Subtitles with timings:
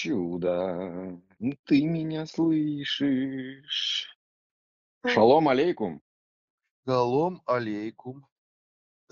[0.00, 1.20] чудо,
[1.64, 4.16] ты меня слышишь?
[5.06, 6.00] Шалом алейкум.
[6.86, 8.26] Шалом алейкум.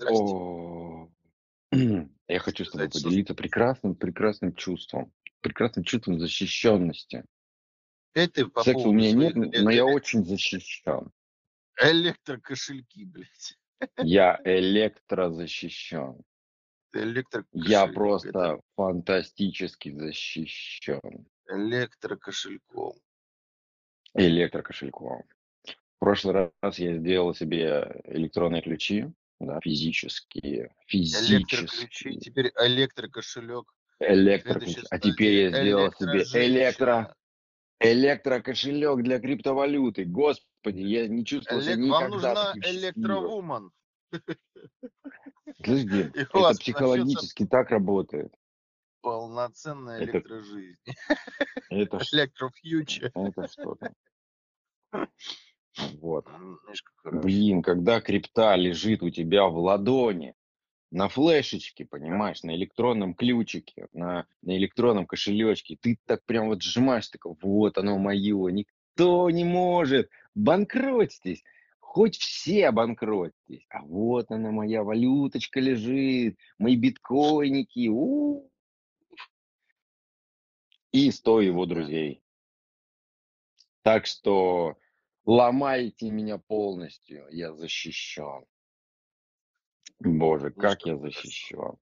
[0.07, 1.09] О,
[1.71, 7.23] я хочу с тобой поделиться прекрасным, прекрасным чувством, прекрасным чувством защищенности.
[8.13, 11.11] ты по Секса у меня нет, но я эле- очень защищен.
[11.79, 13.59] электрокошельки, блядь.
[13.97, 16.23] Я электрозащищен.
[16.91, 17.93] Ты Я электрокошелек.
[17.93, 22.93] просто Это фантастически защищен электрокошельком.
[24.15, 25.23] электрокошельком.
[25.65, 29.07] В прошлый раз я сделал себе электронные ключи,
[29.39, 33.65] да, физические, Электроключи, физические, теперь электрокошелек.
[33.99, 34.71] электроключи.
[34.73, 37.15] Следующая А теперь я сделал себе электро,
[37.79, 40.05] электрокошелек для криптовалюты.
[40.05, 41.91] Господи, я не чувствовал себя Элек...
[41.91, 43.71] Вам нужна электровуман.
[45.57, 48.33] Подожди, это психологически так работает.
[49.01, 50.77] полноценная Это, электрожизнь.
[51.69, 53.11] это, Электро future.
[53.13, 53.93] это что-то.
[56.01, 56.27] Вот.
[57.03, 60.35] Блин, когда крипта лежит у тебя в ладони,
[60.91, 67.09] на флешечке, понимаешь, на электронном ключике, на, на электронном кошелечке, ты так прям вот сжимаешь,
[67.09, 71.43] такой, вот оно мое, никто не может, банкротитесь,
[71.89, 78.47] хоть все обанкротитесь, а вот она моя валюточка лежит, мои биткоинники, у
[80.91, 82.21] и сто его друзей.
[83.81, 84.77] Так что
[85.25, 88.45] ломайте меня полностью, я защищен.
[89.99, 91.75] Боже, Ну как я защищен.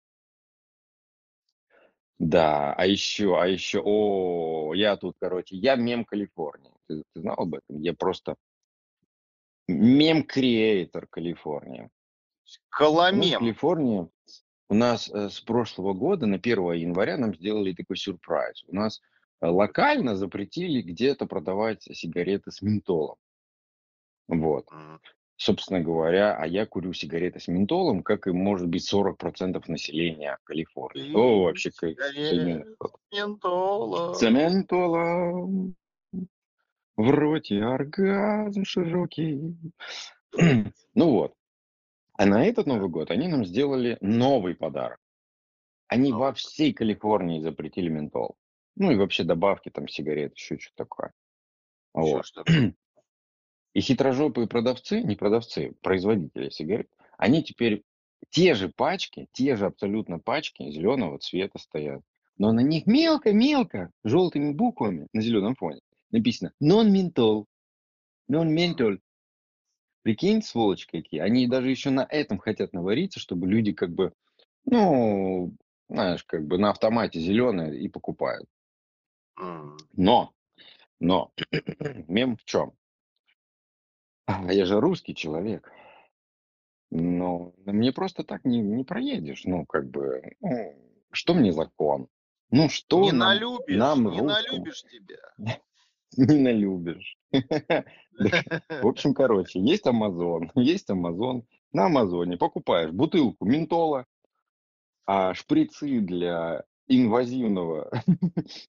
[2.17, 6.71] Да, а еще, а еще, о, я тут, короче, я мем Калифорнии.
[6.87, 7.81] Ты, ты знал об этом?
[7.81, 8.37] Я просто
[9.67, 11.79] мем-креатор в
[12.69, 13.39] Коломем.
[13.39, 14.09] Калифорнии,
[14.69, 18.63] у нас э, с прошлого года на 1 января нам сделали такой сюрприз.
[18.67, 19.01] У нас
[19.41, 23.17] э, локально запретили где-то продавать сигареты с ментолом.
[24.27, 24.67] Вот.
[25.37, 31.13] Собственно говоря, а я курю сигареты с ментолом, как и, может быть, 40% населения Калифорнии.
[31.13, 32.99] О, вообще, как сигарет Штатов.
[34.17, 35.75] С ментолом
[36.97, 39.55] в роте оргазм широкий.
[40.95, 41.35] Ну вот.
[42.13, 44.99] А на этот Новый год они нам сделали новый подарок.
[45.87, 48.35] Они во всей Калифорнии запретили ментол.
[48.75, 51.13] Ну и вообще добавки, там, сигарет, еще что-то такое.
[51.95, 52.25] Еще Вот.
[52.25, 52.43] что?
[53.73, 57.83] И хитрожопые продавцы, не продавцы, производители сигарет, они теперь
[58.29, 62.01] те же пачки, те же абсолютно пачки зеленого цвета стоят.
[62.39, 65.79] Но на них мелко-мелко, желтыми буквами на зеленом фоне
[66.11, 67.45] написано non-mentol,
[68.29, 68.99] non-mentol.
[70.03, 71.19] Прикинь, сволочь какие.
[71.19, 74.13] Они даже еще на этом хотят навариться, чтобы люди как бы,
[74.65, 75.53] ну,
[75.89, 78.47] знаешь, как бы на автомате зеленые и покупают.
[79.93, 80.33] Но,
[80.99, 81.31] но,
[82.07, 82.73] мем в чем?
[84.25, 85.71] А, Я же русский человек.
[86.89, 89.43] Но мне просто так не, не проедешь.
[89.43, 90.73] Ну, как бы, ну,
[91.11, 92.07] что мне закон?
[92.49, 95.33] Ну, что Не нам, налюбишь, нам не русскому, налюбишь тебя.
[96.15, 97.17] не налюбишь.
[98.17, 98.17] В
[98.87, 101.45] общем, короче, есть Амазон, есть Амазон.
[101.71, 104.05] На Амазоне покупаешь бутылку ментола,
[105.05, 107.91] а шприцы для инвазивного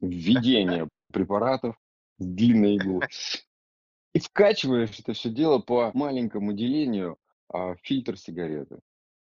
[0.01, 1.77] введения препаратов
[2.19, 3.07] с длинной иглой.
[4.15, 8.81] И вкачиваешь это все дело по маленькому делению а, фильтр сигареты.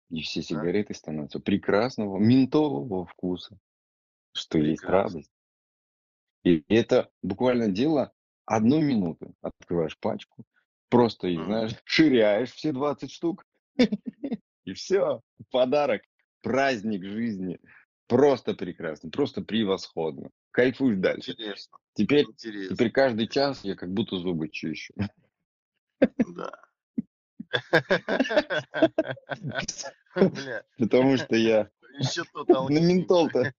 [0.08, 3.58] И все сигареты становятся прекрасного ментолового вкуса,
[4.32, 5.18] что есть прекрасно.
[5.18, 5.30] радость.
[6.44, 8.12] И это буквально дело
[8.46, 9.34] одну минуту.
[9.42, 10.44] Открываешь пачку,
[10.88, 13.44] просто знаешь, ширяешь все 20 штук,
[14.64, 15.20] и все.
[15.50, 16.02] Подарок,
[16.42, 17.58] праздник жизни.
[18.06, 20.30] Просто прекрасно, просто превосходно.
[20.50, 21.30] Кайфуешь дальше.
[21.30, 22.74] Интересно, Теперь, интересно.
[22.74, 24.94] теперь каждый час я как будто зубы чищу.
[26.00, 26.50] Да.
[30.78, 31.70] Потому что я
[32.34, 33.52] на ментол-то,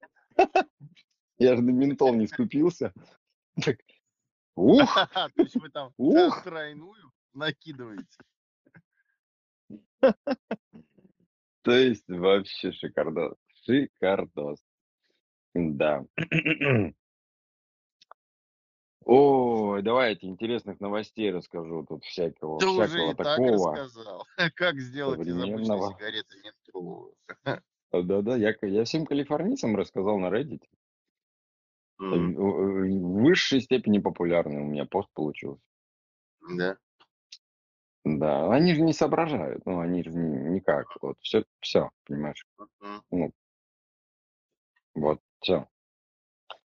[1.41, 2.93] я же на ментол не скупился.
[3.63, 3.77] Так,
[4.55, 4.79] Ух,
[5.35, 6.43] То есть вы там ух.
[6.43, 8.05] тройную накидываете.
[11.63, 13.35] То есть вообще шикардос.
[13.65, 14.59] Шикардос.
[15.53, 16.05] Да.
[19.03, 21.83] Ой, давайте интересных новостей расскажу.
[21.87, 24.27] Тут всякого, уже всякого и так такого рассказал.
[24.55, 27.15] Как сделать из обычной сигареты ментоловую.
[27.91, 30.61] Да-да, я, я всем калифорнийцам рассказал на Reddit.
[32.01, 35.61] В, М, в высшей степени популярный у меня пост получился.
[36.57, 36.77] Да.
[38.03, 40.87] Да, они же не соображают, ну, они же ни- никак.
[41.01, 42.43] Вот, все, все, понимаешь?
[42.57, 43.03] Мгм.
[43.11, 43.31] Ну,
[44.95, 45.67] вот, все.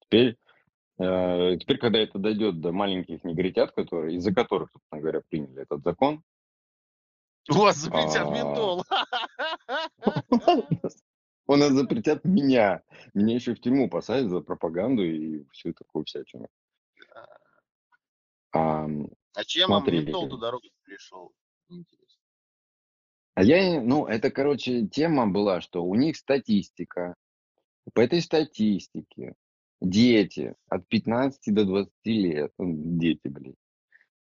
[0.02, 0.38] Теперь
[0.98, 5.84] Э, теперь, когда это дойдет до маленьких негритят, которые, из-за которых, собственно говоря, приняли этот
[5.84, 6.24] закон,
[7.50, 8.84] У вас запретят а, ментол.
[11.48, 12.82] у нас запретят меня.
[13.14, 16.48] Меня еще в тюрьму посадят за пропаганду и всю такую всячину.
[18.52, 21.34] Ам, А чем смотри, ментол-то дорогу пришел?
[21.68, 22.22] Интересно.
[23.34, 27.16] а я, ну, это, короче, тема была, что у них статистика.
[27.94, 29.36] По этой статистике
[29.82, 33.56] дети от 15 до 20 лет, ну, дети, блин,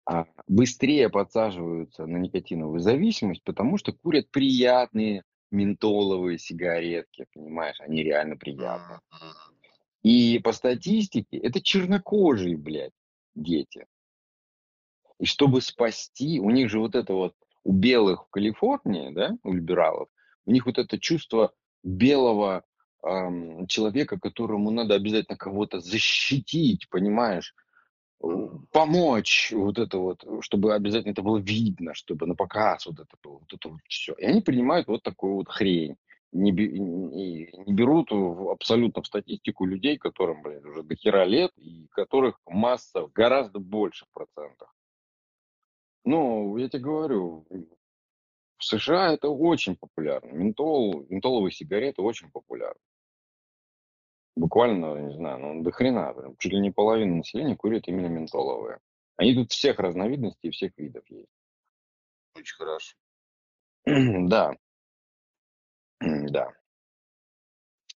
[0.05, 8.37] а, быстрее подсаживаются на никотиновую зависимость, потому что курят приятные ментоловые сигаретки, понимаешь, они реально
[8.37, 9.01] приятные.
[9.13, 9.35] М,
[10.03, 12.93] И по статистике это чернокожие, блядь,
[13.35, 13.87] дети.
[15.19, 17.35] И чтобы спасти, у них же вот это вот,
[17.65, 20.09] у белых в Калифорнии, да, у либералов,
[20.47, 21.53] у них вот это чувство
[21.85, 22.65] белого
[23.05, 27.55] ам, человека, которому надо обязательно кого-то защитить, понимаешь.
[28.71, 33.39] Помочь, вот это вот, чтобы обязательно это было видно, чтобы на показ вот это было,
[33.39, 34.15] вот это вот все.
[34.15, 35.97] И они принимают вот такую вот хрень.
[36.33, 41.53] Не, не- не берут в- абсолютно в статистику людей, которым, блин, уже до хера лет,
[41.57, 44.75] и которых масса в гораздо больших процентах.
[46.05, 47.45] Ну, я тебе говорю,
[48.57, 50.33] в США это очень популярно.
[50.33, 52.81] Ментол, ментоловые сигареты очень популярны.
[54.37, 56.12] Буквально, не знаю, ну, до хрена.
[56.14, 58.79] Прям, чуть ли не половина населения курит именно ментоловые.
[59.17, 61.29] Они тут всех разновидностей и всех видов есть.
[62.37, 62.96] Очень хорошо.
[64.29, 64.55] Да,
[66.00, 66.52] да.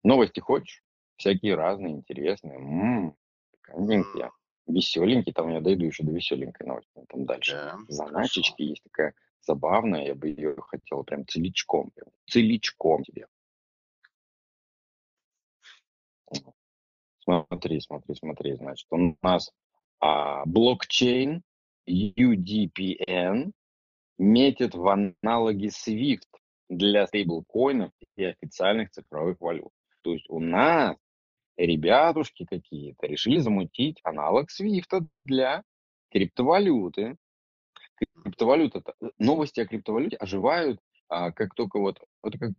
[0.03, 0.83] Новости хочешь?
[1.17, 2.57] Всякие разные, интересные.
[2.57, 3.17] М,
[3.63, 4.25] прикольненькие.
[4.25, 5.35] М, Веселенькие.
[5.35, 6.91] Там я дойду еще до веселенькой новости.
[7.09, 7.55] Там дальше.
[7.55, 7.87] Да, хорошо.
[7.89, 10.07] Заначечки есть такая забавная.
[10.07, 11.91] Я бы ее хотел прям целичком.
[11.91, 13.27] Прям, целичком тебе.
[17.25, 18.55] Смотри, смотри, смотри.
[18.55, 19.51] Значит, у нас
[20.01, 21.43] а, блокчейн
[21.89, 23.53] UDPN
[24.19, 26.29] метит в аналоги SWIFT
[26.69, 29.71] для стейблкоинов и официальных цифровых валют.
[30.03, 30.97] То есть у нас
[31.57, 35.63] ребятушки какие-то решили замутить аналог SWIFT для
[36.11, 37.17] криптовалюты.
[38.23, 38.83] Криптовалюта,
[39.19, 42.51] новости о криптовалюте оживают, а, как только вот, вот как,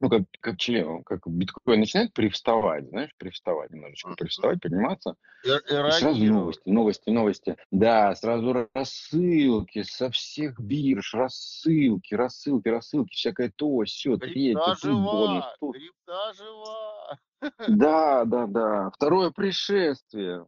[0.00, 5.90] ну, как, как член, как биткоин начинает привставать, знаешь, привставать, немножечко привставать, подниматься, Эр- и
[5.92, 7.56] сразу новости, новости, новости.
[7.70, 15.44] Да, сразу рассылки со всех бирж, рассылки, рассылки, рассылки, всякое то, все, третье, тут бонус,
[15.44, 15.56] жива!
[15.60, 15.74] тут.
[15.74, 17.18] Крипта жива!
[17.68, 18.90] Да, да, да.
[18.90, 20.44] Второе пришествие.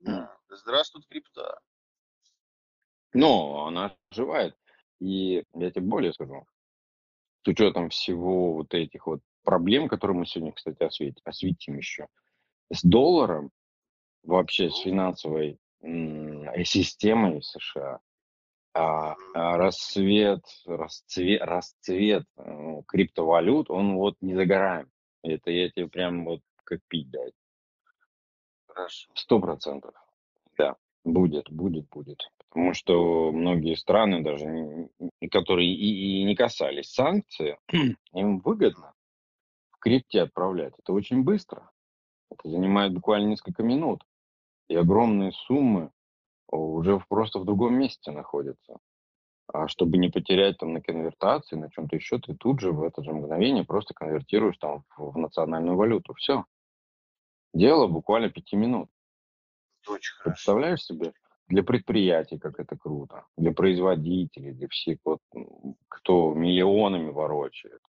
[0.00, 0.36] Да.
[0.48, 1.60] Здравствует крипта.
[3.12, 4.56] Но она оживает.
[5.00, 6.44] И я тебе более скажу,
[7.42, 12.06] с учетом всего вот этих вот проблем, которые мы сегодня, кстати, осветим, осветим еще,
[12.72, 13.50] с долларом,
[14.22, 18.00] вообще с финансовой м, системой США,
[18.74, 24.90] а, а рассвет, расцвет, расцвет э, криптовалют, он вот не за горами.
[25.22, 27.34] Это я тебе прям вот как пить дать.
[29.14, 29.94] Сто процентов.
[30.56, 32.20] Да, будет, будет, будет.
[32.50, 37.56] Потому что многие страны, даже не- которые и, и не касались санкций,
[38.12, 38.94] им выгодно
[39.70, 40.74] в крипте отправлять.
[40.78, 41.70] Это очень быстро.
[42.30, 44.04] Это занимает буквально несколько минут.
[44.68, 45.90] И огромные суммы
[46.48, 48.78] уже в- просто в другом месте находятся.
[49.52, 53.02] А чтобы не потерять там на конвертации, на чем-то еще, ты тут же в это
[53.02, 56.14] же мгновение просто конвертируешь там в, в национальную валюту.
[56.14, 56.44] Все.
[57.52, 58.88] Дело буквально пяти минут.
[59.88, 60.30] Очень хорошо.
[60.34, 61.12] Представляешь себе?
[61.50, 63.26] Для предприятий, как это круто.
[63.36, 65.18] Для производителей, для всех, вот,
[65.88, 67.80] кто миллионами ворочает.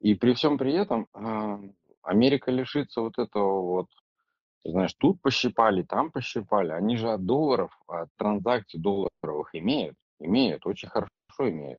[0.00, 1.60] И при всем при этом а,
[2.02, 3.86] Америка лишится вот этого вот,
[4.64, 6.72] знаешь, тут пощипали, там пощипали.
[6.72, 9.96] Они же от долларов, от транзакций долларовых имеют.
[10.20, 11.08] Имеют, очень хорошо
[11.38, 11.78] имеют.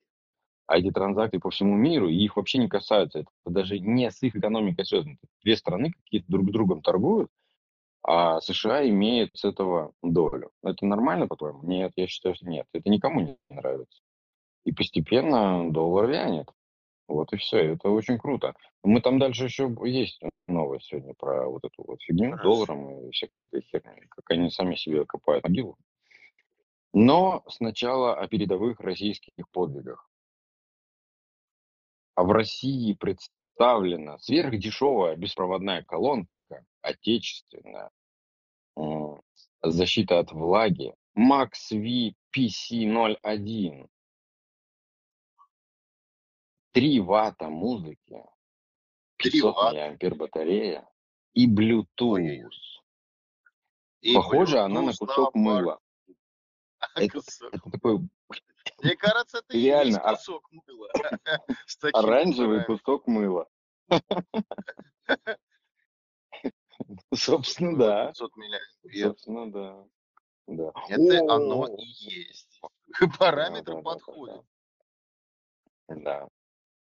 [0.65, 3.19] А эти транзакции по всему миру, их вообще не касаются.
[3.19, 5.17] Это даже не с их экономикой связано.
[5.43, 7.29] Две страны какие-то друг с другом торгуют,
[8.03, 10.51] а США имеет с этого долю.
[10.63, 11.63] Это нормально, по-твоему?
[11.63, 12.67] Нет, я считаю, что нет.
[12.73, 14.01] Это никому не нравится.
[14.65, 16.47] И постепенно доллар вянет.
[17.07, 17.73] Вот и все.
[17.73, 18.53] Это очень круто.
[18.83, 22.43] Мы там дальше еще есть новость сегодня про вот эту вот фигню Хорошо.
[22.43, 25.77] долларом и всякой херней, как они сами себе копают могилу.
[26.93, 30.09] Но сначала о передовых российских подвигах.
[32.15, 36.31] А в России представлена сверхдешевая беспроводная колонка,
[36.81, 37.89] отечественная,
[38.77, 39.21] м,
[39.61, 43.87] защита от влаги, Max-V PC01.
[46.71, 48.23] 3 ватта музыки,
[49.17, 49.71] 3 500 ватта.
[49.71, 50.87] миллиампер батарея
[51.33, 52.49] и Bluetooth.
[54.01, 55.35] И Похоже она на Bluetooth кусок наоборот.
[55.35, 55.79] мыла.
[56.95, 57.19] Это
[57.51, 57.99] это такой
[58.81, 60.89] Мне кажется, это и есть реально ор кусок мыла
[61.93, 63.49] оранжевый кусок мыла.
[67.13, 68.07] Собственно, да.
[68.07, 69.07] 500 миллионов лет.
[69.07, 69.85] Собственно, да.
[70.47, 70.71] Да.
[70.87, 72.61] Это оно и есть.
[73.19, 74.43] Параметры подходят.
[75.87, 76.27] Да.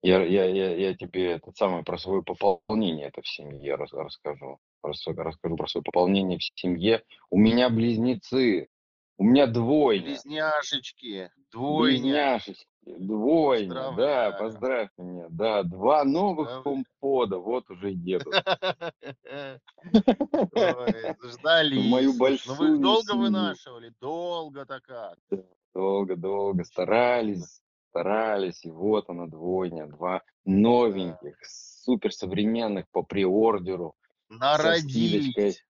[0.03, 4.59] Я я я я тебе это самое про свое пополнение это в семье рас расскажу.
[4.83, 7.03] Расскажу про свое пополнение в семье.
[7.31, 8.69] У меня близнецы,
[9.19, 10.05] у меня двойня.
[10.05, 12.01] Близняшечки, двойня.
[12.03, 15.27] Близняшечки, двойня, да, поздравь меня.
[15.29, 16.85] Да, 2 новых Поздравляю.
[17.03, 18.33] HomePod'а вот уже едут.
[21.25, 21.85] Ждались.
[21.91, 23.93] мою Слушай, ну вы большую долго вынашивали?
[24.01, 25.19] Долго-то как?
[25.75, 27.61] Долго-долго старались,
[27.91, 30.23] старались, и вот она двойня, 2 Да.
[30.45, 33.03] новеньких, суперсовременных по
[34.77, 35.65] скидочкой Народились.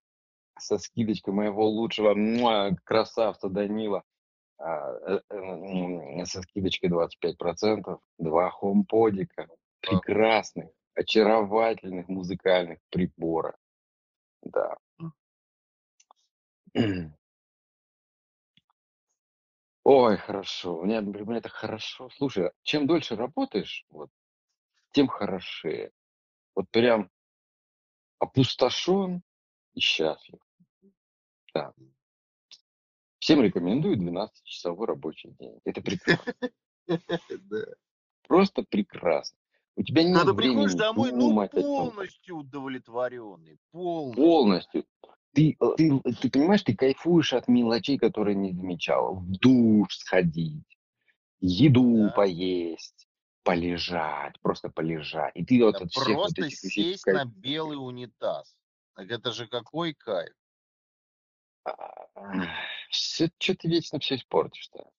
[0.58, 4.02] Со скидочкой моего лучшего муа, красавца Данила,
[4.58, 9.56] а, э, э, со скидочкой 25%, 2 HomePod'ика, Вау.
[9.80, 13.56] прекрасных, очаровательных музыкальных прибора.
[14.42, 14.76] Да.
[19.84, 20.82] Ой, хорошо.
[20.82, 22.10] Мне мне так хорошо.
[22.10, 24.10] Слушай, чем дольше работаешь, вот,
[24.92, 25.92] тем хорошее.
[26.54, 27.10] Вот прям
[28.18, 29.22] опустошен
[29.74, 30.40] и счастлив.
[31.54, 31.72] Да.
[33.18, 35.58] Всем рекомендую 12-часовой рабочий день.
[35.64, 36.34] Это прекрасно.
[38.26, 39.38] Просто прекрасно.
[39.76, 43.58] У тебя нет Когда приходишь времени домой, ну, полностью удовлетворенный.
[43.70, 44.24] Полностью.
[44.24, 44.84] Полностью.
[45.34, 49.16] Ты, э, ты, ты понимаешь, ты кайфуешь от мелочей, которые не замечал.
[49.16, 50.78] В душ сходить,
[51.40, 52.10] еду Да.
[52.10, 53.08] поесть,
[53.44, 55.32] полежать, просто полежать.
[55.36, 58.56] И ты вот Да от всех вот просто этих вещей сесть на кайф белый унитаз.
[58.94, 60.34] Так это же какой кайф.
[62.90, 64.90] Всё чё ты вечно всё испортишь-то?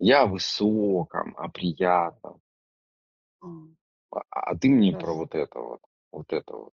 [0.00, 2.40] Я о высоком, о приятном.
[3.42, 3.76] М.
[4.12, 5.80] А а ты мне про вот это вот,
[6.12, 6.72] вот это вот.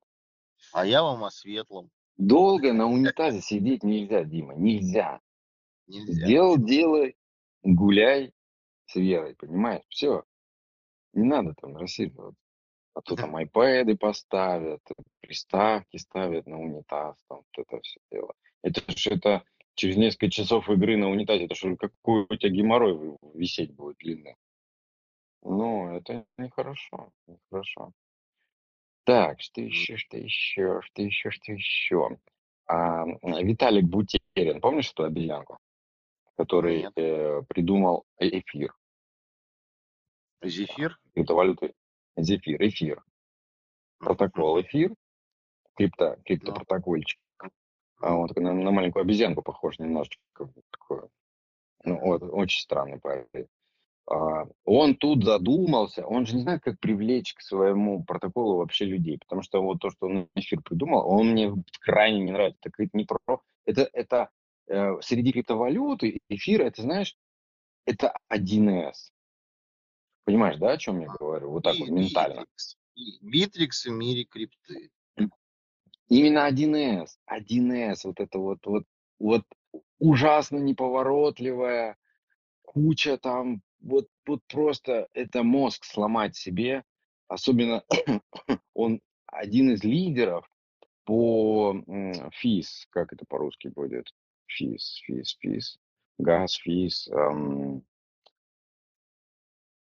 [0.73, 1.89] А я вам о светлом.
[2.17, 5.21] Долго на унитазе сидеть нельзя, Дима, нельзя.
[5.87, 6.25] Нельзя.
[6.25, 7.07] Сделал дело,
[7.63, 8.33] гуляй
[8.87, 9.83] с Верой, понимаешь?
[9.89, 10.23] Всё.
[11.13, 12.41] Не надо там рассиживаться.
[12.95, 14.81] А то там айпэды поставят,
[15.21, 18.33] приставки ставят на унитаз, там вот это всё дело.
[18.67, 19.43] Это ж это
[19.75, 24.35] через несколько часов игры на унитазе, это что, какой у тебя геморрой висеть будет длинный.
[25.41, 27.93] Ну, это нехорошо, нехорошо.
[29.05, 32.17] Так, что еще, что еще, что еще, что еще?
[32.65, 33.05] А,
[33.41, 35.57] Виталик Бутерин, помнишь эту обезьянку?
[36.35, 36.93] Который, Нет.
[36.97, 38.75] э, придумал э эфир.
[40.43, 40.99] Зефир?
[41.13, 41.73] Криптовалюты.
[42.17, 43.01] Зефир, эфир.
[43.99, 44.93] Протокол эфир.
[45.75, 47.17] Крипто криптопротокольчик.
[47.99, 50.21] А он такой на на маленькую обезьянку похож немножечко.
[50.71, 51.01] Такой,
[51.85, 53.47] ну, вот очень странный парень.
[54.09, 59.19] А, он тут задумался, он же не знает, как привлечь к своему протоколу вообще людей.
[59.19, 62.59] Потому что вот то, что он эфир придумал, он мне крайне не нравится.
[62.63, 63.19] Так это не про
[63.65, 64.29] это это,
[64.67, 67.15] э, среди криптовалюты эфир, это, знаешь,
[67.85, 69.09] это 1С.
[70.27, 71.51] Понимаешь, да, о чём я говорю?
[71.51, 72.45] Вот так вот Би ментально.
[73.21, 74.89] Битрикс в мире крипты.
[76.09, 77.17] Именно 1С.
[77.25, 78.05] 1С.
[78.05, 78.83] Вот это вот вот
[79.19, 79.43] вот
[79.99, 81.97] ужасно неповоротливая,
[82.63, 86.83] куча там, вот вот просто это мозг сломать себе.
[87.27, 87.83] Особенно
[88.73, 90.49] он один из лидеров
[91.05, 92.87] по, м, fees.
[92.91, 94.07] Как это по-русски будет?
[94.47, 95.77] Fees, fees, fees.
[96.19, 97.83] Газ, физ, ам.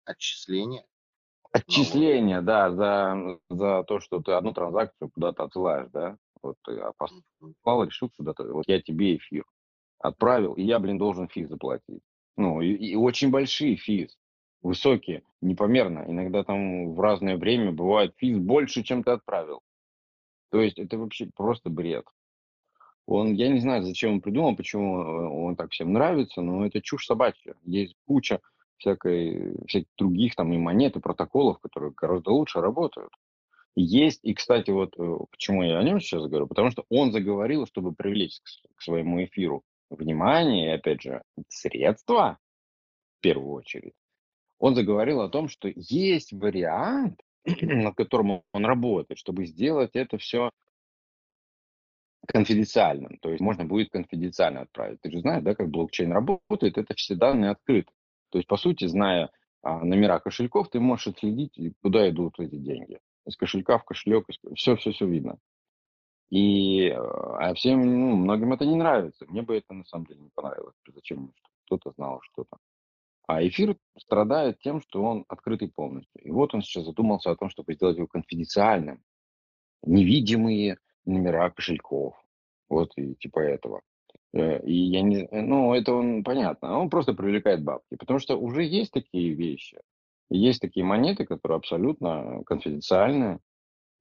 [0.08, 0.84] Отчисления?
[1.54, 1.64] Налоги?
[1.68, 6.18] Отчисления, да, за за то, что ты одну транзакцию куда-то отсылаешь, да.
[6.42, 6.92] Вот ты, а,
[7.42, 7.56] Мгм.
[7.64, 9.44] послал, решил куда-то, вот я тебе эфир
[10.00, 12.02] отправил, и я, блин, должен физ заплатить.
[12.38, 14.18] Ну, и и очень большие физ,
[14.64, 16.06] высокие, непомерно.
[16.08, 19.62] Иногда там в разное время бывает физ больше, чем ты отправил.
[20.52, 22.06] То есть это вообще просто бред.
[23.06, 26.82] Он, я не знаю, зачем он придумал, почему, э, он так всем нравится, но это
[26.82, 27.56] чушь собачья.
[27.64, 28.40] Есть куча
[28.82, 33.12] всякой всяких других там и монет, и протоколов, которые гораздо лучше работают.
[33.76, 37.68] Есть, и, кстати, вот, э, почему я о нём сейчас говорю, потому что он заговорил,
[37.68, 42.40] чтобы привлечь к к своему эфиру внимание и, опять же, средства,
[43.20, 43.94] в первую очередь.
[44.60, 47.22] Он заговорил о том, что есть вариант,
[47.62, 50.52] над которым он работает, чтобы сделать это всё
[52.28, 53.18] конфиденциальным.
[53.22, 55.02] То есть можно будет конфиденциально отправить.
[55.02, 57.92] Ты же знаешь, да, как блокчейн работает, это все данные открыты.
[58.32, 59.30] То есть, по сути, зная,
[59.62, 63.00] а, номера кошельков, ты можешь отследить, куда идут эти деньги.
[63.26, 65.38] Из кошелька в кошелек, всё видно.
[66.32, 69.26] И э, а всем, ну, многим это не нравится.
[69.28, 70.76] Мне бы это на самом деле не понравилось.
[70.88, 71.34] Зачем
[71.66, 72.58] кто-то знал что-то.
[73.28, 76.22] А эфир страдает тем, что он открытый полностью.
[76.24, 79.04] И вот он сейчас задумался о том, чтобы сделать его конфиденциальным.
[79.84, 82.16] Невидимые номера кошельков.
[82.70, 83.82] Вот и типа этого.
[84.34, 88.38] Э, И я не, э, ну, это он, понятно, он просто привлекает бабки, потому что
[88.38, 89.80] уже есть такие вещи,
[90.30, 93.40] есть такие монеты, которые абсолютно конфиденциальные,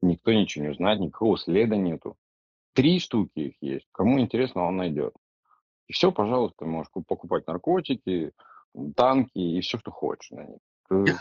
[0.03, 2.17] никто ничего не узнает, никакого следа нету.
[2.73, 5.13] Три штуки их есть, кому интересно, он найдет.
[5.89, 8.33] И все, пожалуйста, можешь ку- покупать наркотики,
[8.95, 10.59] танки и все, что хочешь на них.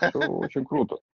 [0.09, 0.99] Все очень круто.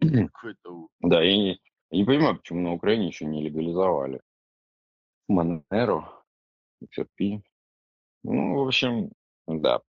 [1.00, 1.58] Да, и
[1.90, 4.20] не, понимаю, почему на Украине еще не легализовали.
[5.28, 6.21] Монеро,
[6.84, 7.42] XRP.
[8.24, 9.10] Ну, в общем,
[9.46, 9.80] да.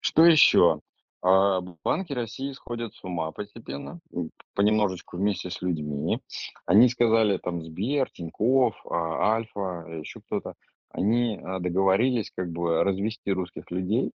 [0.00, 0.80] Что еще?
[1.20, 6.20] А, Банки России сходят с ума постепенно, м, понемножечку вместе с людьми.
[6.66, 10.54] Они сказали, там, Сбер, Тинькофф, а, Альфа, еще кто-то,
[10.90, 14.12] они а, договорились как бы развести русских людей,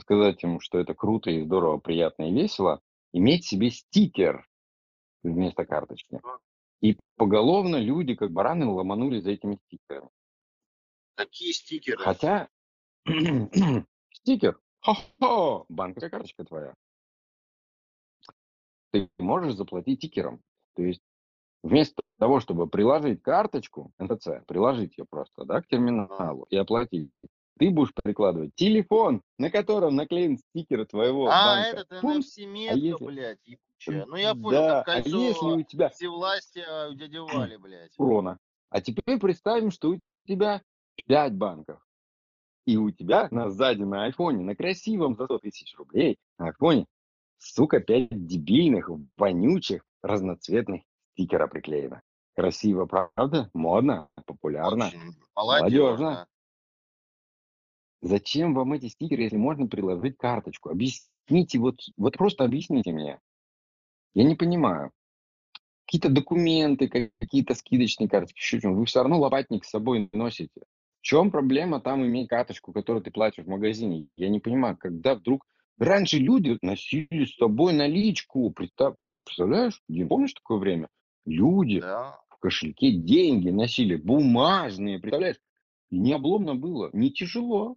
[0.00, 2.80] сказать им, что это круто и здорово, приятно и весело,
[3.12, 4.46] иметь себе стикер
[5.22, 6.20] вместо карточки.
[6.80, 10.08] И поголовно люди, как бараны, ломанули за этими стикерами.
[11.20, 11.98] Какие стикеры?
[12.02, 12.48] Хотя
[14.14, 16.74] стикер, хо-хо, банковская карточка твоя.
[18.90, 20.40] Ты можешь заплатить тикером.
[20.76, 21.02] То есть
[21.62, 27.10] вместо того, чтобы приложить карточку НТЦ, приложить ее просто да, к терминалу и оплатить,
[27.58, 32.00] ты будешь прикладывать телефон, на котором наклеен стикер твоего А, банка.
[32.00, 34.06] Пумс, NFC-метка, а если- блядь, ебучая.
[34.06, 37.18] Ну я понял, да, как а кольцо если у тебя всевластия у дяди
[37.50, 37.94] Вали, блядь.
[37.94, 38.38] крона,
[38.70, 40.62] а теперь представим, что у тебя
[41.04, 41.80] 5 банков.
[42.66, 46.86] И у тебя на сзади на айфоне, на красивом за 100 тысяч рублей, на айфоне,
[47.38, 50.82] сука, 5 дебильных, вонючих, разноцветных
[51.12, 52.02] стикера приклеено.
[52.34, 53.50] Красиво, правда?
[53.54, 54.86] Модно, популярно.
[54.86, 56.26] Очень Молодежно.
[58.02, 60.70] Зачем вам эти стикеры, если можно приложить карточку?
[60.70, 63.20] Объясните, вот, вот просто объясните мне.
[64.14, 64.90] Я не понимаю.
[65.84, 68.74] Какие-то документы, как- какие-то скидочные карточки, еще чем.
[68.74, 70.62] Вы все равно лопатник с собой носите.
[71.00, 74.06] В чем проблема там иметь карточку, которую ты платишь в магазине?
[74.16, 75.46] Я не понимаю, когда вдруг...
[75.78, 78.50] Раньше люди носили с собой наличку.
[78.50, 79.82] Представ- Представляешь?
[79.88, 80.88] Дим, помнишь такое время?
[81.24, 82.20] Люди Да.
[82.28, 85.40] в кошельке деньги носили, бумажные, представляешь?
[85.88, 87.76] И не обломно было, не тяжело.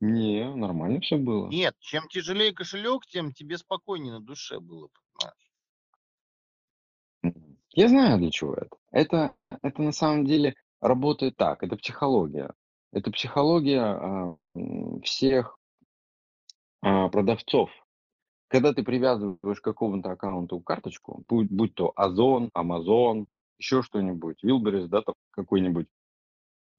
[0.00, 1.48] Не, нормально все было.
[1.48, 4.88] Нет, чем тяжелее кошелек, тем тебе спокойнее на душе было,
[7.22, 7.48] понимаешь?
[7.72, 8.76] Я знаю, для чего это.
[8.90, 11.62] Это, это на самом деле работает так.
[11.62, 12.52] Это психология.
[12.92, 15.58] Это психология а, м, всех
[16.82, 17.70] а, продавцов.
[18.48, 23.26] Когда ты привязываешь к какому-то аккаунту карточку, будь, будь то Озон, Амазон,
[23.58, 25.88] еще что-нибудь, Wildberries, да, какой-нибудь,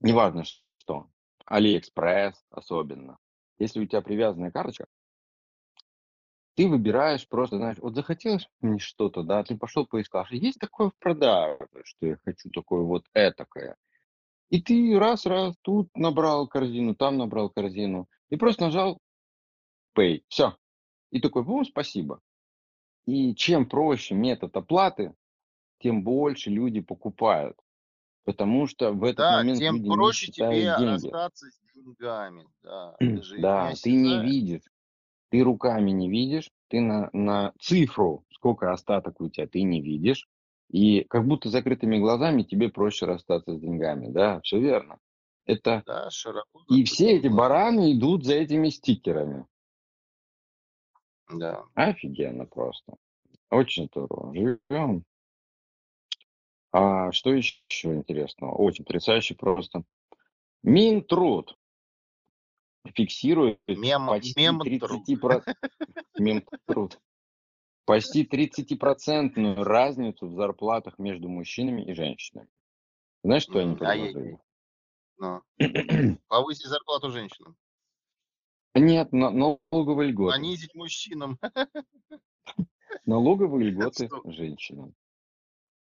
[0.01, 0.43] неважно
[0.79, 1.07] что,
[1.45, 3.17] Алиэкспресс особенно.
[3.59, 4.87] Если у тебя привязанная карточка,
[6.55, 10.89] ты выбираешь просто, знаешь, вот захотелось мне что-то, да, ты пошел поискал, что есть такое
[10.89, 13.75] в продаже, что я хочу такое вот этакое.
[14.49, 18.99] И ты раз-раз тут набрал корзину, там набрал корзину, и просто нажал
[19.97, 20.55] Pay, все.
[21.11, 22.19] И такой, бум, спасибо.
[23.05, 25.13] И чем проще метод оплаты,
[25.79, 27.57] тем больше люди покупают.
[28.25, 31.11] Потому что в этот Да, момент тем люди не проще тебе считают деньги.
[31.11, 32.47] расстаться с деньгами.
[32.63, 34.71] Да, ты не Да, ты не видишь,
[35.29, 40.27] ты руками не видишь, ты на, на цифру, сколько остаток у тебя, ты не видишь.
[40.69, 44.07] И как будто закрытыми глазами тебе проще расстаться с деньгами.
[44.09, 44.99] Да, все верно.
[45.45, 46.63] Это Да, широко.
[46.69, 49.45] и все эти бараны идут за этими стикерами.
[51.33, 51.63] Да.
[51.73, 52.95] Офигенно просто.
[53.49, 54.33] Очень здорово.
[54.35, 55.03] Живем.
[56.71, 57.57] А что еще
[57.95, 58.53] интересного?
[58.53, 59.83] Очень потрясающе просто.
[60.61, 61.57] Минтруд
[62.95, 65.43] фиксирует Мем, почти мем 30 про...
[66.19, 66.99] Минтруд.
[67.89, 72.47] Почти 30% разницу в зарплатах между мужчинами и женщинами.
[73.23, 74.13] Знаешь, что они ай-яй-яй.
[74.13, 74.39] предложили?
[75.17, 75.41] Ну,
[76.27, 77.57] повысить зарплату женщинам.
[78.75, 80.37] Нет, на- налоговые льготы.
[80.37, 81.39] Понизить мужчинам.
[83.05, 84.93] Налоговые льготы женщинам.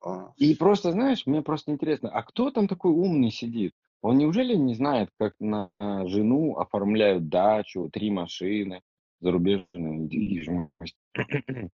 [0.01, 3.73] А, И просто, знаешь, мне просто интересно, а кто там такой умный сидит?
[4.01, 8.83] Он неужели не знает, как на а, жену оформляют дачу, три машины,
[9.19, 10.97] зарубежную недвижимость?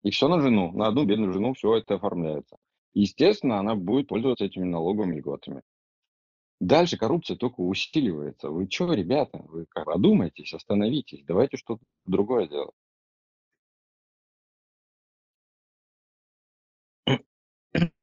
[0.02, 2.56] И все на жену, на одну бедную жену все это оформляется.
[2.94, 5.62] Естественно, она будет пользоваться этими налоговыми льготами.
[6.60, 8.48] Дальше коррупция только усиливается.
[8.48, 12.74] Вы что, ребята, вы как, одумайтесь, остановитесь, давайте что-то другое делать.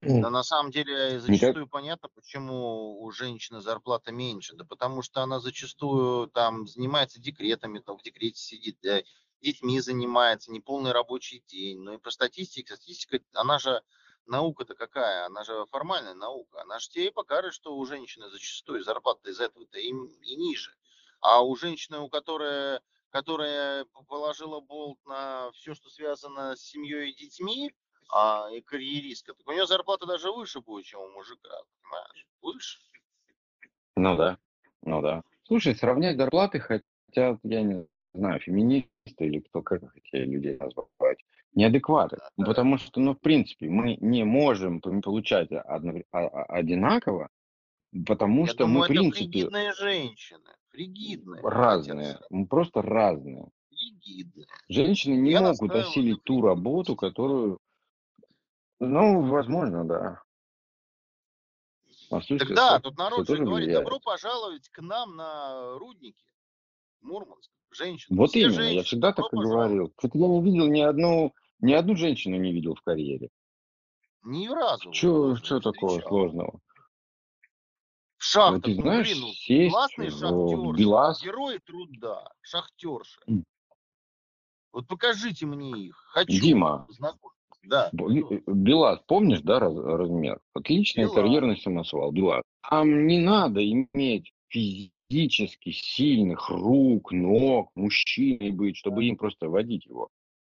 [0.02, 4.56] Да на самом деле зачастую понятно, почему у женщины зарплата меньше.
[4.56, 9.02] Да потому что она зачастую там занимается декретами, там в декрете сидит, да,
[9.42, 11.80] детьми занимается, неполный рабочий день.
[11.80, 13.82] Ну и по статистике, статистика, она же
[14.26, 15.26] наука-то какая?
[15.26, 16.62] Она же формальная наука.
[16.62, 20.74] Она же тебе и покажет, что у женщины зачастую зарплата из этого-то и, и ниже.
[21.20, 27.16] А у женщины, у которой, которая положила болт на все, что связано с семьей и
[27.16, 27.74] детьми,
[28.10, 31.50] а, и карьеристка, так у нее зарплата даже выше будет, чем у мужика,
[31.82, 32.28] понимаешь?
[32.42, 32.80] Выше.
[33.96, 34.38] Ну да,
[34.82, 35.24] ну да.
[35.44, 41.20] Слушай, сравнять зарплаты хотят, я не знаю, феминисты или кто, как эти людей назвать,
[41.54, 42.18] неадекваты.
[42.18, 42.50] Да, Ну, да.
[42.52, 47.30] Потому что, ну, в принципе, мы не можем получать одно- а- а- одинаково,
[48.06, 50.50] потому Я что мы, думаю, в это принципе, фригидные женщины.
[50.70, 51.42] Фригидные.
[51.44, 52.20] разные.
[52.30, 53.50] Мы просто разные.
[53.70, 54.48] Фригидные.
[54.70, 57.60] Женщины не Я могут осилить ту работу, которую,
[58.80, 60.22] ну, возможно, да.
[62.10, 63.84] Отсутствие Так да, секса тут народ же говорит, влияет.
[63.86, 66.24] добро пожаловать к нам на рудники.
[67.02, 67.50] Мурманск.
[67.74, 68.18] Женщины.
[68.18, 68.84] Вот именно, я женщины.
[68.84, 69.94] всегда Добро так и говорил.
[69.98, 73.30] Что-то я не видел ни одну, ни одну женщину не видел в карьере.
[74.24, 74.92] Ни разу.
[74.94, 76.10] Что, что такого встречал.
[76.10, 76.60] сложного?
[78.18, 81.24] В шахтах, ты ну знаешь, блин, ну сесть классные шахтерши, БелАЗ.
[81.24, 83.20] герои труда, шахтерши.
[83.28, 83.44] М.
[84.74, 85.96] Вот покажите мне их.
[86.12, 86.88] Хочу Дима.
[87.64, 87.90] Да.
[87.94, 90.40] б- э, БелАЗ, помнишь, да, раз- размер?
[90.54, 91.16] Отличный БелАЗ.
[91.16, 92.44] карьерный самосвал, БелАЗ.
[92.70, 100.10] Там не надо иметь физически сильных рук, ног, мужчиной быть, чтобы им просто водить его.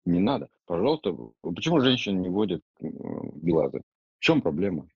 [0.05, 0.49] Не надо.
[0.67, 2.87] Пожалуйста, почему женщины не водят э,
[3.35, 3.83] БелАЗы?
[4.19, 4.89] В чем проблема?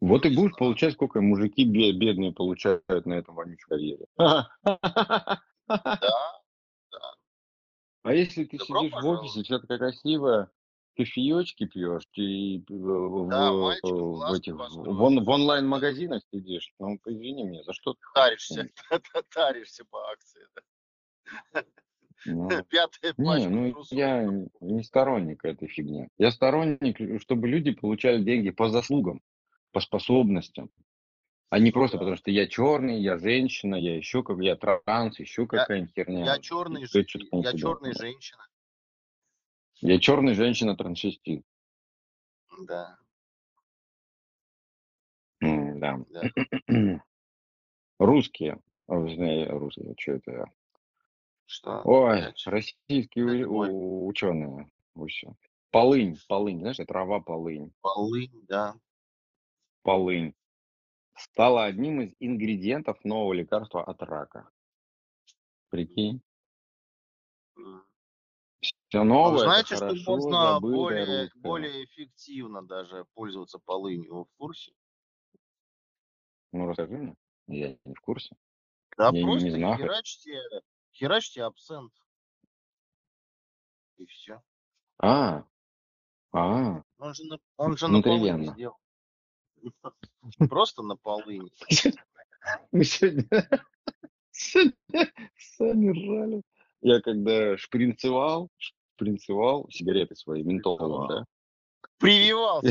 [0.00, 4.06] Вот и будешь получать, сколько мужики бе- бедные получают на этом вонючей карьере.
[6.92, 7.00] Да.
[8.02, 10.50] А если ты сидишь в офисе, вся такая красивая,
[10.96, 16.22] кофеечки пьешь, ты э, в, Да, в- мальчикам в глазки этих в, он- в онлайн-магазинах
[16.32, 18.68] сидишь, ну извини меня, за что ты Таришься.
[19.34, 20.42] Таришься по акции.
[20.54, 21.64] да.
[22.26, 23.92] Ну, Пятая не, ну трусов.
[23.96, 24.24] я
[24.60, 26.08] не сторонник этой фигни.
[26.18, 29.22] Я сторонник, чтобы люди получали деньги по заслугам,
[29.72, 30.70] по способностям,
[31.48, 32.00] а не Ну просто да.
[32.00, 36.24] потому, что я черный, я женщина, я еще как, я транс, еще какая-нибудь херня.
[36.26, 37.98] Я черный, я черная думает.
[37.98, 38.46] женщина.
[39.80, 41.44] Я черный женщина трансвестит.
[42.66, 42.98] Да,
[45.42, 45.98] М, Да.
[46.10, 46.30] да.
[47.98, 48.60] Русские.
[48.86, 50.44] О, вернее, русские, что это я?
[51.46, 51.80] Что?
[51.84, 52.46] Ой, опять?
[52.46, 53.68] российские боль.
[53.70, 54.70] у- ученые.
[55.70, 57.72] Полынь, полынь, знаешь, трава полынь.
[57.80, 58.74] Полынь, да.
[59.82, 60.34] Полынь.
[61.16, 64.50] Стала одним из ингредиентов нового лекарства от рака.
[65.70, 66.20] Прикинь.
[68.90, 74.12] Все вы новое, это знаете, что хорошо можно более, более эффективно даже пользоваться полынью?
[74.16, 74.72] Вы в курсе?
[76.50, 77.14] Ну, расскажи мне.
[77.46, 78.34] Я не в курсе.
[78.98, 79.78] Да Я не просто знахарь.
[79.82, 80.40] херачьте,
[80.92, 81.92] херачьте абсент.
[83.98, 84.42] И все.
[84.98, 85.44] А,
[86.32, 88.52] а, Он же на, он же на внутривенно.
[88.54, 88.76] сделал.
[90.50, 91.48] Просто на полыни.
[92.72, 93.24] Мы сегодня,
[94.32, 94.74] сегодня
[95.36, 96.42] сами ржали.
[96.80, 98.48] Я когда шпринцевал,
[99.00, 101.24] шпринцевал сигареты свои ментолом, да?
[101.98, 102.62] Прививал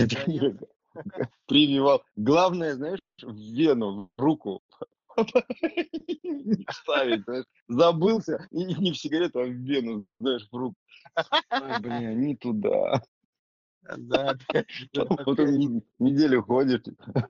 [1.48, 2.04] прививал.
[2.15, 4.62] Главное, знаешь, в вену, в руку
[5.18, 7.46] не вставить, знаешь.
[7.68, 10.76] Забылся, и не в сигарету, а в вену, знаешь, в руку.
[11.52, 13.02] Ой, блин, не туда.
[13.98, 14.38] Да,
[14.94, 16.82] Потом не- неделю ходишь,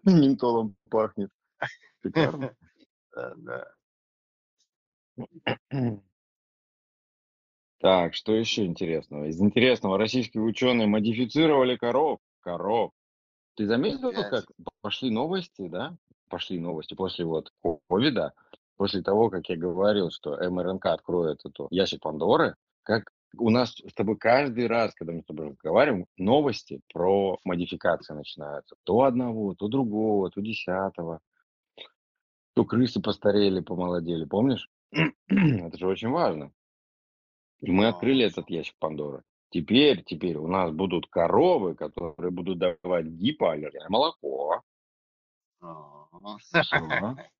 [0.03, 1.31] ментолом пахнет.
[2.01, 2.55] Шикарно.
[3.15, 3.73] да, да.
[7.79, 9.25] Так, что еще интересного?
[9.25, 12.19] Из интересного, российские ученые модифицировали коров.
[12.41, 12.91] Коров.
[13.55, 14.29] Ты заметил, Опять.
[14.29, 14.45] как
[14.81, 15.95] пошли новости, да?
[16.29, 17.51] Пошли новости после вот
[17.89, 18.33] ковида,
[18.75, 23.93] после того, как я говорил, что МРНК откроет эту ящик Пандоры, как у нас с
[23.93, 28.75] тобой каждый раз, когда мы с тобой разговариваем, новости про модификации начинаются.
[28.83, 31.21] То одного, то другого, то десятого.
[32.55, 34.69] То крысы постарели, помолодели, помнишь?
[35.27, 36.51] Это же очень важно.
[37.61, 39.23] И мы Ну, открыли этот ящик Пандоры.
[39.49, 44.61] Теперь, теперь у нас будут коровы, которые будут давать гипоаллергенное молоко.
[45.59, 46.07] Всё.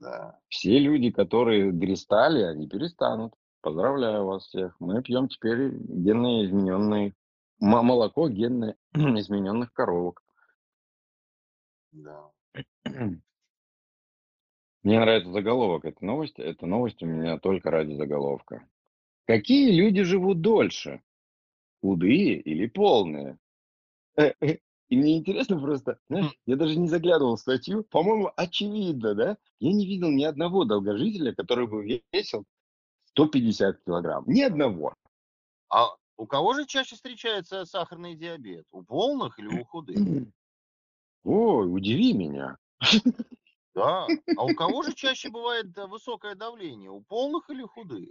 [0.00, 0.38] Да.
[0.48, 3.32] Все люди, которые гристали, они перестанут.
[3.62, 4.76] Поздравляю вас всех.
[4.78, 7.14] Мы пьем теперь генно измененные
[7.60, 10.22] молоко генно измененных коровок.
[11.92, 12.30] Да.
[14.82, 16.42] Мне нравится заголовок этой новости.
[16.42, 18.68] Эта новость у меня только ради заголовка.
[19.26, 21.02] Какие люди живут дольше?
[21.80, 23.38] Худые или полные?
[24.90, 29.38] И мне интересно просто, знаешь, я даже не заглядывал в статью, по-моему, очевидно, да?
[29.58, 32.44] Я не видел ни одного долгожителя, который бы весил
[33.06, 34.24] 150 килограмм.
[34.26, 34.94] Ни одного.
[35.70, 38.66] А у кого же чаще встречается сахарный диабет?
[38.70, 39.96] У полных или у худых?
[41.24, 42.58] Ой, удиви меня.
[43.74, 44.06] Да.
[44.36, 46.90] А у кого же чаще бывает э, высокое давление?
[46.90, 48.08] У полных или худых?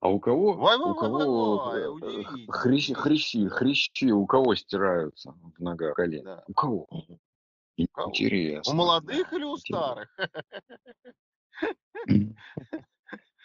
[0.00, 5.60] А у кого, вай, у кого э, удивительно, хрящи, хрящи, хрящи, у кого стираются в
[5.60, 6.22] ногах, колен?
[6.22, 6.44] Да.
[6.46, 6.86] У кого?
[6.90, 8.08] У кого?
[8.08, 8.74] У Интересно.
[8.74, 9.76] молодых да, или у интересно.
[9.78, 10.16] старых?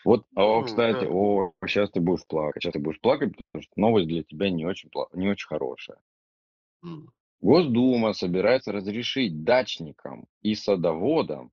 [0.03, 3.71] Вот, а, Ну, кстати, о, сейчас ты будешь плакать, сейчас ты будешь плакать, потому что
[3.77, 5.99] новость для тебя не очень, не очень хорошая.
[7.39, 11.51] Госдума собирается разрешить дачникам и садоводам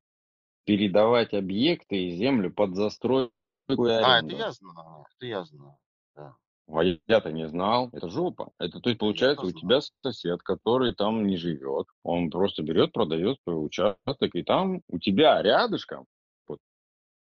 [0.65, 3.33] передавать объекты и землю под застройку
[3.69, 5.77] и А, это я знаю, это я знаю.
[6.17, 6.35] Да.
[6.71, 7.89] А я-то не знал.
[7.93, 8.51] Это жопа.
[8.59, 13.39] Это, то есть, получается, у тебя сосед, который там не живет, он просто берет, продает
[13.43, 16.05] свой участок, и там у тебя рядышком,
[16.47, 16.59] вот,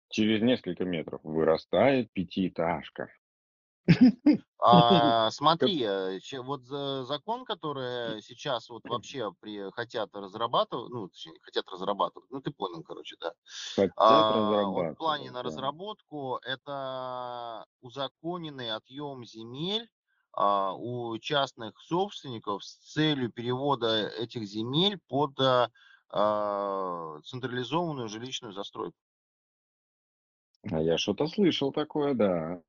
[0.09, 3.09] через несколько метров, вырастает пятиэтажка.
[4.59, 11.39] А, смотри, э, вот за- закон, который сейчас вот вообще при, хотят разрабатывать, ну, точнее,
[11.43, 13.35] хотят разрабатывать, ну, ты понял, короче, да.
[13.77, 15.43] Хотят А, он в плане на да.
[15.43, 19.91] разработку это узаконенный отъем земель
[20.33, 25.71] а, у частных собственников с целью перевода этих земель под а,
[26.11, 28.97] а, централизованную жилищную застройку.
[30.71, 32.63] А я что-то слышал такое, да.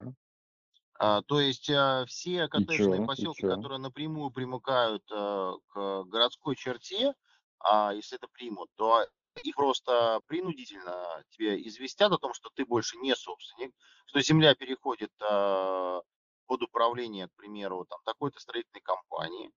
[1.00, 7.14] А, то есть а, все коттеджные чё, поселки, которые напрямую примыкают а, к городской черте,
[7.60, 9.06] а если это примут, то
[9.44, 13.74] их просто принудительно тебе известят о том, что ты больше не собственник,
[14.08, 16.02] что земля переходит а,
[16.48, 19.52] под управление, к примеру, там, такой-то строительной компании.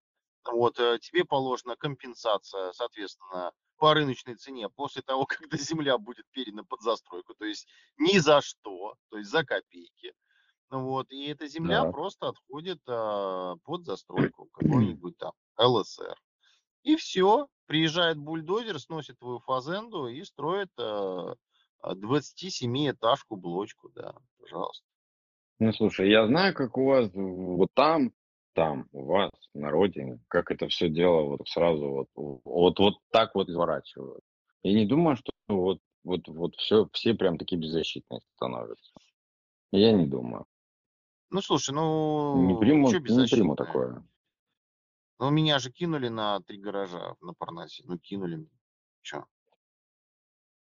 [0.44, 6.64] Вот, э, тебе положена компенсация, соответственно, по рыночной цене после того, когда земля будет передана
[6.64, 7.66] под застройку, то есть
[7.98, 10.14] ни за что, то есть за копейки.
[10.70, 11.90] Ну Вот, и эта земля Да.
[11.90, 16.14] просто отходит а, под застройку какой-нибудь там ЛСР.
[16.83, 21.35] И все, приезжает бульдозер, сносит твою фазенду и строит а,
[21.80, 24.87] а, 27-этажку блочку, да, пожалуйста.
[25.59, 28.12] Ну, слушай, я знаю, как у вас вот там,
[28.54, 33.35] там, у вас, на родине, как это все дело вот сразу вот, вот, вот так
[33.35, 34.22] вот изворачивают.
[34.62, 38.92] Я не думаю, что вот, вот, вот все, все прям такие беззащитные становятся.
[39.72, 40.46] Я не думаю.
[41.30, 44.04] Ну, слушай, Не ну, приму, что не приму такое.
[45.20, 47.84] Ну, меня же кинули на три гаража на Парнасе.
[47.86, 48.48] Ну, кинули.
[49.02, 49.24] Че?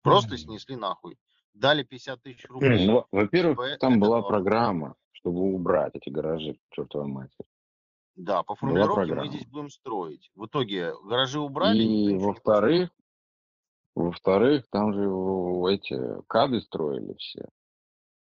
[0.02, 1.18] Просто снесли нахуй.
[1.54, 2.86] Дали 50 тысяч рублей.
[2.86, 4.28] Ну, во-первых, типа, там была норм.
[4.28, 7.46] программа, чтобы убрать эти гаражи, к чертовой матери.
[8.16, 10.30] Да, по формулировке мы здесь будем строить.
[10.34, 12.90] В итоге гаражи убрали, И не во-вторых,
[13.94, 15.02] во-вторых, там же
[15.72, 17.48] эти кады строили все.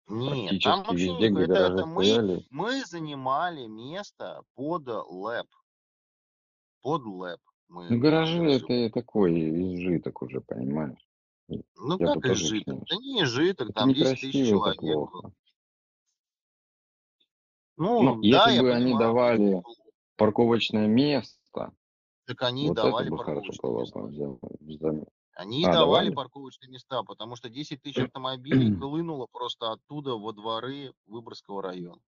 [0.09, 2.45] Нет, там вообще везде, Это, это мы, стояли.
[2.49, 5.47] мы занимали место под лэп.
[6.81, 7.39] Под лэп.
[7.67, 9.31] Мы Ну, гаражи это такой
[9.75, 10.97] изжиток уже, понимаешь?
[11.47, 12.75] Ну Я как изжиток?
[12.75, 12.83] снес.
[12.89, 14.79] Да не изжиток, Это там 10 тысяч это человек.
[14.79, 15.31] плохо.
[17.77, 19.07] Ну, Ну, да, если бы они понимаю.
[19.07, 19.63] давали
[20.17, 21.71] парковочное место,
[22.25, 24.39] Так они вот это давали бы хорошо было бы.
[25.39, 26.13] Они и А, давали давали?
[26.15, 32.01] парковочные места, потому что 10 тысяч автомобилей хлынуло просто оттуда во дворы Выборгского района.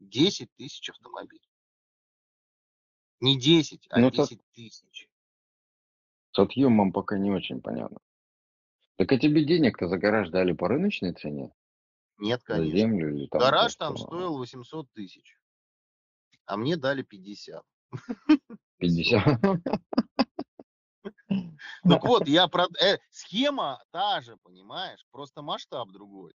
[0.00, 1.46] 10 тысяч автомобилей.
[3.20, 5.10] Не 10, а Ну, это- 10 тысяч.
[6.32, 7.98] С отъемом пока не очень понятно.
[8.96, 11.52] Так а тебе денег-то за гараж дали по рыночной цене?
[12.16, 12.78] Нет, За конечно.
[12.78, 13.40] землю или там?
[13.42, 14.06] Гараж за там что?
[14.06, 15.38] стоил 800 тысяч.
[16.46, 17.62] А мне дали 50.
[18.78, 19.38] 50.
[21.88, 22.66] Так вот, я про...
[22.80, 25.06] э, схема та же, понимаешь?
[25.10, 26.32] Просто масштаб другой.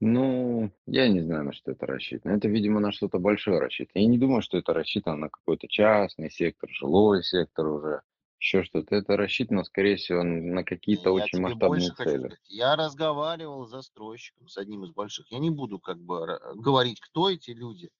[0.00, 2.32] Ну, я не знаю, на что это рассчитано.
[2.32, 4.02] Это, видимо, на что-то большое рассчитано.
[4.02, 8.02] Я не думаю, что это рассчитано на какой-то частный сектор, жилой сектор уже,
[8.38, 8.94] еще что-то.
[8.94, 12.38] Это рассчитано, скорее всего, на какие-то очень масштабные цели.
[12.44, 15.32] Я разговаривал с застройщиком, с одним из больших.
[15.32, 17.90] Я не буду как бы говорить, кто эти люди.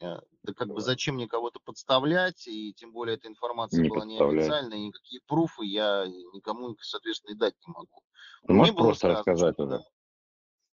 [0.00, 4.04] Э, Да как бы зачем мне кого-то подставлять, и тем более эта информация Не была
[4.04, 8.02] неофициальная, и никакие пруфы я никому, соответственно, и дать не могу.
[8.46, 9.82] Ты Мне можешь просто рассказать что да.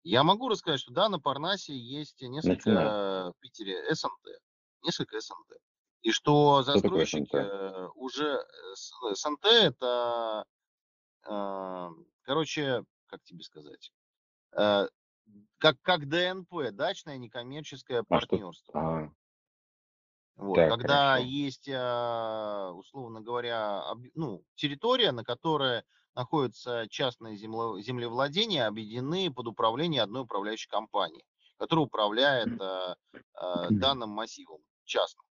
[0.04, 4.40] Я могу рассказать, что да, на Парнасе есть несколько в Питере СМТ,
[4.84, 5.58] несколько СМТ.
[6.02, 7.36] И что Что застройщики СМТ?
[7.38, 10.46] э, уже э, с- СМТ это,
[12.24, 13.92] короче, как тебе сказать,
[15.58, 18.80] как, как ДНП, дачное некоммерческое А партнерство.
[18.80, 19.10] А,
[20.36, 20.56] Вот.
[20.56, 21.28] Так, Когда хорошо.
[21.28, 25.84] есть, а, условно говоря, об- ну, территория, на которой
[26.16, 31.24] находится частное земле- землевладение, объединены под управление одной управляющей компании,
[31.58, 32.96] которая управляет а,
[33.36, 35.26] а, данным массивом частным.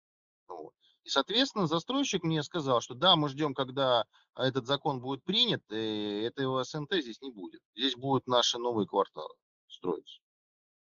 [0.48, 0.72] Вот.
[1.05, 4.05] И, соответственно, застройщик мне сказал, что да, мы ждем, когда
[4.37, 7.61] этот закон будет принят, и этого СНТ здесь не будет.
[7.76, 9.35] Здесь будут наши новые кварталы
[9.83, 10.21] строиться.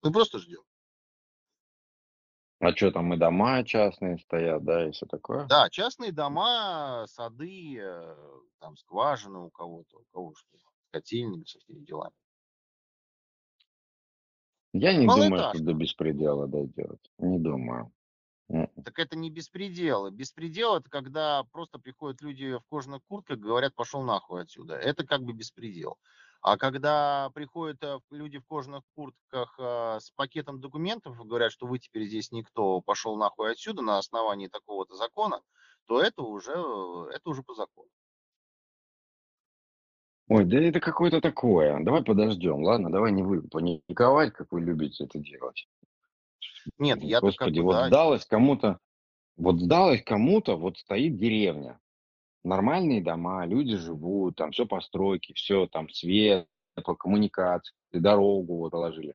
[0.03, 0.63] Мы просто ждем.
[2.61, 5.47] А что там и дома частные стоят, да, и все такое?
[5.47, 8.17] Да, частные дома, сады, э,
[8.59, 10.59] там скважины у кого-то, у кого что,
[10.91, 12.13] котельник со всеми делами.
[14.75, 17.01] Я не думаю, что до беспредела дойдет.
[17.19, 17.93] Не думаю.
[18.51, 18.69] М.
[18.85, 20.11] Так это не беспредел.
[20.11, 24.75] Беспредел это когда просто приходят люди в кожаных куртках, говорят, пошел нахуй отсюда.
[24.75, 25.97] Это как бы беспредел.
[26.42, 31.66] А когда приходят э, люди в кожаных куртках э, с пакетом документов и говорят, что
[31.66, 35.42] вы теперь здесь никто, пошел нахуй отсюда на основании такого-то закона,
[35.87, 37.88] то это уже, э, это уже по закону.
[40.29, 41.83] Ой, да это какое-то такое.
[41.85, 42.90] Давай подождем, ладно?
[42.90, 45.68] Давай не вы паниковать, как вы любите это делать.
[46.79, 48.79] Нет, как Господи, бы, вот да, сдалось кому-то,
[49.37, 51.81] вот сдалось кому-то, вот стоит деревня.
[52.42, 56.46] Нормальные дома, люди живут, там все постройки, все там свет,
[56.85, 59.14] по коммуникации, дорогу вот положили.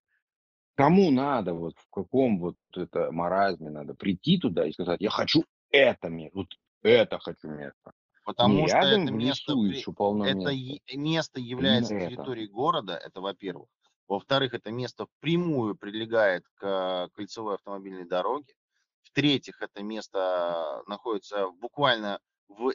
[0.76, 5.46] Кому надо, вот в каком вот это маразме надо прийти туда и сказать, я хочу
[5.72, 6.48] это место, вот
[6.84, 7.94] это хочу место.
[8.26, 10.98] потому Не что рядом это место, еще полно это места.
[10.98, 12.10] место Именно является это.
[12.10, 13.70] территорией города, это во-первых.
[14.08, 18.54] Во-вторых, это место впрямую прилегает к кольцевой автомобильной дороге.
[19.02, 22.74] В-третьих, это место находится буквально в,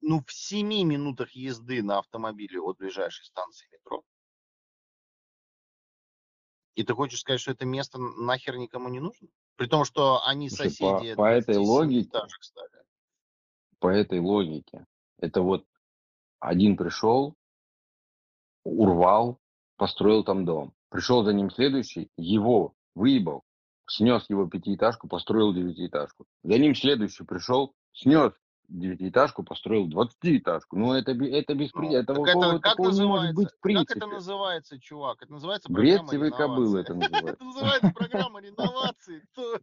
[0.00, 4.02] ну, в 7 минутах езды на автомобиле от ближайшей станции метро.
[6.74, 9.28] И ты хочешь сказать, что это место нахер никому не нужно?
[9.56, 12.84] При том, что они Слушай, по, соседи по этой 27 логике, стали.
[13.80, 14.86] по этой логике,
[15.18, 15.66] это вот
[16.38, 17.34] один пришел,
[18.62, 19.40] урвал,
[19.76, 20.72] построил там дом.
[20.88, 23.42] Пришел за ним следующий, его выебал,
[23.88, 26.26] снес его пятиэтажку, построил девятиэтажку.
[26.44, 28.32] За ним следующий пришел, снес
[28.68, 30.76] девятиэтажку, построил двадцатиэтажку.
[30.76, 32.00] Ну, это, это Ну, беспредел.
[32.02, 34.06] Это такого, это как такого не может быть в Как это принципе.
[34.06, 35.22] называется, чувак?
[35.22, 37.30] Это называется Бред программа тебе кобылы это называется.
[37.32, 39.22] Это называется программа реновации.
[39.34, 39.60] То-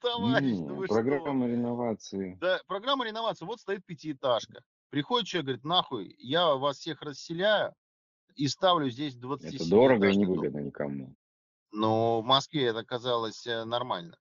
[0.00, 2.38] Товарищ, ну программа реновации.
[2.40, 3.44] Да, программа реновации.
[3.44, 4.62] Вот стоит пятиэтажка.
[4.90, 7.74] Приходит человек, говорит, нахуй, я вас всех расселяю
[8.36, 10.34] и ставлю здесь Это дорого и 27-этажный дом.
[10.34, 11.14] невыгодно никому.
[11.72, 14.16] Но в Москве это казалось э, нормально.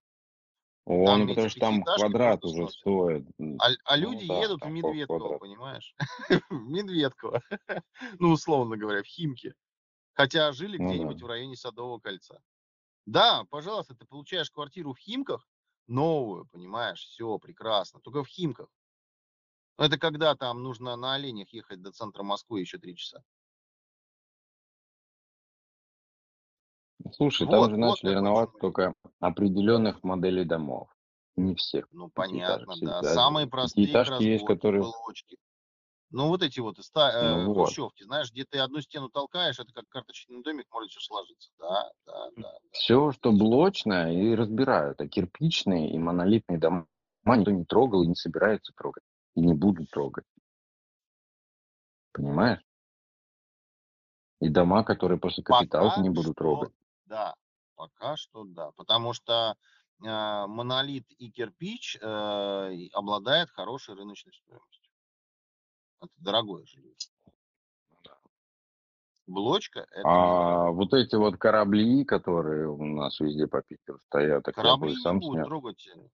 [0.86, 3.26] О, Там ну потому что там квадрат уже стоит.
[3.60, 5.40] А, а Ну люди да, едут в Медведково, квадрат.
[5.40, 5.96] понимаешь?
[6.50, 7.42] В Медведково.
[8.20, 9.56] Ну, условно говоря, в Химки.
[10.14, 11.26] Хотя жили Ну где-нибудь да.
[11.26, 12.42] в районе Садового кольца.
[13.06, 15.48] Да, пожалуйста, ты получаешь квартиру в Химках,
[15.88, 18.70] новую, понимаешь, все прекрасно, только в Химках.
[19.78, 23.24] Это когда там нужно на оленях ехать до центра Москвы еще три часа.
[27.12, 28.62] Слушай, там Вот, же вот начали реновать чумовик.
[28.62, 30.90] только определенных моделей домов.
[31.36, 32.74] Не всех Ну, понятно, да.
[32.74, 34.84] Всегда Самые простые Пятиэтажки есть, которые...
[34.84, 35.38] блочки.
[36.12, 37.66] Ну, вот эти вот ста- э, Ну вот.
[37.66, 41.50] хрущевки, знаешь, где ты одну стену толкаешь, это как карточный домик, может все сложиться.
[41.58, 42.42] Да, да, да.
[42.44, 42.58] да.
[42.72, 45.02] Все, что блочное, и разбирают.
[45.02, 46.88] А кирпичные и монолитные дома
[47.26, 49.04] никто не трогал и не собирается трогать.
[49.36, 50.26] И не будут трогать.
[52.12, 52.62] Понимаешь?
[54.40, 56.72] И дома, которые после капиталов Пока не будут трогать.
[57.14, 57.36] Да,
[57.76, 59.56] пока что да, потому что
[60.04, 60.06] э,
[60.48, 64.92] монолит и кирпич э, обладает хорошей рыночной стоимостью.
[66.02, 66.96] Это дорогое жилье.
[69.28, 74.44] Блочка это не А вот эти вот корабли, которые у нас везде по Питеру стоят,
[74.44, 75.48] так я бы Корабли их не сам будут снял.
[75.48, 75.88] трогать.
[75.88, 76.08] э,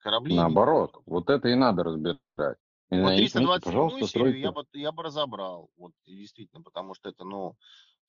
[0.00, 1.08] Корабли не Наоборот, будут трогать.
[1.12, 2.58] вот это и надо разбирать.
[2.90, 4.70] И Вот на их месте, 327 пожалуйста, серию я стройте.
[4.72, 5.70] бы, я бы разобрал.
[5.76, 7.56] Вот действительно, потому что это, ну,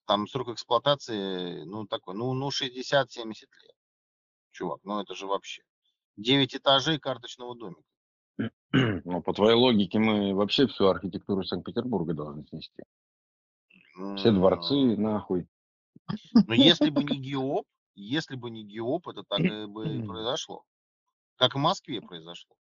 [0.05, 3.75] там срок эксплуатации, ну, такой, ну, ну 60-70 лет.
[4.51, 5.63] Чувак, ну это же вообще.
[6.17, 7.83] 9 этажей карточного домика.
[9.05, 12.83] Ну, по твоей логике, мы вообще всю архитектуру Санкт-Петербурга должны снести.
[14.17, 15.47] Все дворцы, нахуй.
[16.33, 20.63] Но если бы не ГИОП, если бы не ГИОП, это так и бы и произошло.
[21.37, 22.55] Как в Москве произошло.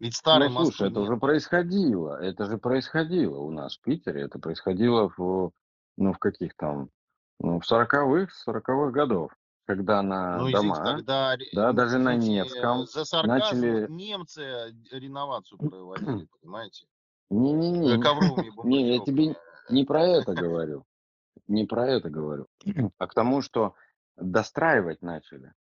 [0.00, 1.08] Ведь Ну, старой слушай, Москвы это нет.
[1.08, 2.20] уже происходило.
[2.20, 4.22] Это же происходило у нас в Питере.
[4.22, 5.52] Это происходило в,
[5.96, 6.90] ну, в каких там,
[7.40, 9.32] ну, в 40-х, 40-х годов,
[9.66, 13.86] когда на Ну, извините, дома, тогда, ре- да, даже на извините, Невском за сарказм начали...
[13.88, 16.86] немцы реновацию проводили, понимаете?
[17.30, 19.36] Не-не-не, Ковровыми не, я тебе
[19.68, 20.84] не про это говорю.
[21.48, 22.46] Не про это говорю.
[22.98, 23.74] А к тому, что
[24.16, 25.52] достраивать начали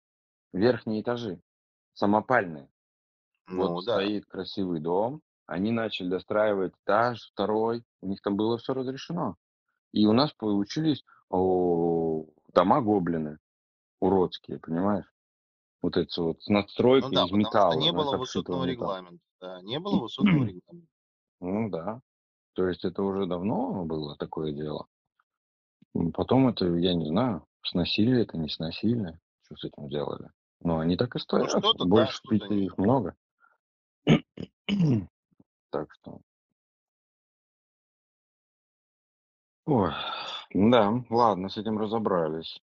[0.51, 1.41] верхние этажи,
[1.93, 2.69] самопальные.
[3.47, 3.93] Вот Ну да.
[3.93, 9.35] стоит красивый дом, они начали достраивать этаж, второй, у них там было все разрешено.
[9.93, 13.37] И у нас получились о, дома гоблины
[14.01, 15.05] уродские, понимаешь?
[15.81, 16.61] Вот эти вот с Ну
[17.11, 19.23] да, из металла, не было высотного регламента.
[19.39, 20.91] Да, не было высотного регламента.
[21.39, 22.01] Ну да.
[22.53, 24.87] То есть это уже давно было такое дело.
[26.13, 30.29] Потом это, я не знаю, сносили это, не сносили, что с этим делали.
[30.61, 31.61] Но они так и Ну стоят.
[31.61, 32.65] да, Больше Питере нет.
[32.65, 33.15] их много.
[35.69, 36.21] Так что.
[39.65, 39.91] Ой,
[40.53, 42.59] да, ладно, с этим разобрались.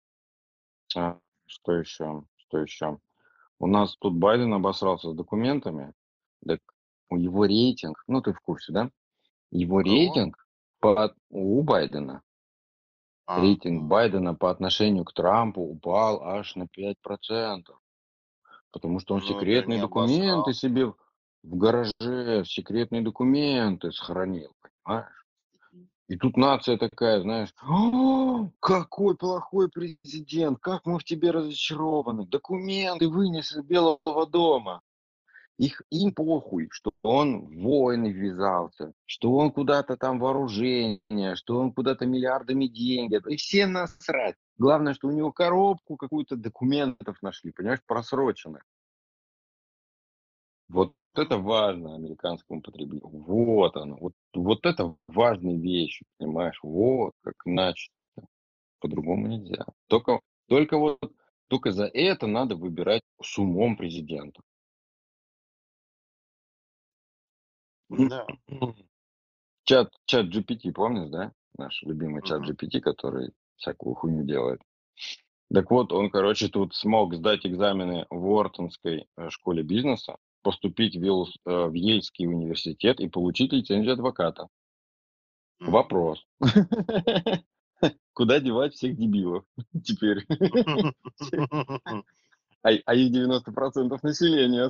[0.95, 2.23] А, что еще?
[2.35, 2.99] Что еще?
[3.59, 5.93] У нас тут Байден обосрался с документами.
[6.45, 6.59] Так
[7.09, 8.89] у его рейтинг, ну ты в курсе, да?
[9.51, 9.93] Его кого?
[9.93, 10.47] рейтинг
[10.79, 12.21] по, у Байдена,
[13.25, 16.95] А, рейтинг Байдена по отношению к Трампу упал аж на 5%.
[18.71, 20.53] Потому что он ну это секретные не документы обосрал.
[20.53, 25.18] себе в гараже, секретные документы сохранил, понимаешь?
[26.09, 32.25] И тут нация такая, знаешь, «О, какой плохой президент, как мы в тебе разочарованы.
[32.25, 34.81] Документы вынес из Белого дома.
[35.59, 41.73] Их, им похуй, что он в войны ввязался, что он куда-то там вооружение, что он
[41.73, 43.21] куда-то миллиардами деньги.
[43.27, 44.35] И все насрать.
[44.57, 48.65] Главное, что у него коробку какую-то документов нашли, понимаешь, просроченных.
[50.69, 53.09] Вот это важно американскому потребителю.
[53.09, 53.97] Вот оно.
[53.97, 56.59] Вот, вот это важные вещи, понимаешь?
[56.63, 57.91] Вот как иначе.
[58.79, 59.65] По-другому нельзя.
[59.87, 60.99] Только, только вот
[61.49, 64.41] только за это надо выбирать с умом президента.
[67.89, 68.25] Да.
[69.65, 71.31] Чат, чат GPT, помнишь, да?
[71.57, 72.41] Наш любимый чат.
[72.41, 74.61] GPT, который всякую хуйню делает.
[75.53, 81.03] Так вот, он, короче, тут смог сдать экзамены в Уортонской э, школе бизнеса, поступить в,
[81.03, 84.47] Вилс- э, в Ельский университет и получить лицензию адвоката.
[85.59, 86.25] Вопрос.
[88.13, 89.45] Куда девать всех дебилов
[89.83, 90.25] теперь?
[92.61, 94.69] А, а их 90% населения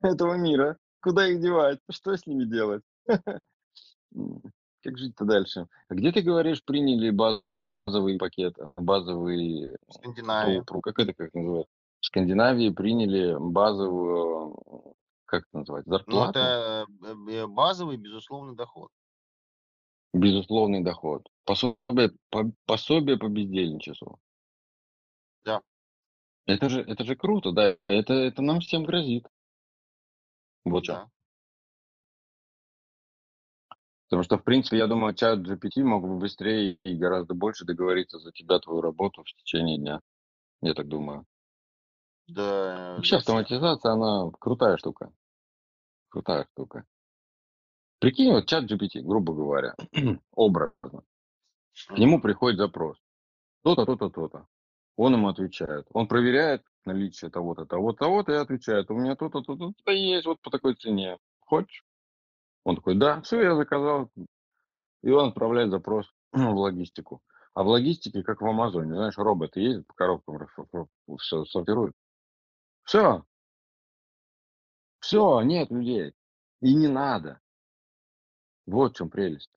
[0.00, 0.78] этого мира.
[1.02, 1.80] Куда их девать?
[1.90, 2.82] Что с ними делать?
[3.06, 5.66] Как жить-то дальше?
[5.88, 10.62] А где ты говоришь, приняли базовый пакет, базовый Скандинавия.
[10.62, 11.70] как это как называется?
[12.00, 14.94] В Скандинавии приняли базовую,
[15.26, 18.90] как это называется, Ну, зарплату, это э, э, базовый, безусловный доход.
[20.12, 24.18] безусловный доход, пособие по, пособие по бездельничеству.
[25.44, 25.62] Да.
[26.46, 29.26] Это же, это же круто, да, это, это нам всем грозит.
[30.64, 30.92] Вот что.
[30.94, 31.10] Да.
[34.08, 38.18] Потому что, в принципе, я думаю, чат GPT мог бы быстрее и гораздо больше договориться
[38.20, 40.00] за тебя, твою работу в течение дня.
[40.62, 41.26] Я так думаю.
[42.28, 45.12] Да, Вообще автоматизация, она крутая штука.
[46.08, 46.84] Крутая штука.
[48.00, 49.74] Прикинь, вот чат GPT, грубо говоря,
[50.32, 51.02] образно.
[51.88, 52.98] К нему приходит запрос.
[53.62, 54.46] То-то, то-то, то-то.
[54.96, 55.86] Он ему отвечает.
[55.92, 58.90] Он проверяет наличие того-то, того-то, того-то и отвечает.
[58.90, 61.18] У меня то-то, то-то, то есть вот по такой цене.
[61.40, 61.84] Хочешь?
[62.64, 64.10] Он такой, да, все, я заказал.
[65.02, 67.20] И он отправляет запрос в логистику.
[67.54, 70.46] А в логистике, как в Амазоне, знаешь, роботы ездят по коробкам,
[71.18, 71.94] все сортируют.
[72.86, 73.24] Все,
[75.00, 76.12] все, нет людей.
[76.60, 77.40] И не надо.
[78.64, 79.50] Вот в чем прелесть.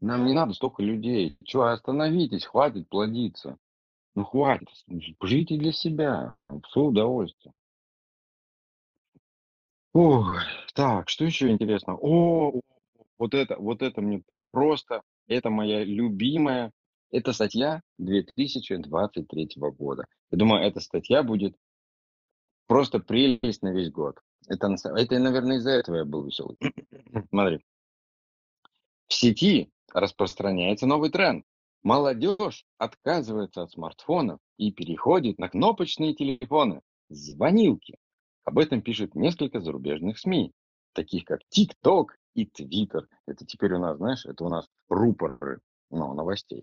[0.00, 1.36] Нам не надо столько людей.
[1.44, 3.56] Че, остановитесь, хватит плодиться.
[4.16, 4.68] Ну хватит,
[5.20, 7.54] живите для себя, в свое удовольствие.
[9.92, 10.38] Ой,
[10.74, 11.96] так, что еще интересно?
[11.96, 12.60] О,
[13.18, 16.72] вот это, вот это мне просто, это моя любимая,
[17.12, 20.06] это статья 2023 года.
[20.30, 21.56] Я думаю, эта статья будет
[22.70, 24.20] просто прелесть на весь год.
[24.46, 26.56] Это, это наверное, из-за этого я был веселый.
[27.30, 27.64] Смотри.
[29.08, 31.44] В сети распространяется новый тренд.
[31.82, 37.98] Молодежь отказывается от смартфонов и переходит на кнопочные телефоны, звонилки.
[38.44, 40.52] Об этом пишут несколько зарубежных СМИ,
[40.92, 43.08] таких как TikTok и Twitter.
[43.26, 45.58] Это теперь у нас, знаешь, это у нас рупоры
[45.90, 46.62] ну, новостей.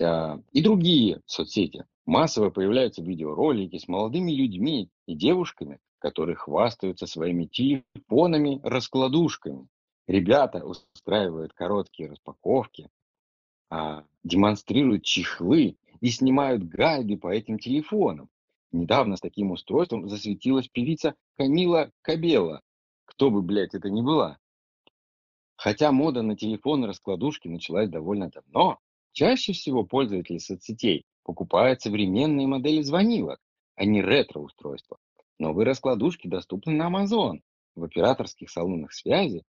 [0.00, 1.84] А, И другие соцсети.
[2.04, 9.66] Массово появляются видеоролики с молодыми людьми и девушками, которые хвастаются своими телефонами-раскладушками.
[10.06, 12.88] Ребята устраивают короткие распаковки,
[13.70, 18.28] а, демонстрируют чехлы и снимают гайды по этим телефонам.
[18.70, 22.62] Недавно с таким устройством засветилась певица Камила Кабела.
[23.04, 24.38] Кто бы, блядь, это ни была.
[25.56, 28.78] Хотя мода на телефоны-раскладушки началась довольно давно,
[29.16, 33.40] чаще всего пользователи соцсетей покупают современные модели звонилок,
[33.74, 34.98] а не ретро-устройства.
[35.38, 37.40] Новые раскладушки доступны на Amazon,
[37.74, 39.42] в операторских салонах связи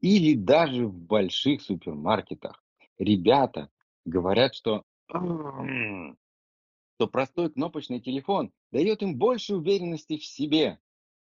[0.00, 2.64] или даже в больших супермаркетах.
[2.98, 3.68] Ребята
[4.06, 6.16] говорят, что, что
[7.12, 10.78] простой кнопочный телефон дает им больше уверенности в себе.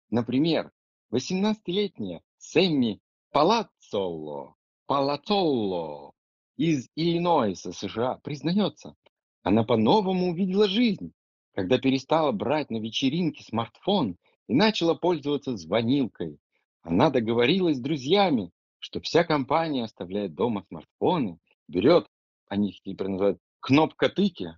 [0.09, 0.71] Например,
[1.11, 6.13] 18-летняя Сэмми Палацоло, Палацоло
[6.59, 8.93] из Иллинойса, США, признается,
[9.43, 11.13] она по-новому увидела жизнь,
[11.55, 14.17] когда перестала брать на вечеринке смартфон
[14.49, 16.37] и начала пользоваться звонилкой.
[16.81, 21.39] Она договорилась с друзьями, что вся компания оставляет дома смартфоны,
[21.69, 22.07] берет,
[22.49, 24.57] они их теперь называют кнопка-тыки,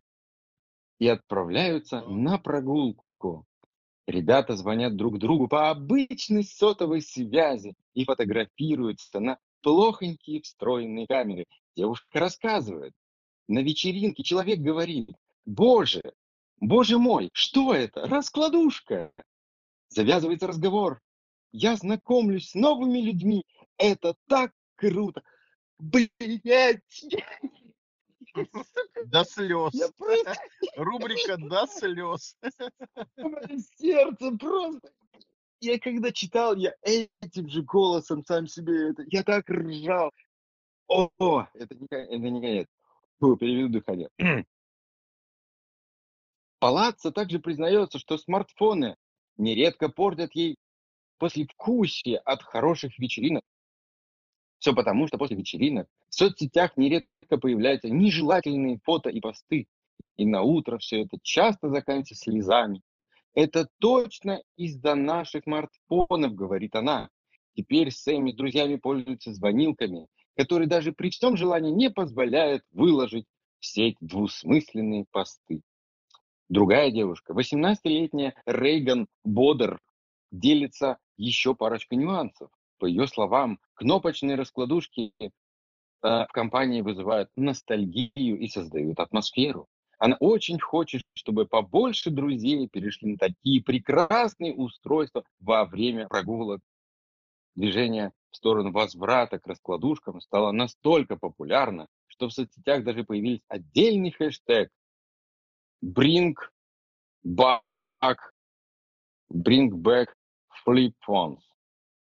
[0.98, 3.46] и отправляются на прогулку.
[4.08, 11.46] Ребята звонят друг другу по обычной сотовой связи и фотографируются на плохонькие встроенные камеры.
[11.76, 12.94] Девушка рассказывает.
[13.48, 15.10] На вечеринке человек говорит,
[15.46, 16.02] боже,
[16.58, 18.08] боже мой, что это?
[18.08, 19.12] Раскладушка.
[19.90, 21.02] Завязывается разговор.
[21.52, 23.44] Я знакомлюсь с новыми людьми.
[23.78, 25.22] Это так круто.
[25.80, 27.06] Блять.
[29.06, 29.74] До слез.
[29.98, 30.36] просто...
[30.78, 32.38] Рубрика до слез.
[33.78, 34.92] Сердце просто.
[35.60, 40.12] Я когда читал, я этим же голосом сам себе это, я так ржал.
[40.92, 42.68] О, это не, это не конец.
[43.20, 44.10] Фу, переведу дыхание.
[46.60, 48.98] Палаццо также признается, что смартфоны
[49.38, 50.58] нередко портят ей
[51.18, 53.44] послевкусие от хороших вечеринок.
[54.60, 59.68] Все потому, что после вечеринок в соцсетях нередко появляются нежелательные фото и посты.
[60.18, 62.82] И на утро все это часто заканчивается слезами.
[63.34, 67.10] Это точно из-за наших смартфонов, говорит она.
[67.56, 73.26] Теперь Сэмми с друзьями пользуются звонилками, которые даже при всем желании не позволяют выложить
[73.60, 75.62] в сеть двусмысленные посты.
[76.50, 79.80] Другая девушка, 18-летняя Рейган Бодер,
[80.32, 82.50] делится еще парочкой нюансов.
[82.78, 85.30] По ее словам, кнопочные раскладушки э,
[86.02, 89.68] в компании вызывают ностальгию и создают атмосферу.
[90.00, 96.60] Она очень хочет, чтобы побольше друзей перешли на такие прекрасные устройства во время прогулок.
[97.56, 104.12] Движение в сторону возврата к раскладушкам стало настолько популярно, что в соцсетях даже появились отдельный
[104.12, 104.70] хэштег
[105.84, 106.36] Bring
[107.26, 108.18] back,
[109.34, 110.08] bring back
[110.64, 111.42] flip phones.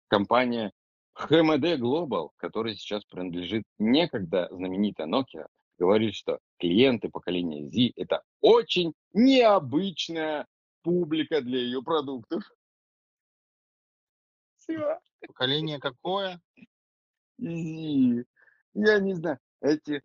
[0.10, 0.74] Компания
[1.18, 5.48] HMD Global, которая сейчас принадлежит некогда знаменитой Nokia,
[5.78, 10.46] говорит, что клиенты поколения Z– это очень необычная
[10.82, 12.44] публика для ее продуктов.
[14.64, 15.00] Все.
[15.28, 16.40] Поколение какое?
[17.38, 19.40] Я не знаю.
[19.62, 20.02] Эти,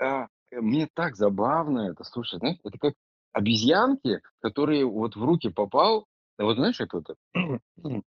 [0.00, 2.94] а, мне так забавно это, слушай, знаешь, это как
[3.32, 6.06] обезьянки, которые вот в руки попал,
[6.38, 7.16] вот знаешь, это вот,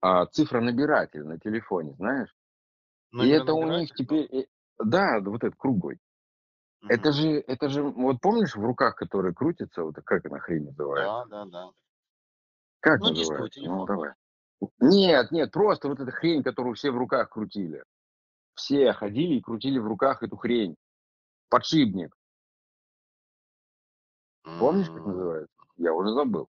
[0.00, 2.34] а, цифра набиратель на телефоне, знаешь?
[3.20, 4.46] И это у них теперь, э,
[4.78, 5.98] да, вот этот круглый.
[6.82, 6.92] Мгм.
[6.92, 11.24] Это же, это же, вот помнишь в руках, которые крутятся, вот как она хрень называется?
[11.30, 11.70] Да, да, да.
[12.80, 13.60] Как Ну, называется?
[13.64, 14.12] Ну, давай.
[14.80, 17.84] Нет, нет, просто вот эта хрень, которую все в руках крутили.
[18.54, 20.76] Все ходили и крутили в руках эту хрень.
[21.48, 22.16] Подшипник.
[24.58, 25.54] Помнишь, как называется?
[25.76, 26.48] Я уже забыл.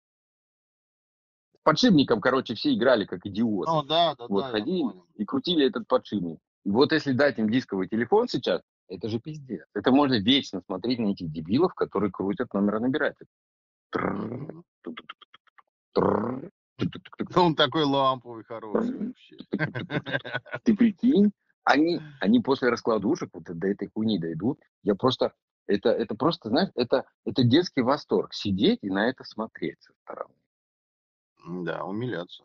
[1.54, 3.70] С подшипником, короче, все играли как идиоты.
[3.70, 6.38] Ну, да, да, Вот да, ходили и крутили этот подшипник.
[6.64, 9.66] И вот если дать им дисковый телефон сейчас, это же пиздец.
[9.74, 13.26] Это можно вечно смотреть на этих дебилов, которые крутят номеронабиратель.
[17.36, 19.36] Он такой ламповый, хороший вообще.
[20.64, 21.32] Ты прикинь,
[21.64, 24.60] они, они после раскладушек вот до этой хуйни дойдут.
[24.82, 25.32] Я просто,
[25.66, 28.32] это, это просто, знаешь, это, это детский восторг.
[28.32, 30.34] Сидеть и на это смотреть со стороны.
[31.64, 32.44] Да, умиляться.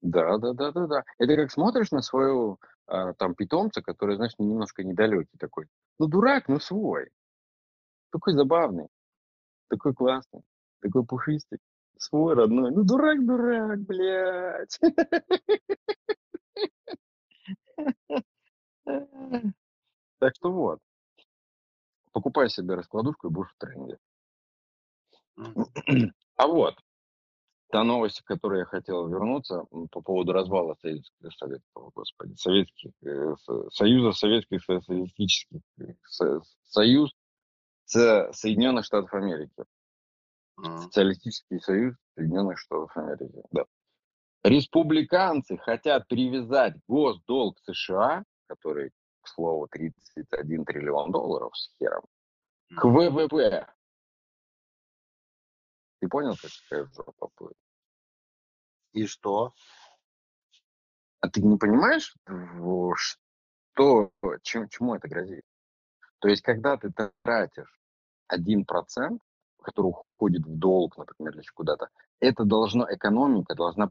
[0.00, 1.04] Да, да, да, да, да.
[1.18, 5.66] Это как смотришь на своего а, там питомца, который, знаешь, немножко недалекий такой.
[5.98, 7.10] Ну, дурак, но свой.
[8.10, 8.88] Такой забавный,
[9.68, 10.42] такой классный,
[10.80, 11.58] такой пушистый,
[12.02, 12.70] свой родной.
[12.72, 14.78] Ну, дурак, дурак, блядь.
[20.18, 20.78] Так что вот.
[22.12, 23.98] Покупай себе раскладушку и будешь в тренде.
[26.36, 26.74] А вот,
[27.70, 33.34] та новость, к которой я хотел вернуться по поводу развала Советского, Советского господи, Советских, э,
[33.70, 37.12] Союза Советских Социалистических, э, Союз
[37.84, 39.64] Соединенных Штатов Америки.
[40.56, 43.64] Социалистический Союз Соединенных Штатов Америки, да.
[44.44, 48.90] Республиканцы хотят привязать госдолг США, который,
[49.20, 52.04] к слову, 31 триллион долларов с хером,
[52.76, 53.66] к ВВП.
[56.00, 57.56] Ты понял, какая жопа будет?
[58.92, 59.54] И что?
[61.20, 62.14] А ты не понимаешь,
[62.96, 64.10] что,
[64.42, 65.44] чем, чему это грозит?
[66.18, 66.92] То есть, когда ты
[67.22, 67.80] тратишь
[68.26, 69.22] один процент,
[69.62, 71.88] который уходит в долг, например, или куда-то,
[72.20, 73.90] это должно, экономика должна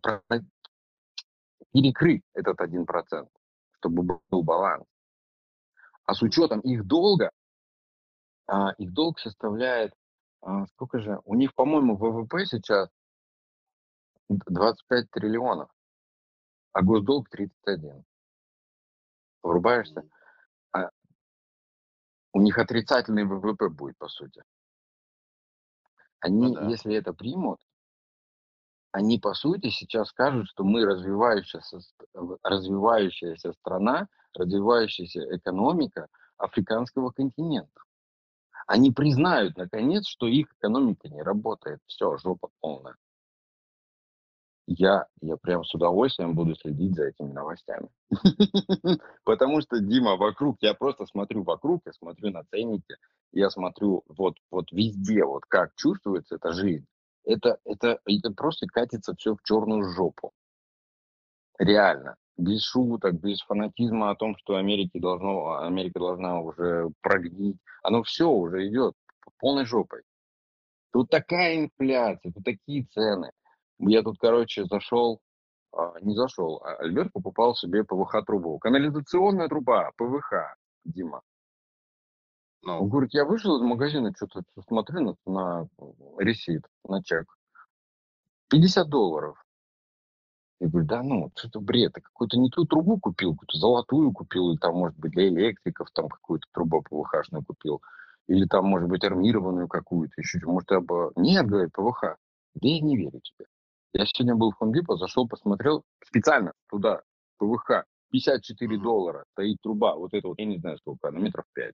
[1.74, 3.30] перекрыть этот один процент,
[3.78, 4.86] чтобы был баланс.
[6.06, 7.32] А с учетом их долга,
[8.48, 9.94] а, их долг составляет,
[10.42, 12.90] а, сколько же, у них, по-моему, ВВП сейчас
[14.30, 15.70] 25 триллионов,
[16.74, 18.04] а госдолг 31.
[19.44, 20.04] Врубаешься?
[20.72, 20.90] А
[22.34, 24.44] у них отрицательный ВВП будет, по сути.
[26.22, 26.70] Они, ну, да.
[26.70, 27.60] если это примут,
[28.92, 31.80] они, по сути, сейчас скажут, что мы развивающаяся,
[32.44, 36.08] развивающаяся страна, развивающаяся экономика
[36.38, 37.82] африканского континента.
[38.68, 41.80] Они признают, наконец, что их экономика не работает.
[41.88, 42.96] Все, жопа полная.
[44.68, 47.90] Я, я прям с удовольствием буду следить за этими новостями.
[49.24, 52.96] Потому что, Дима, вокруг, я просто смотрю вокруг, я смотрю на ценники,
[53.32, 56.86] я смотрю вот, вот везде, вот как чувствуется эта жизнь.
[57.24, 60.32] Это, это, это просто катится все в черную жопу.
[61.60, 62.16] Реально.
[62.38, 67.58] Без шуток, без фанатизма о том, что Америке должно, Америка должна уже прогнить.
[67.84, 68.96] Оно все уже идет
[69.42, 70.02] полной жопой.
[70.94, 73.32] Тут такая инфляция, тут такие цены.
[73.80, 75.20] Я тут, короче, зашел,
[75.74, 78.60] а, не зашел, а Альберт покупал себе ПВХ-трубу.
[78.60, 80.56] Канализационная труба, ПВХ,
[80.86, 81.22] Дима.
[82.64, 82.84] Ну.
[82.84, 85.68] Он говорит, я вышел из магазина, что-то смотрю на, на
[86.20, 87.26] ресит, на чек.
[88.50, 89.44] 50 долларов.
[90.60, 94.52] Я говорю, да ну, что-то бред, ты какую-то не ту трубу купил, какую-то золотую купил,
[94.52, 97.82] или там, может быть, для электриков там какую-то трубу ПВХшную купил,
[98.28, 101.12] или там, может быть, армированную какую-то, еще, может, я бы...
[101.16, 102.16] Нет, говорит, ПВХ.
[102.54, 103.48] Да я не верю тебе.
[103.94, 107.02] Я сегодня был в Хомдипо, зашел, посмотрел специально туда,
[107.40, 108.82] ПВХ, 54 mm-hmm.
[108.82, 111.72] доллара стоит труба, вот это вот, я не знаю сколько, на метров 5-6.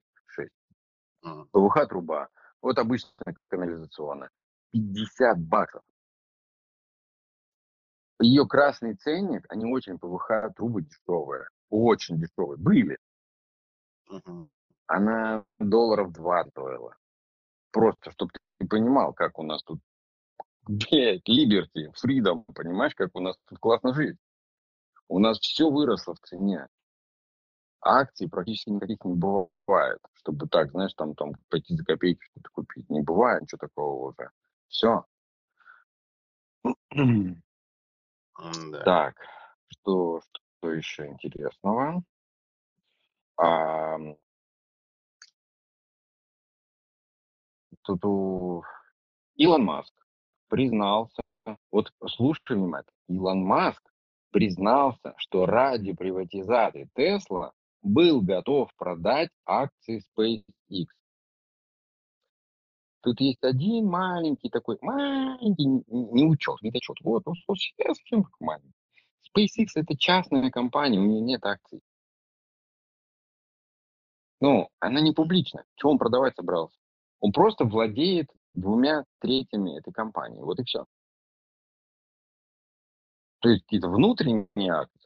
[1.26, 1.48] Mm-hmm.
[1.52, 2.30] ПВХ труба,
[2.62, 4.30] вот обычная канализационная,
[4.72, 5.84] 50 баксов.
[8.20, 12.98] Ее красный ценник, они очень ПВХ трубы дешевые, очень дешевые, были.
[14.88, 16.96] Она долларов 2 стоила.
[17.72, 19.80] Просто, чтобы ты понимал, как у нас тут
[20.68, 24.18] блядь, liberty, freedom, понимаешь, как у нас тут классно жить.
[25.08, 26.68] У нас все выросло в цене.
[27.88, 32.90] Акций практически никаких не бывает, чтобы так, знаешь, там, там пойти за копейки что-то купить.
[32.90, 34.30] Не бывает ничего такого уже.
[34.68, 35.06] Все.
[38.34, 38.84] Да.
[38.84, 39.16] Так,
[39.68, 42.04] что, что еще интересного?
[43.40, 43.98] А,
[47.84, 48.64] тут у
[49.36, 49.94] Илон Маск
[50.50, 51.22] признался,
[51.72, 53.82] вот слушай внимательно, Илон Маск
[54.32, 57.54] признался, что ради приватизации Тесла
[57.88, 60.88] был готов продать акции SpaceX.
[63.02, 66.98] Тут есть один маленький такой, маленький не учет, не дочет.
[67.02, 67.34] Вот, ну,
[67.78, 68.74] я совсем как маленький.
[69.36, 71.82] SpaceX это частная компания, у нее нет акций.
[74.40, 75.66] Ну, она не публичная.
[75.76, 76.78] Чего он продавать собрался?
[77.20, 80.42] Он просто владеет двумя третьими этой компании.
[80.42, 80.86] Вот и все.
[83.40, 84.97] То есть какие-то внутренние акции.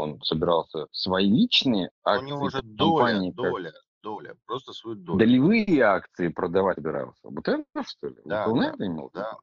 [0.00, 2.24] Он собирался свои личные акции.
[2.24, 3.72] У него уже доля, доля,
[4.02, 5.18] доля, просто свою долю.
[5.18, 7.20] Долевые акции продавать собирался.
[7.22, 8.16] Вот это что ли?
[8.24, 9.10] Да, вот да, это имел?
[9.12, 9.38] Да,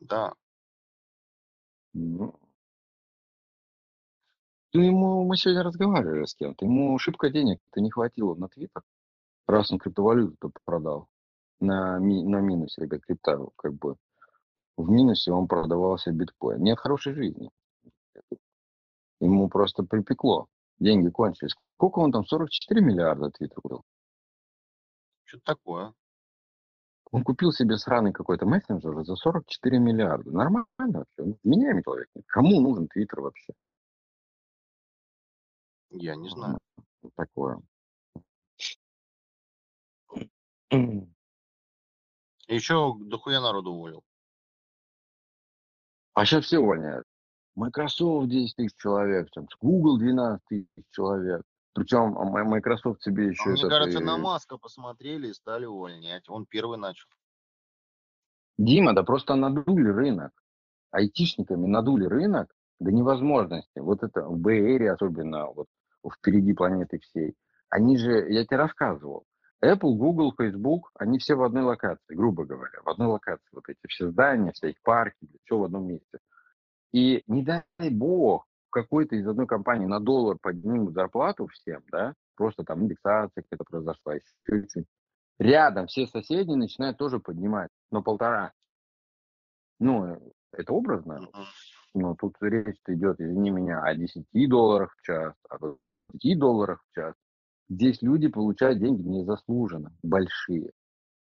[0.00, 0.34] да.
[1.94, 2.34] Ну.
[4.70, 8.82] Ты ему, мы сегодня разговаривали с кем-то, ему шибко денег-то не хватило на Твиттер,
[9.46, 11.08] раз он криптовалюту продал
[11.58, 13.96] на, ми, на минусе, как крипта, как бы
[14.76, 16.62] в минусе он продавался биткоин.
[16.62, 17.50] Нет хорошей жизни.
[19.20, 20.46] Ему просто припекло.
[20.78, 21.54] Деньги кончились.
[21.74, 22.24] Сколько он там?
[22.24, 23.82] 44 миллиарда твиттер купил?
[25.24, 25.94] Что такое?
[27.10, 30.30] Он купил себе сраный какой-то мессенджер за 44 миллиарда.
[30.30, 31.38] Нормально вообще.
[31.42, 32.08] Меняемый человек.
[32.26, 33.52] Кому нужен твиттер вообще?
[35.90, 36.58] Я не знаю.
[37.16, 37.60] Такое.
[42.46, 44.02] Еще дохуя народу уволил.
[46.12, 47.07] А сейчас все увольняют.
[47.58, 51.42] Microsoft 10 тысяч человек, там, Google 12 тысяч человек.
[51.74, 53.50] Причем а, Microsoft себе еще...
[53.50, 54.04] А мне кажется, и...
[54.04, 56.28] на Маска посмотрели и стали увольнять.
[56.28, 57.08] Он первый начал.
[58.58, 60.32] Дима, да просто надули рынок.
[60.92, 62.48] Айтишниками надули рынок
[62.80, 63.78] до невозможности.
[63.78, 65.66] Вот это в Бэйре особенно, вот
[66.16, 67.34] впереди планеты всей.
[67.70, 69.24] Они же, я тебе рассказывал,
[69.64, 73.48] Apple, Google, Facebook, они все в одной локации, грубо говоря, в одной локации.
[73.52, 76.18] Вот эти все здания, все их парки, все в одном месте.
[76.92, 82.64] И не дай бог, какой-то из одной компании на доллар поднимут зарплату всем, да, просто
[82.64, 84.86] там индексация какая-то произошла, еще чуть-чуть.
[85.38, 88.52] Рядом все соседи начинают тоже поднимать, но полтора.
[89.78, 91.28] Ну, это образно,
[91.94, 95.58] но тут речь идет, извини меня, о 10 долларах в час, о
[96.12, 97.14] 20 долларах в час.
[97.68, 100.72] Здесь люди получают деньги незаслуженно, большие.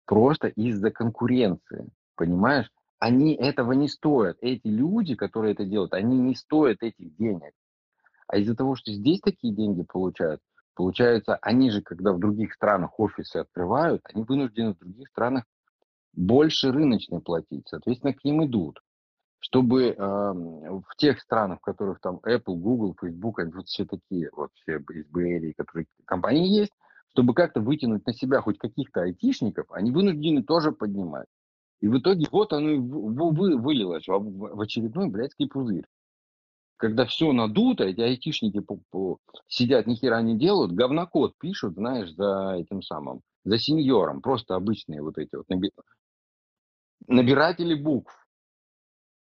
[0.07, 1.89] Просто из-за конкуренции.
[2.17, 2.71] Понимаешь?
[3.03, 4.39] Они этого не стоят.
[4.43, 7.53] Эти люди, которые это делают, они не стоят этих денег.
[8.29, 10.41] А из-за того, что здесь такие деньги получают,
[10.77, 15.43] получается, они же, когда в других странах офисы открывают, они вынуждены в других странах
[16.13, 17.67] больше рыночной платить.
[17.67, 18.79] Соответственно, к ним идут
[19.45, 24.31] чтобы э, в тех странах, в которых там Apple, Google, Facebook, они вот все такие,
[24.33, 26.73] вот все из BRI, которые компании есть,
[27.09, 31.27] чтобы как-то вытянуть на себя хоть каких-то айтишников, они вынуждены тоже поднимать.
[31.83, 35.85] И в итоге вот оно вы, вылилось в, очередной блядский пузырь.
[36.77, 38.65] Когда все надуто, эти айтишники
[39.49, 45.03] сидят, ни хера не делают, говнокод пишут, знаешь, за этим самым, за сеньором, просто обычные
[45.03, 45.47] вот эти вот
[47.09, 48.17] набиратели букв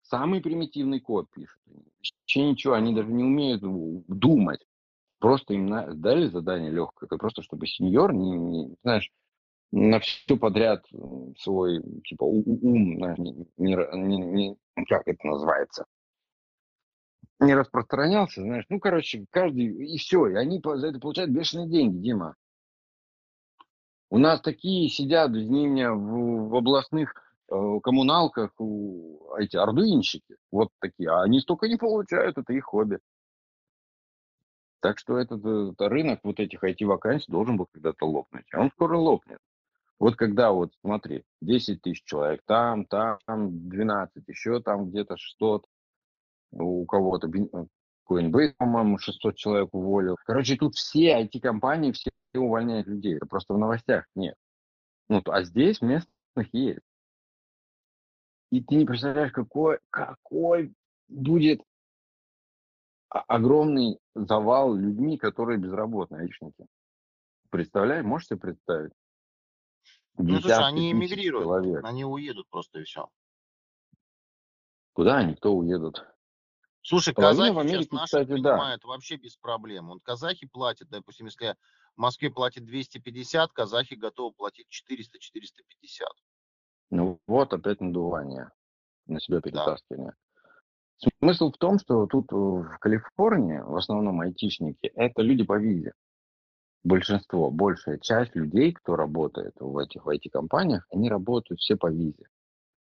[0.01, 1.61] Самый примитивный код пишут.
[1.67, 3.61] Вообще ничего, они даже не умеют
[4.07, 4.65] думать.
[5.19, 5.69] Просто им
[6.01, 9.11] дали задание легкое, просто чтобы сеньор, не, не, знаешь,
[9.71, 10.85] на все подряд
[11.37, 14.57] свой, типа, ум, не, не, не,
[14.87, 15.85] как это называется,
[17.39, 18.65] не распространялся, знаешь.
[18.69, 22.35] Ну, короче, каждый, и все, и они за это получают бешеные деньги, Дима.
[24.09, 27.13] У нас такие сидят, извини меня, в, в областных
[27.51, 28.51] Э, коммуналках
[29.39, 32.99] эти ардуинщики, вот такие, а они столько не получают, это их хобби.
[34.81, 38.45] Так что этот, этот рынок вот этих IT-вакансий должен был когда-то лопнуть.
[38.53, 39.39] А он скоро лопнет.
[39.99, 45.65] Вот когда вот, смотри, 10 тысяч человек, там, там, 12, еще там где-то 600,
[46.51, 47.65] у кого-то, э,
[48.09, 50.15] Coinbase, по-моему, 600 человек уволил.
[50.25, 53.17] Короче, тут все IT-компании, все увольняют людей.
[53.17, 54.35] Это просто в новостях нет.
[55.09, 56.81] Ну, а здесь местных есть.
[58.51, 60.73] И ты не представляешь, какой, какой
[61.07, 61.61] будет
[63.09, 66.65] огромный завал людьми, которые безработные, айтишники.
[67.49, 68.93] Представляешь, можешь себе представить?
[70.19, 71.83] Ну, слушай, они эмигрируют, человек.
[71.85, 73.07] они уедут просто и все.
[74.93, 76.05] Куда они, кто уедут?
[76.81, 78.87] Слушай, Половина казахи в Америке, сейчас наши кстати, принимают да.
[78.89, 79.87] вообще без проблем.
[79.87, 81.55] Вот казахи платят, допустим, если
[81.95, 86.03] в Москве платят 250, казахи готовы платить 400-450.
[86.91, 88.51] Ну вот опять надувание
[89.05, 90.13] на себя перетаскивание.
[91.01, 91.09] Да.
[91.19, 95.93] Смысл в том, что тут в Калифорнии в основном айтишники это люди по визе.
[96.83, 102.27] Большинство, большая часть людей, кто работает в этих в IT-компаниях, они работают все по визе.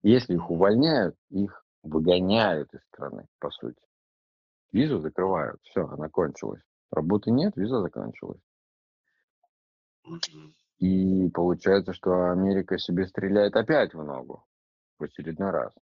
[0.02, 3.82] Если их увольняют, их выгоняют из страны, по сути.
[4.72, 6.62] Визу закрывают, все, она кончилась.
[6.92, 8.42] Работы нет, виза закончилась.
[10.80, 14.46] И получается, что Америка себе стреляет опять в ногу
[14.98, 15.74] в очередной раз.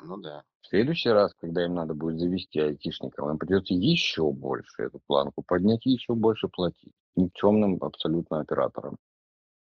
[0.00, 0.42] Ну да.
[0.60, 5.42] В следующий раз, когда им надо будет завести айтишников, им придется еще больше эту планку
[5.42, 6.92] поднять и еще больше платить.
[7.16, 8.96] Никчемным абсолютно операторам.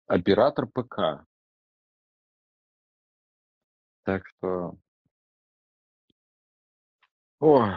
[0.08, 1.26] Оператор ПК.
[4.04, 4.76] Так что...
[7.40, 7.70] О,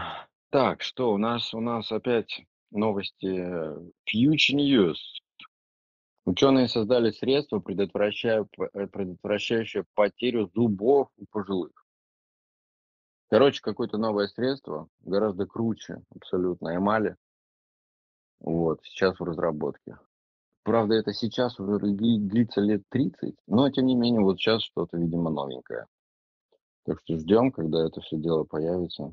[0.51, 1.53] так, что у нас?
[1.53, 3.27] У нас опять новости
[4.07, 4.97] Future News.
[6.25, 11.88] Ученые создали средство, э, предотвращающее потерю зубов у пожилых.
[13.29, 17.17] Короче, какое-то новое средство, гораздо круче абсолютно эмали.
[18.41, 19.99] Вот, сейчас в разработке.
[20.63, 25.31] Правда, это сейчас уже длится лет 30, но тем не менее вот сейчас что-то, видимо,
[25.31, 25.87] новенькое.
[26.85, 29.13] Так что ждем, когда это все дело появится.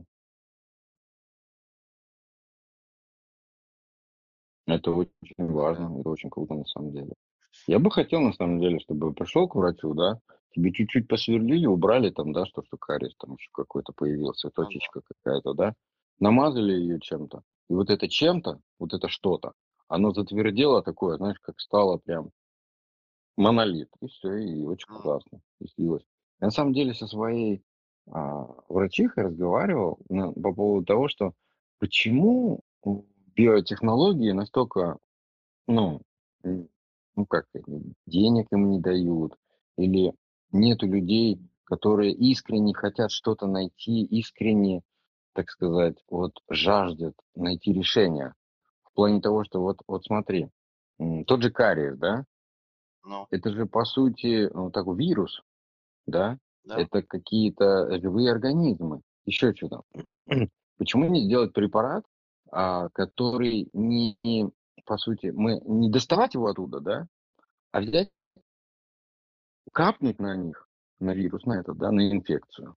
[4.66, 7.14] Это очень важно, это очень круто на самом деле.
[7.68, 10.20] Я бы хотел, на самом деле, чтобы пришел к врачу, да,
[10.56, 15.54] тебе чуть-чуть посверлили, убрали там, да, что, что кариес там еще какой-то появился, точечка какая-то,
[15.54, 15.74] да,
[16.20, 17.42] намазали ее чем-то.
[17.70, 19.54] И вот это чем-то, вот это что-то,
[19.88, 22.30] оно затвердело такое, знаешь, как стало прям
[23.36, 23.90] монолит.
[24.02, 26.06] И все, и очень классно, и слилось.
[26.40, 27.62] Я на самом деле со своей
[28.08, 31.34] а, врачихой разговаривал на, по поводу того, что
[31.80, 32.62] почему
[33.36, 35.00] биотехнологии настолько,
[35.68, 36.02] ну,
[36.44, 37.48] ну как,
[38.06, 39.36] денег им не дают,
[39.78, 40.14] или
[40.56, 44.82] нету людей, которые искренне хотят что-то найти, искренне,
[45.34, 48.34] так сказать, вот жаждет найти решение.
[48.84, 50.50] В плане того, что вот, вот смотри,
[51.28, 52.26] тот же кариес, да?
[53.04, 55.42] Ну, Это же, по сути, ну, такой вирус,
[56.08, 56.40] да?
[56.64, 56.80] да.
[56.80, 59.02] Это какие-то живые организмы.
[59.26, 59.82] Еще что-то.
[60.78, 62.04] Почему не сделать препарат,
[62.52, 64.50] а, который не, не,
[64.86, 67.08] по сути, мы не доставать его оттуда, да,
[67.72, 68.10] а взять,
[69.72, 70.68] капнуть на них,
[71.00, 72.76] на вирус, на этот, да, на инфекцию,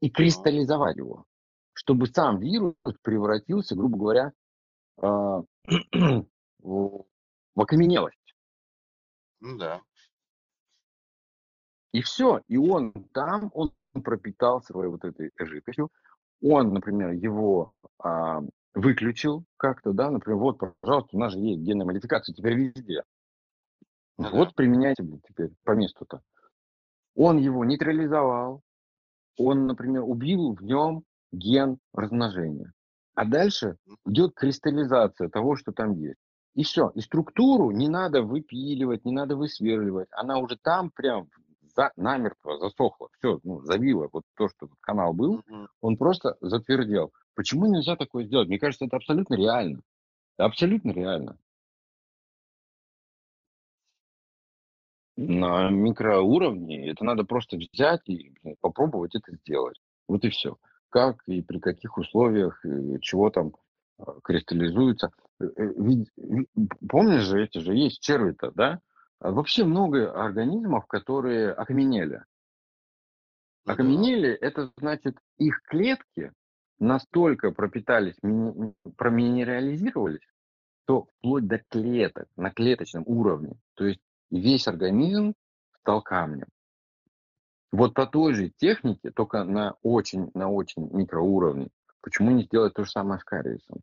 [0.00, 1.24] и кристаллизовать его,
[1.72, 4.32] чтобы сам вирус превратился, грубо говоря,
[4.98, 5.42] а,
[6.62, 7.06] в
[7.56, 8.34] в окаменелость.
[9.40, 9.80] ну да.
[11.92, 12.42] И все.
[12.46, 13.72] И он там, он
[14.04, 15.90] пропитал своей вот этой жидкостью.
[16.42, 18.42] Он, например, его а,
[18.74, 23.02] выключил как-то, да, например, вот, пожалуйста, у нас же есть генная модификация теперь везде.
[24.18, 24.54] Ну Вот да.
[24.56, 26.22] применяйте теперь по месту-то.
[27.14, 28.62] Он его нейтрализовал,
[29.38, 32.72] он, например, убил в нем ген размножения.
[33.14, 36.18] А дальше идет кристаллизация того, что там есть.
[36.54, 36.90] И все.
[36.94, 40.08] И структуру не надо выпиливать, не надо высверливать.
[40.10, 41.28] Она уже там прям
[41.74, 43.08] за, намертво засохла.
[43.18, 44.08] Все, ну, забила.
[44.12, 45.42] Вот то, что канал был,
[45.80, 47.12] он просто затвердел.
[47.34, 48.48] Почему нельзя такое сделать?
[48.48, 49.80] Мне кажется, это абсолютно реально.
[50.38, 51.38] Абсолютно реально.
[55.16, 59.80] На микроуровне это надо просто взять и блин, попробовать это сделать.
[60.08, 60.58] Вот и все.
[60.90, 63.52] Как и при каких условиях, и чего там
[63.98, 65.10] а, кристаллизуется.
[65.40, 66.10] Э, э, ведь,
[66.88, 68.80] помнишь же, эти же есть черви-то, да?
[69.18, 72.22] А Вообще много организмов, которые окаменели.
[73.64, 73.72] Ну.
[73.72, 76.32] Окаменели, это значит, их клетки
[76.78, 78.16] настолько пропитались,
[78.96, 80.20] проминерализировались,
[80.84, 83.58] что вплоть до клеток, на клеточном уровне.
[83.74, 84.00] То есть
[84.30, 85.34] весь организм
[85.80, 86.46] стал камнем.
[87.72, 91.68] Вот по той же технике, только на очень, на очень микроуровне.
[92.00, 93.80] Почему не сделать то же самое с кариесом?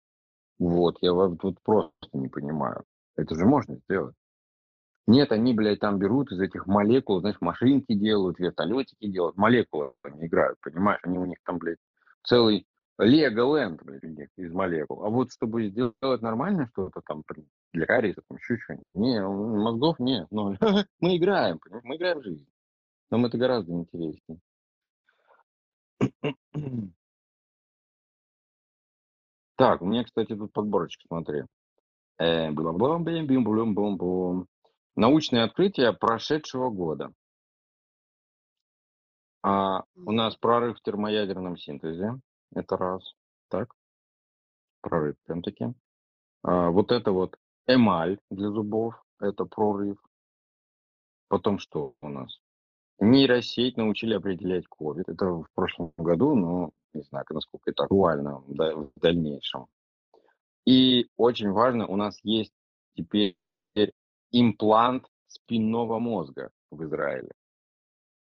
[0.58, 2.84] Вот, я вот, вот просто не понимаю.
[3.16, 4.16] Это же можно сделать.
[5.06, 10.28] Нет, они, блядь, там берут из этих молекул, знаешь, машинки делают, вертолетики делают, молекулы они
[10.28, 11.02] играют, понимаешь?
[11.04, 11.80] Они у них там, блядь,
[12.24, 12.66] целый
[13.00, 13.82] Лего-ленд,
[14.38, 15.04] из молекул.
[15.04, 17.24] А вот чтобы сделать нормально что-то там
[17.74, 20.58] для кариеса, там еще что-нибудь, не, мозгов нет, ноль.
[21.00, 21.60] Мы играем?
[21.84, 22.48] Мы играем в жизнь.
[23.10, 24.40] Нам это гораздо интереснее.
[29.56, 31.44] Так, у меня, кстати, тут подборочка, смотри.
[32.18, 32.50] Э.
[34.96, 37.14] Научные открытия прошедшего года.
[39.44, 42.20] А, у нас прорыв в термоядерном синтезе.
[42.56, 43.16] Это раз.
[43.50, 43.74] Так.
[44.82, 45.74] Прорыв прям таки.
[46.44, 47.38] А, вот это вот
[47.68, 48.96] эмаль для зубов.
[49.20, 49.98] Это прорыв.
[51.30, 52.40] Потом что у нас?
[53.00, 55.04] Нейросеть научили определять COVID.
[55.08, 59.68] Это в прошлом году, но не знаю, насколько это актуально в дальнейшем.
[60.66, 62.54] И очень важно, у нас есть
[62.96, 63.36] теперь
[64.32, 67.32] имплант спинного мозга в Израиле.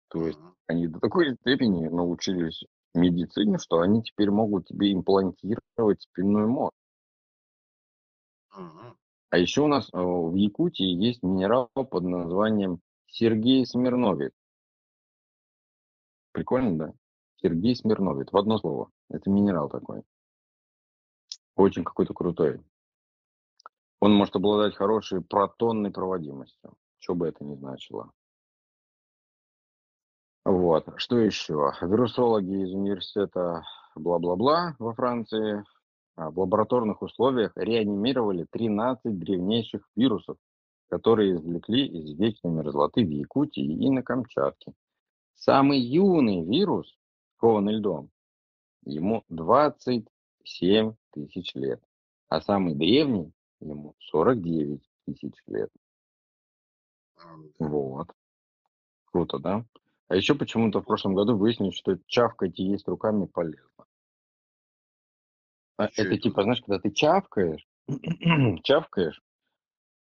[0.10, 2.64] То есть они до такой степени научились
[2.94, 6.74] медицине, что они теперь могут тебе имплантировать спинной мозг.
[9.32, 14.34] А еще у нас э, в Якутии есть минерал под названием Сергей Смирновит.
[16.32, 16.94] Прикольно, да?
[17.38, 18.32] Сергей Смирновит.
[18.32, 18.90] В одно слово.
[19.10, 20.04] Это минерал такой.
[21.56, 22.62] Очень какой-то крутой.
[24.00, 26.74] Он может обладать хорошей протонной проводимостью.
[27.00, 28.12] Что бы это ни значило.
[30.50, 30.88] Вот.
[30.95, 31.74] Что еще?
[31.80, 33.64] Вирусологи из университета
[33.95, 35.64] бла-бла-бла во Франции
[36.16, 40.38] а, в лабораторных условиях реанимировали 13 древнейших вирусов,
[40.89, 44.74] которые извлекли из вечной мерзлоты в Якутии и на Камчатке.
[45.36, 46.97] Самый юный вирус,
[47.38, 48.10] кованный льдом,
[48.86, 51.80] ему 27 тысяч лет,
[52.28, 55.70] а самый древний ему 49 тысяч лет.
[57.24, 58.08] М, Вот.
[59.12, 59.64] Круто, да?
[60.10, 63.86] А еще почему-то в прошлом году выяснилось, что чавкать и есть руками полезно.
[65.78, 67.66] А это это типа, знаешь, когда ты чавкаешь,
[68.64, 69.22] чавкаешь,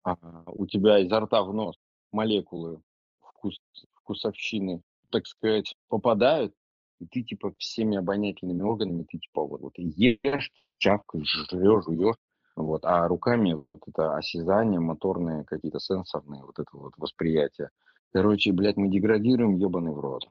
[0.04, 0.16] а
[0.48, 1.76] у тебя изо рта в нос
[2.14, 2.82] молекулы
[3.20, 3.60] вкус,
[3.96, 4.82] вкусовщины,
[5.12, 6.56] так сказать, попадают,
[7.00, 12.16] и ты типа всеми обонятельными органами, ты типа вот, вот ешь, чавкаешь, жрешь, жуешь,
[12.56, 17.70] вот, а руками вот это осязание, моторные какие-то сенсорные, вот это вот восприятие.
[18.14, 20.24] Короче, блядь, мы деградируем, ебаный в рот.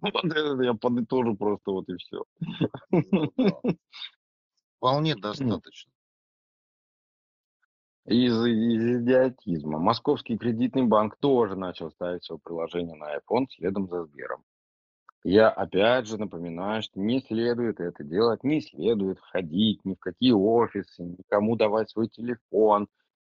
[0.00, 2.22] Вот это я подытожу просто, вот и все.
[2.90, 3.32] Ну.
[4.76, 5.92] Вполне достаточно.
[8.06, 9.78] Из, из идиотизма.
[9.78, 14.44] Московский кредитный банк тоже начал ставить свое приложение на iPhone следом за Сбером.
[15.24, 20.32] Я опять же напоминаю, что не следует это делать, не следует ходить ни в какие
[20.32, 22.86] офисы, никому давать свой телефон,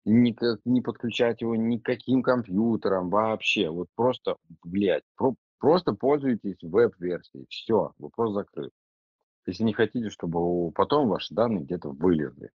[0.05, 3.71] никак, не подключать его никаким компьютером вообще.
[3.71, 7.47] Вот просто, блядь, про, просто пользуйтесь веб-версией.
[7.49, 8.73] Все, вопрос закрыт.
[9.47, 12.51] Если не хотите, чтобы потом ваши данные где-то вылезли.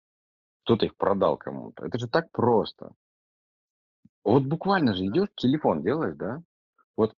[0.63, 1.85] Кто-то их продал кому-то.
[1.85, 2.93] Это же так просто.
[4.23, 6.41] Вот буквально же идешь, телефон делаешь, да?
[6.97, 7.13] Вот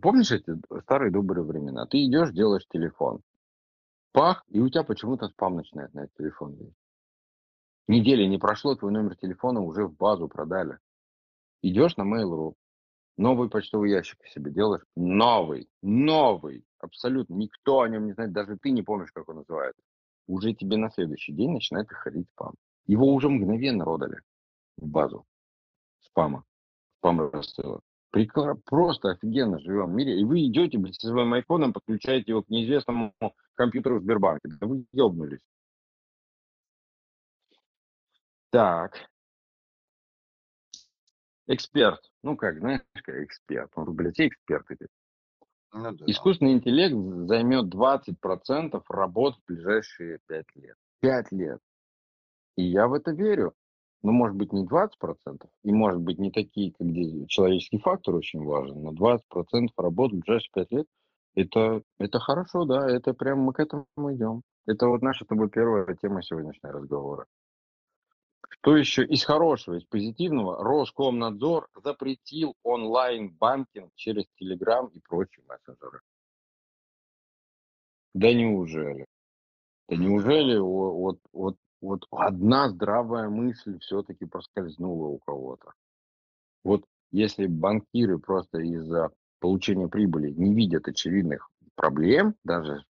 [0.00, 0.52] помнишь эти
[0.82, 1.86] старые добрые времена?
[1.86, 3.22] Ты идешь, делаешь телефон.
[4.12, 6.74] Пах, и у тебя почему-то спам начинает на этот телефон лезть.
[7.88, 10.78] Недели не прошло, твой номер телефона уже в базу продали.
[11.62, 12.54] Идешь на Mail.ru,
[13.16, 14.84] новый почтовый ящик себе делаешь.
[14.94, 17.34] Новый, новый, абсолютно.
[17.34, 19.82] Никто о нем не знает, даже ты не помнишь, как он называется.
[20.26, 22.54] Уже тебе на следующий день начинает приходить спам.
[22.86, 24.20] Его уже мгновенно родали
[24.76, 25.24] в базу
[26.00, 26.44] спама,
[26.98, 27.80] спам рассылок.
[28.10, 30.20] Прекрасно, просто офигенно живем в мире.
[30.20, 33.14] И вы идете блядь, со своим айфоном, подключаете его к неизвестному
[33.54, 34.48] компьютеру в Сбербанке.
[34.60, 35.40] Да вы ебнулись.
[38.50, 38.94] Так.
[41.46, 42.00] Эксперт.
[42.22, 43.70] Ну как, знаешь, как эксперт.
[43.74, 44.66] Он, блядь, эксперт.
[45.72, 46.04] Ну, да.
[46.06, 46.94] Искусственный интеллект
[47.28, 50.76] займет 20% работ в ближайшие 5 лет.
[51.00, 51.60] 5 лет.
[52.56, 53.54] И я в это верю.
[54.02, 58.80] Ну, может быть, не 20%, и может быть не такие, где человеческий фактор очень важен,
[58.80, 60.86] но 20% работ в ближайшие 5 лет,
[61.34, 64.42] это, это хорошо, да, это прям мы к этому идем.
[64.66, 67.26] Это вот наша с тобой первая тема сегодняшнего разговора.
[68.48, 70.62] Что еще из хорошего, из позитивного?
[70.62, 76.00] Роскомнадзор запретил онлайн-банкинг через Телеграм и прочие мессенджеры.
[78.14, 79.06] Да неужели?
[79.88, 85.72] Да неужели вот, вот, вот одна здравая мысль все-таки проскользнула у кого-то?
[86.64, 89.10] Вот если банкиры просто из-за
[89.40, 92.84] получения прибыли не видят очевидных проблем, даже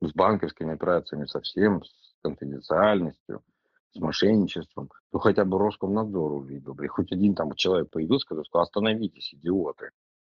[0.00, 3.42] с банковскими операциями совсем, с конфиденциальностью,
[3.92, 6.74] с мошенничеством, то хотя бы Роскомнадзор увидел.
[6.80, 9.90] И хоть один там человек появился, сказал, что остановитесь, идиоты.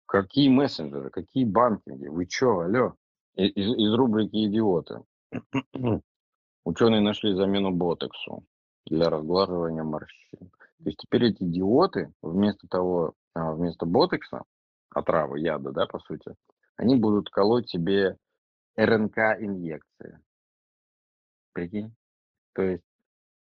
[0.06, 2.08] Какие мессенджеры, какие банкинги?
[2.08, 2.94] Вы чё, алло?
[3.36, 5.02] Из, из рубрики «Идиоты».
[6.66, 8.46] Ученые нашли замену ботексу
[8.86, 10.50] для разглаживания морщин.
[10.50, 14.44] То есть теперь эти идиоты вместо того, а, вместо ботекса,
[14.90, 16.36] отравы, яда, да, по сути,
[16.78, 18.18] они будут колоть себе
[18.78, 20.20] РНК-инъекции.
[21.54, 21.94] Прикинь?
[22.54, 22.84] То есть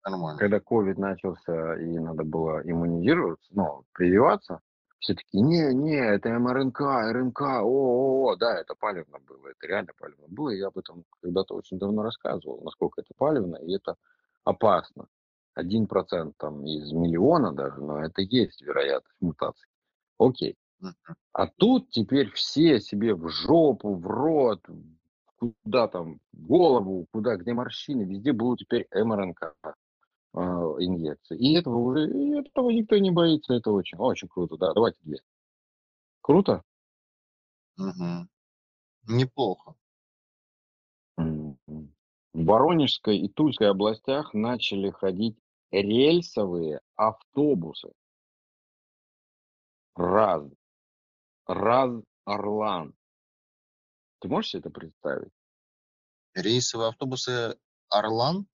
[0.04, 0.38] Нормально.
[0.38, 4.60] Когда ковид начался и надо было иммунизироваться, ну, прививаться,
[4.98, 9.66] все таки не, не, это МРНК, РНК, о, о, о, да, это палевно было, это
[9.66, 13.74] реально палевно было, и я об этом когда-то очень давно рассказывал, насколько это палевно, и
[13.74, 13.96] это
[14.44, 15.06] опасно.
[15.54, 19.68] Один процент там из миллиона даже, но это есть вероятность мутаций.
[20.18, 20.56] Окей.
[21.32, 24.60] А тут теперь все себе в жопу, в рот,
[25.38, 29.54] куда там, в голову, куда, где морщины, везде будут теперь МРНК.
[30.34, 30.40] А,
[30.80, 31.38] инъекции.
[31.38, 35.18] И этого уже, и этого никто не боится, это очень, очень круто, да, давайте две.
[36.22, 36.64] Круто?
[37.78, 38.26] Угу.
[39.06, 39.76] Неплохо.
[41.16, 41.86] В
[42.32, 45.38] Воронежской и Тульской областях начали ходить
[45.70, 47.92] рельсовые автобусы.
[49.94, 50.42] Раз.
[51.46, 52.92] Раз Орлан.
[54.18, 55.32] Ты можешь себе это представить?
[56.34, 57.56] Рейсовые автобусы
[57.88, 58.48] Орлан?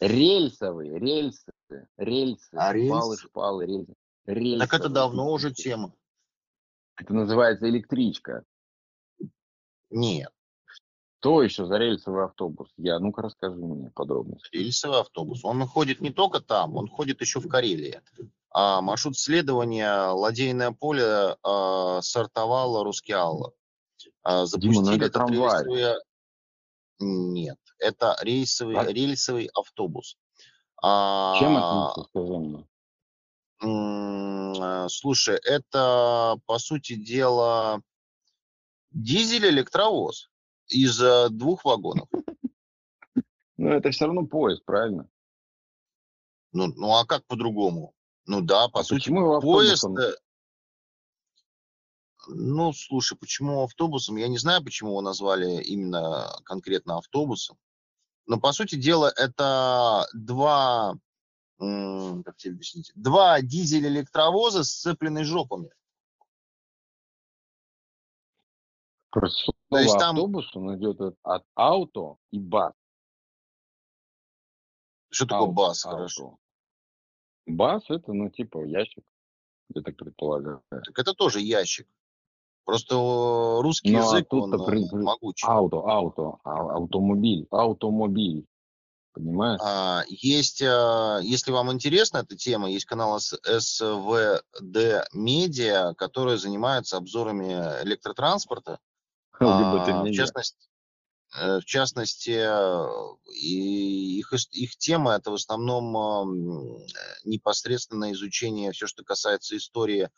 [0.00, 1.52] Рельсовые, рельсы,
[1.96, 3.94] рельсы, а шпалы, шпалы, рельсы.
[4.26, 4.58] Рельсовые.
[4.60, 5.92] Так это давно уже тема.
[6.96, 8.44] Это называется электричка.
[9.90, 10.30] Нет.
[11.20, 12.68] Что еще за рельсовый автобус?
[12.76, 14.38] Я, ну-ка расскажи мне подробно.
[14.52, 15.44] Рельсовый автобус.
[15.44, 18.00] Он ходит не только там, он ходит еще в Карелии.
[18.50, 23.52] А маршрут следования Ладейное поле а, сортовало Рускеала.
[24.22, 25.64] А, запустили Дима, ну это трамвай.
[25.64, 26.02] рельсовый...
[27.00, 28.84] Нет, это рейсовый, а?
[28.84, 30.16] рельсовый автобус.
[30.80, 32.66] Чем отличается, скажи мне?
[34.88, 37.82] Слушай, это, по сути дела,
[38.92, 40.30] дизель-электровоз
[40.68, 42.08] из э, двух вагонов.
[43.56, 45.08] Ну, это все равно поезд, правильно?
[46.52, 47.94] Ну, ну а как по-другому?
[48.26, 49.84] Ну да, по а сути, поезд...
[52.30, 54.16] Ну, слушай, почему автобусом?
[54.16, 57.56] Я не знаю, почему его назвали именно конкретно автобусом.
[58.26, 60.94] Но, по сути дела, это два,
[61.58, 65.70] как тебе объяснить, два дизель-электровоза с сцепленной жопами.
[69.10, 70.16] Просто То есть там...
[70.16, 72.74] автобус, он идет от ауто и бас.
[75.10, 75.96] Что такое ауто, бас, ауто.
[75.96, 76.38] хорошо?
[77.46, 79.02] Бас это, ну, типа ящик,
[79.70, 80.62] я так предполагаю.
[80.68, 81.88] Так это тоже ящик.
[82.68, 82.96] Просто
[83.62, 85.46] русский ну, язык, а он при, при, могучий.
[85.48, 88.44] Ауто, ауто, а, автомобиль, автомобиль.
[89.14, 89.58] Понимаешь?
[89.64, 97.54] А, есть, а, если вам интересна эта тема, есть канал СВД Медиа, который занимается обзорами
[97.84, 98.78] электротранспорта.
[99.40, 100.68] А, в частности,
[101.40, 102.32] э, в частности,
[103.30, 106.82] их, их тема это в основном
[107.24, 110.10] непосредственно изучение все, что касается истории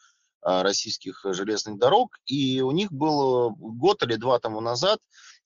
[0.43, 2.19] российских железных дорог.
[2.27, 5.01] И у них был год или два тому назад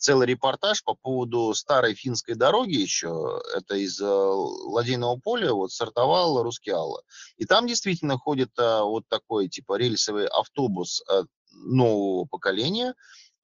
[0.05, 6.43] целый репортаж по поводу старой финской дороги еще, это из э, Ладейного поля, вот стартовал
[6.43, 7.03] Русский Алла.
[7.39, 11.23] И там действительно ходит э, вот такой типа рельсовый автобус э,
[11.53, 12.95] нового поколения,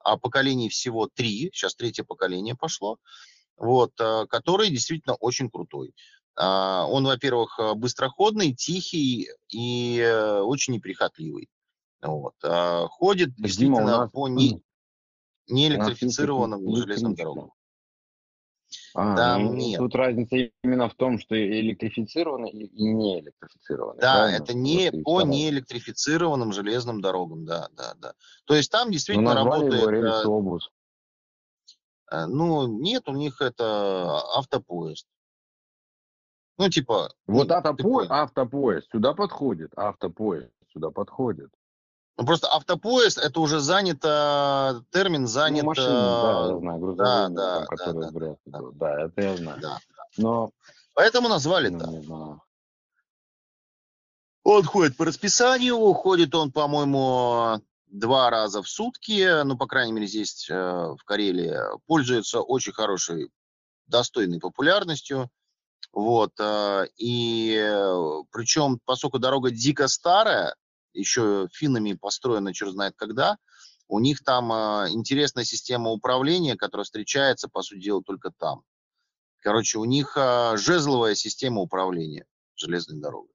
[0.01, 2.99] а поколений всего три, сейчас третье поколение пошло,
[3.57, 5.95] вот, который действительно очень крутой.
[6.37, 11.49] Он, во-первых, быстроходный, тихий и очень неприхотливый.
[12.01, 12.35] Вот.
[12.43, 14.11] Ходит действительно Дима, нас...
[14.11, 14.63] по не
[15.51, 17.53] неэлектрифицированным железным дорогам.
[18.95, 19.79] А, Там ну, нет.
[19.79, 24.01] Тут разница именно в том, что электрифицированный и не электрифицированный.
[24.01, 24.43] Да, правильно?
[24.43, 28.15] это не вот по неэлектрифицированным железным дорогам, да, да, да.
[28.45, 29.83] То есть там действительно Но работает.
[29.83, 30.59] Его.
[32.13, 35.07] Э, ну, нет, у них это автопоезд.
[36.61, 37.11] Ну, типа.
[37.27, 41.49] Вот ну, автопоезд, автопоезд сюда подходит, автопоезд сюда подходит.
[42.19, 45.63] Ну, просто автопоезд это уже занято, термин занят.
[45.63, 48.71] Ну, машины, да, я знаю, грузовые, да, да, там, которые да, да, да.
[48.75, 49.61] да, это я знаю.
[49.63, 49.79] Да.
[50.19, 50.51] Но...
[50.93, 52.39] Поэтому назвали ну, так.
[54.43, 60.07] Он ходит по расписанию, ходит он, по-моему, два раза в сутки, ну, по крайней мере,
[60.07, 61.57] здесь, э, в Карелии,
[61.87, 63.31] пользуется очень хорошей,
[63.87, 65.31] достойной популярностью.
[65.93, 70.55] Вот, э, и э, причем, поскольку дорога дико старая,
[70.93, 73.39] еще финнами построена черт знает когда.
[73.89, 78.63] У них там э, интересная система управления, которая встречается, по сути дела, только там.
[79.41, 82.27] Короче, у них жезловая система управления
[82.57, 83.33] железной дорогой.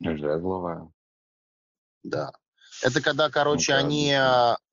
[0.00, 0.90] Жезловая?
[2.02, 2.32] Да.
[2.82, 4.16] Это когда, короче, ну, они,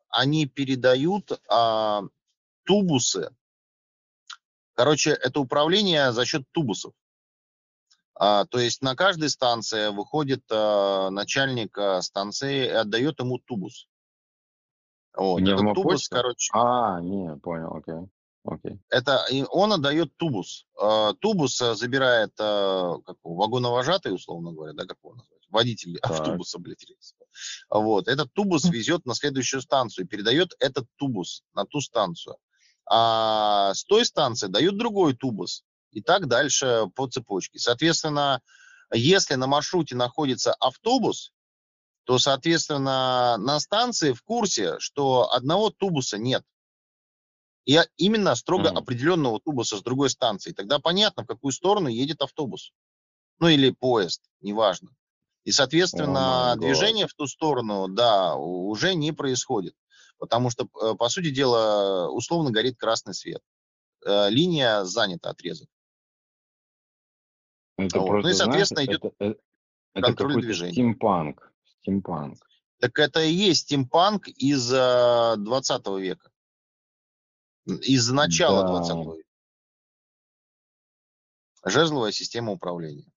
[0.10, 2.02] они передают э,
[2.64, 3.36] тубусы.
[4.76, 6.94] Короче, это управление за счет тубусов.
[8.18, 13.88] А, то есть на каждой станции выходит а, начальник а, станции и отдает ему тубус.
[15.16, 15.42] Вот.
[15.42, 16.52] Этот тубус, короче.
[16.54, 18.10] А, не, понял, окей.
[18.46, 18.78] Okay.
[18.90, 20.68] Это и он отдает тубус.
[20.80, 25.42] А, тубус а, забирает а, как, вагоновожатый, условно говоря, да, как его назвать?
[25.50, 26.12] Водитель так.
[26.12, 26.86] автобуса, блядь,
[27.70, 28.08] Вот.
[28.08, 32.38] Этот тубус везет на следующую станцию, передает этот тубус на ту станцию.
[32.88, 37.58] А с той станции дают другой тубус и так дальше по цепочке.
[37.58, 38.42] Соответственно,
[38.94, 41.32] если на маршруте находится автобус,
[42.04, 46.44] то, соответственно, на станции в курсе, что одного тубуса нет.
[47.66, 48.78] И именно строго mm-hmm.
[48.78, 50.52] определенного тубуса с другой станции.
[50.52, 52.72] Тогда понятно, в какую сторону едет автобус.
[53.40, 54.92] Ну или поезд, неважно.
[55.46, 59.76] И, соответственно, oh движение в ту сторону, да, уже не происходит.
[60.18, 63.42] Потому что, э, по сути дела, условно горит красный свет.
[64.06, 65.68] Э, линия занята, отрезок.
[67.78, 68.08] Это вот.
[68.08, 69.40] просто, ну и, соответственно, знаешь, идет это,
[69.94, 70.72] это контроль движения.
[70.72, 71.52] Стимпанк.
[71.82, 72.38] Стимпанк.
[72.80, 76.30] Так это и есть стимпанк из э, 20 века.
[77.66, 78.68] Из начала да.
[78.70, 79.30] 20 века.
[81.66, 83.12] Жезловая система управления.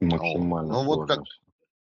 [0.00, 0.72] Максимально.
[0.72, 1.20] Ну вот как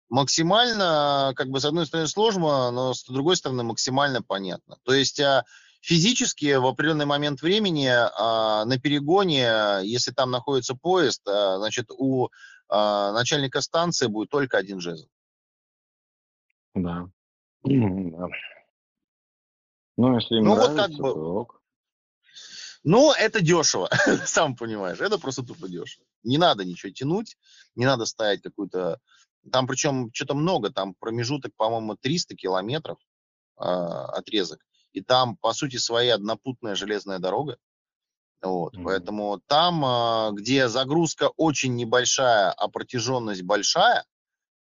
[0.08, 4.76] максимально, как бы с одной стороны сложно, но с другой стороны максимально понятно.
[4.84, 5.44] То есть а,
[5.86, 12.28] Физически в определенный момент времени а, на перегоне, если там находится поезд, а, значит, у
[12.68, 15.06] начальника станции будет только один жезл.
[16.74, 17.08] Да.
[19.98, 21.14] Ну, если им ну, нравится, вот как бы...
[21.14, 21.48] то
[22.84, 23.88] Ну, это дешево,
[24.26, 26.04] сам понимаешь, это просто тупо дешево.
[26.22, 27.38] Не надо ничего тянуть,
[27.76, 29.00] не надо ставить какую-то...
[29.50, 32.98] Там причем что-то много, там промежуток, по-моему, 300 километров
[33.58, 34.60] э, отрезок
[34.96, 37.58] и там, по сути, своя однопутная железная дорога.
[38.42, 38.82] Вот, mm-hmm.
[38.82, 44.04] Поэтому там, а, где загрузка очень небольшая, а протяженность большая,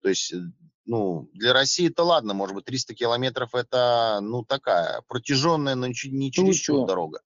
[0.01, 0.37] то есть, э,
[0.85, 6.31] ну, для России это ладно, может быть, 300 километров это, ну, такая протяженная, но не
[6.31, 7.21] чересчур ну, дорога.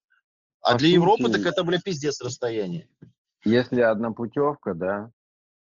[0.61, 2.89] А для Европы так это, бля, пиздец расстояние.
[3.45, 5.11] Если одна путевка, да,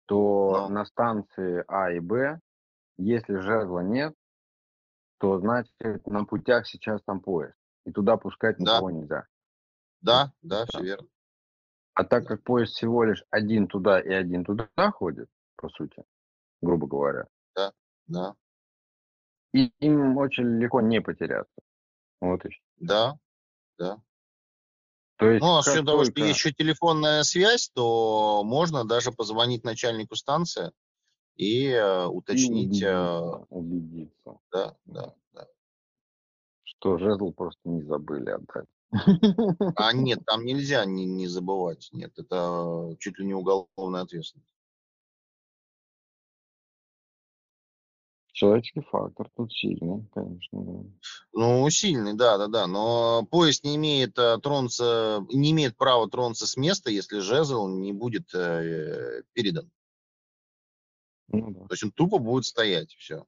[0.08, 0.74] то ну.
[0.74, 2.40] на станции А и Б,
[2.96, 4.14] если жезла нет,
[5.18, 5.72] то значит
[6.06, 7.54] на путях сейчас там поезд.
[7.84, 8.96] И туда пускать никого да.
[8.96, 9.26] нельзя.
[10.00, 11.08] Да, да, все верно.
[11.94, 16.04] А так как поезд всего лишь один туда и один туда ходит, по сути,
[16.62, 17.26] грубо говоря.
[17.54, 17.72] Да,
[18.06, 18.34] да.
[19.52, 21.60] И им очень легко не потеряться.
[22.20, 23.18] Вот и Да,
[23.78, 24.00] да.
[25.18, 29.10] То есть, Ну, а с учетом того, что есть еще телефонная связь, то можно даже
[29.10, 30.70] позвонить начальнику станции
[31.36, 35.46] и э, И уточнить, э, убедиться, убедиться, да, да, да.
[36.62, 38.66] что жезл просто не забыли отдать.
[39.76, 41.88] А нет, там нельзя не, не забывать.
[41.92, 44.54] Нет, это чуть ли не уголовная ответственность.
[48.38, 50.62] Человеческий фактор тут сильный, конечно.
[50.62, 50.88] Да.
[51.32, 52.68] Ну, сильный, да, да, да.
[52.68, 57.92] Но поезд не имеет э, тронуться, не имеет права тронуться с места, если жезл не
[57.92, 59.68] будет э, передан.
[61.26, 61.60] Ну да.
[61.62, 63.24] То есть он тупо будет стоять, все.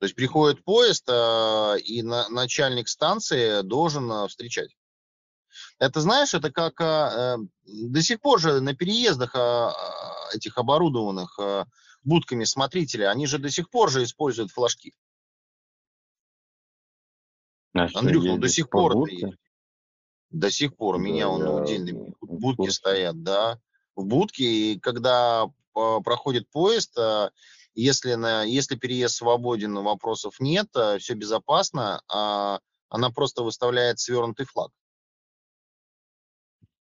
[0.00, 4.76] То есть приходит поезд, э, и на, начальник станции должен э, встречать.
[5.78, 9.68] Это, знаешь, это как э, до сих пор же на переездах э,
[10.34, 11.64] этих оборудованных э,
[12.04, 14.94] будками смотрителя, они же до сих пор же используют флажки.
[17.74, 19.16] А Андрюх, ну до сих по пор будке?
[19.16, 19.38] есть.
[20.30, 20.96] До сих пор.
[20.96, 22.72] У Да, меня он удельные м, в будки курсе.
[22.72, 23.60] стоят, да.
[23.94, 25.46] В будке, и когда
[25.76, 27.30] э, проходит поезд, э,
[27.74, 30.68] если, на, если переезд свободен, вопросов нет,
[30.98, 34.70] все безопасно, а она просто выставляет свернутый флаг.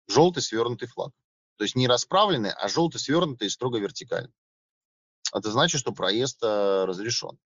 [0.07, 1.11] Желтый свернутый флаг.
[1.57, 4.33] То есть не расправленный, а желтый свернутый и строго вертикальный.
[5.33, 7.37] Это значит, что проезд э, разрешен.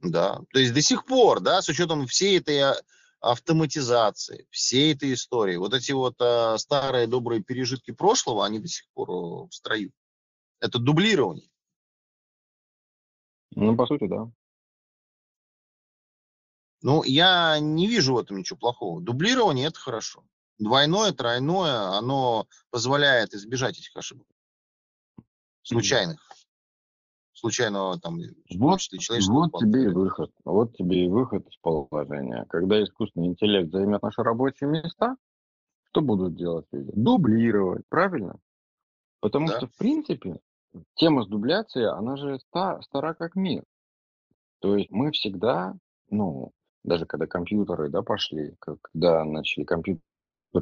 [0.00, 2.76] Да, то есть до сих пор, да, с учетом всей этой а,
[3.20, 8.86] автоматизации, всей этой истории, вот эти вот а, старые добрые пережитки прошлого, они до сих
[8.92, 9.92] пор в строю.
[10.60, 11.48] Это дублирование.
[13.54, 14.30] Ну, по сути, да.
[16.82, 19.00] Ну, я не вижу в этом ничего плохого.
[19.00, 20.22] Дублирование– это хорошо.
[20.58, 24.26] Двойное, тройное, оно позволяет избежать этих ошибок.
[25.62, 26.20] Случайных.
[27.32, 28.18] Случайного там,
[28.58, 30.30] Вот, человеческого вот тебе и выход.
[30.44, 32.46] Вот тебе и выход из положения.
[32.48, 35.16] Когда искусственный интеллект займет наши рабочие места,
[35.90, 36.92] что будут делать люди?
[36.94, 38.38] Дублировать, правильно?
[39.20, 39.56] Потому Да.
[39.56, 40.38] что, в принципе,
[40.94, 43.64] тема с дубляцией, она же ста- стара как мир.
[44.60, 45.74] То есть мы всегда,
[46.10, 46.52] ну,
[46.84, 50.04] даже когда компьютеры, да, пошли, когда начали компьютеры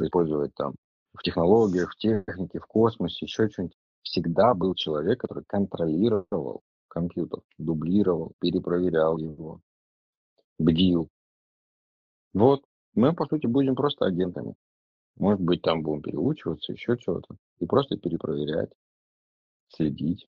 [0.01, 0.75] использовать там
[1.15, 8.33] в технологиях, в технике, в космосе, еще что-нибудь, всегда был человек, который контролировал компьютер, дублировал,
[8.39, 9.61] перепроверял его,
[10.59, 11.09] бдил.
[12.33, 12.63] Вот,
[12.95, 14.55] мы, по сути, будем просто агентами.
[15.17, 17.37] Может быть, там будем переучиваться, еще чего-то.
[17.59, 18.71] И просто перепроверять,
[19.69, 20.27] следить.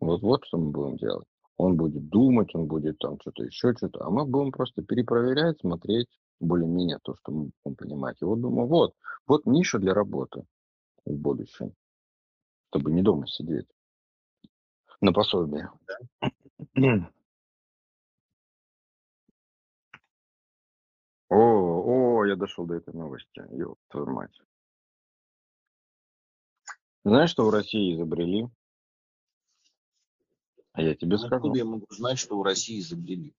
[0.00, 1.26] Вот, вот что мы будем делать.
[1.56, 4.04] Он будет думать, он будет там что-то еще, что-то.
[4.04, 6.08] А мы будем просто перепроверять, смотреть
[6.44, 8.16] более-менее то, что мы будем понимать.
[8.20, 8.94] И вот думаю, вот,
[9.26, 10.44] вот ниша для работы
[11.04, 11.74] в будущем,
[12.70, 13.66] чтобы не дома сидеть
[15.00, 15.70] на пособие.
[21.30, 23.42] О, о, я дошел до этой новости.
[23.50, 24.30] Ёб твою мать.
[27.04, 28.48] Знаешь, что в России изобрели?
[30.72, 31.36] А я тебе Ну, скажу.
[31.36, 33.34] Откуда я могу знать, что в России изобрели?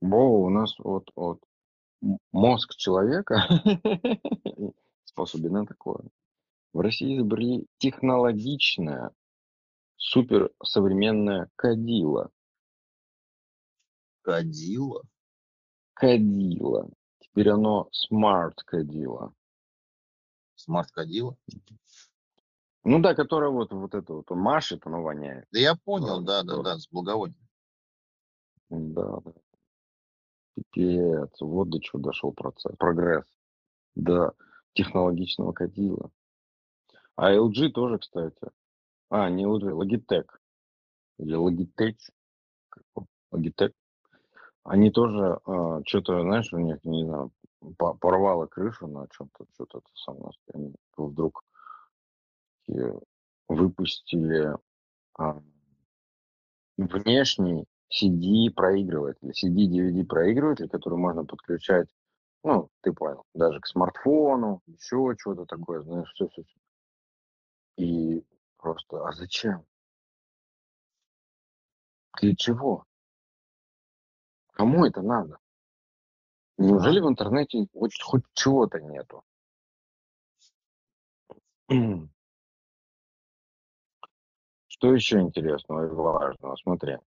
[0.00, 1.40] Во, у нас вот, вот
[2.32, 3.42] мозг человека
[5.04, 6.04] способен на такое.
[6.72, 9.12] В России изобрели технологичное,
[9.96, 12.30] суперсовременное кадило.
[14.22, 15.02] Кадила?
[15.94, 16.90] Кадило.
[17.20, 19.32] Теперь оно smart кадило.
[20.56, 21.36] Smart кадила?
[22.82, 25.46] Ну да, которое вот, вот это вот, он машет, оно воняет.
[25.52, 26.64] Да я понял, да, да, здорово.
[26.64, 27.48] да, с благовонием.
[28.70, 29.32] Да, да.
[30.56, 31.30] Пипец.
[31.40, 32.74] Вот до чего дошел процесс.
[32.78, 33.26] Прогресс.
[33.94, 34.32] До
[34.72, 36.10] технологичного кадила.
[37.14, 38.50] А LG тоже, кстати.
[39.10, 40.28] А, не LG, Logitech.
[41.18, 41.96] Или Logitech.
[43.32, 43.72] Logitech.
[44.64, 45.38] Они тоже
[45.86, 47.30] что-то, знаешь, у них, не знаю,
[47.78, 50.32] по- порвало крышу на чем-то, что-то это самое.
[50.52, 51.44] Они вдруг
[53.48, 54.56] выпустили
[55.18, 55.40] а,
[56.76, 61.88] внешний CD проигрыватель, CD DVD проигрыватель, который можно подключать,
[62.42, 66.42] ну, ты понял, даже к смартфону, еще что-то такое, знаешь, все, все,
[67.76, 68.24] И
[68.58, 69.64] просто, а зачем?
[72.20, 72.84] Для чего?
[74.52, 75.38] Кому это надо?
[76.58, 79.22] Неужели в интернете хоть, хоть чего-то нету?
[84.68, 86.56] Что еще интересного и важного?
[86.56, 86.98] Смотри,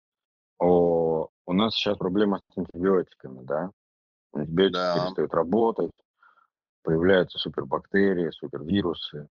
[0.59, 3.71] о, у нас сейчас проблема с антибиотиками, да?
[4.33, 4.95] Антибиотики Да.
[4.95, 5.93] перестают работать,
[6.83, 9.29] появляются супербактерии, супервирусы.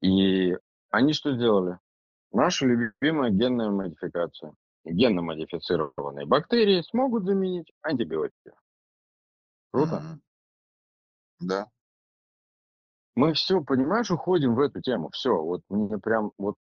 [0.00, 0.56] И
[0.90, 1.78] они что сделали?
[2.32, 4.54] Наша любимая генная модификация.
[4.84, 8.52] генно-модифицированные бактерии смогут заменить антибиотики.
[9.72, 9.96] Круто?
[9.96, 10.22] Мгм.
[11.40, 11.66] Да.
[13.16, 15.10] Мы все, понимаешь, уходим в эту тему.
[15.12, 16.56] Все, вот мне прям вот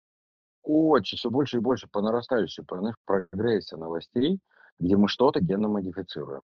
[0.68, 4.39] очень, все больше и больше по нарастающей, по знаешь, прогрессии новостей,
[4.80, 6.41] где мы что-то генно-модифицируем.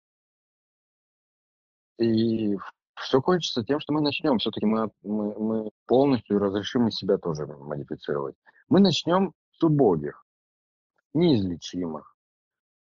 [1.99, 2.57] И
[2.95, 4.39] все кончится тем, что мы начнем.
[4.39, 8.35] Все-таки мы, мы, мы полностью разрешим и себя тоже модифицировать.
[8.69, 10.25] Мы начнем с убогих,
[11.13, 12.15] неизлечимых,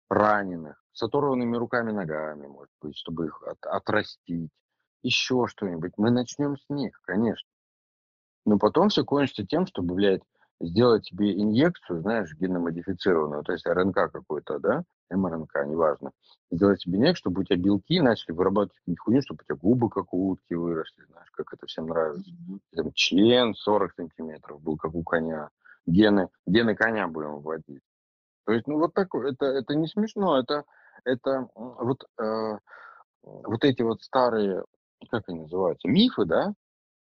[0.10, 4.52] раненых, с оторванными руками, ногами, может быть, чтобы их от, отрастить,
[5.04, 5.94] еще что-нибудь.
[5.98, 7.48] Мы начнем с них, конечно.
[8.45, 10.24] Но потом все кончится тем, чтобы, блядь,
[10.60, 16.12] сделать тебе инъекцию, знаешь, геномодифицированную, то есть РНК какой-то, да, МРНК, неважно,
[16.52, 20.14] сделать себе инъекцию, чтобы у тебя белки начали вырабатывать хуйню, чтобы у тебя губы, как
[20.14, 22.32] у утки, выросли, знаешь, как это всем нравится.
[22.76, 25.50] Там член 40 сантиметров был, как у коня.
[25.86, 27.82] Гены, гены коня будем вводить.
[28.46, 30.64] То есть, ну, вот такое, это, это не смешно, это,
[31.04, 32.58] это вот, э,
[33.24, 34.64] вот эти вот старые,
[35.12, 36.54] как они называются, мифы, да,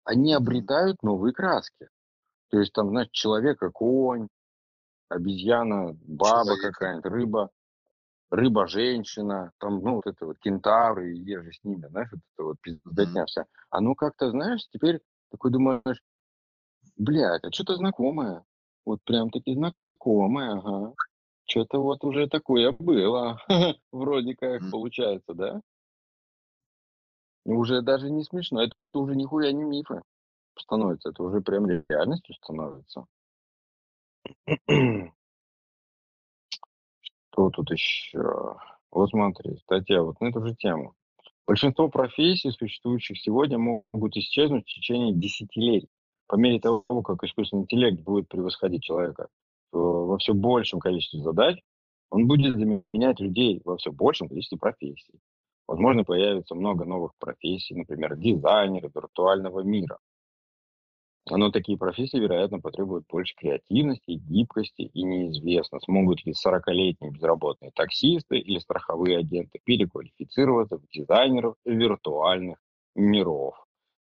[0.04, 1.88] они обретают новые краски.
[2.50, 4.28] То есть там, знаешь, человека конь,
[5.08, 7.50] обезьяна, баба какая-нибудь, рыба,
[8.30, 12.56] рыба-женщина, там, ну, вот это вот кентавры, и ежи с ними, знаешь, вот это вот
[12.60, 13.46] пиздотня вся.
[13.70, 15.00] Оно как-то, знаешь, теперь
[15.30, 16.02] такой думаешь,
[16.96, 18.44] блядь, а что-то знакомое.
[18.84, 20.94] Вот прям таки знакомое, ага.
[21.44, 23.40] Что-то вот уже такое было.
[23.92, 25.60] Вроде как получается, да?
[27.44, 28.62] Уже даже не смешно.
[28.62, 30.02] Это уже нихуя не мифы
[30.60, 31.10] становится.
[31.10, 33.06] Это уже прям реальностью становится.
[37.32, 38.56] Что тут еще?
[38.90, 40.94] Вот смотри, статья вот на эту же тему.
[41.46, 45.88] Большинство профессий, существующих сегодня, могут исчезнуть в течение десятилетий.
[46.26, 49.28] По мере того, как искусственный интеллект будет превосходить человека
[49.72, 51.58] во все большем количестве задач,
[52.10, 55.20] он будет заменять людей во все большем количестве профессий.
[55.66, 59.98] Возможно, появится много новых профессий, например, дизайнеры виртуального мира.
[61.36, 68.38] Но такие профессии, вероятно, потребуют больше креативности, гибкости и неизвестно, смогут ли 40-летние безработные таксисты
[68.38, 72.58] или страховые агенты переквалифицироваться в дизайнеров виртуальных
[72.96, 73.54] миров.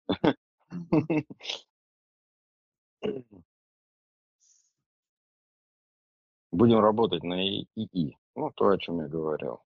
[6.50, 8.16] Будем работать на ИИ.
[8.34, 9.60] Ну, то, о чем я говорил.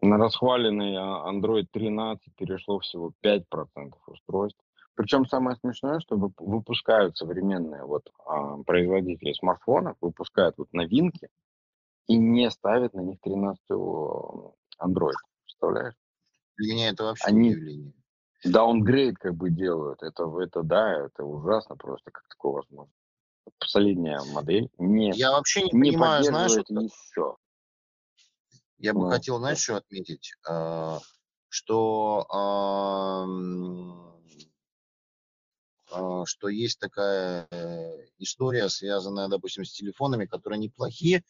[0.00, 4.60] На расхваленный а, Android 13 перешло всего 5% устройств.
[4.94, 11.28] Причем самое смешное, что выпускают современные вот, а, производители смартфонов, выпускают вот новинки
[12.06, 13.62] и не ставят на них 13
[14.80, 15.14] Android.
[15.44, 15.94] Представляешь?
[16.56, 17.92] Для меня это вообще Они удивление.
[18.44, 20.02] Даунгрейд как бы делают.
[20.02, 22.92] Это, это да, это ужасно просто, как такое возможно.
[23.58, 27.36] Последняя модель не, Я вообще не, не понимаю, знаешь, вот еще.
[28.78, 31.00] Я бы хотел, знаешь, что отметить, а,
[31.48, 33.26] что а,
[36.26, 41.24] что есть такая э, история, связанная, допустим, с телефонами, которые неплохие,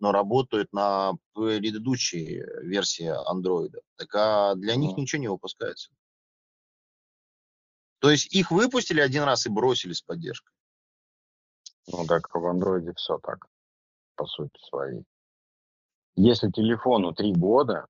[0.00, 3.80] но работают на предыдущей версии андроида.
[3.96, 5.90] Так а для них ничего не выпускается.
[8.00, 10.52] То есть их выпустили один раз и бросили с поддержкой.
[11.86, 13.46] Ну так в андроиде все так,
[14.16, 15.04] по сути своей.
[16.14, 17.86] Если телефону три года,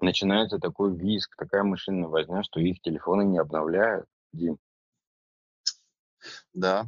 [0.00, 4.58] начинается такой визг, такая машинная возня, что их телефоны не обновляют, Дим.
[6.52, 6.86] Да.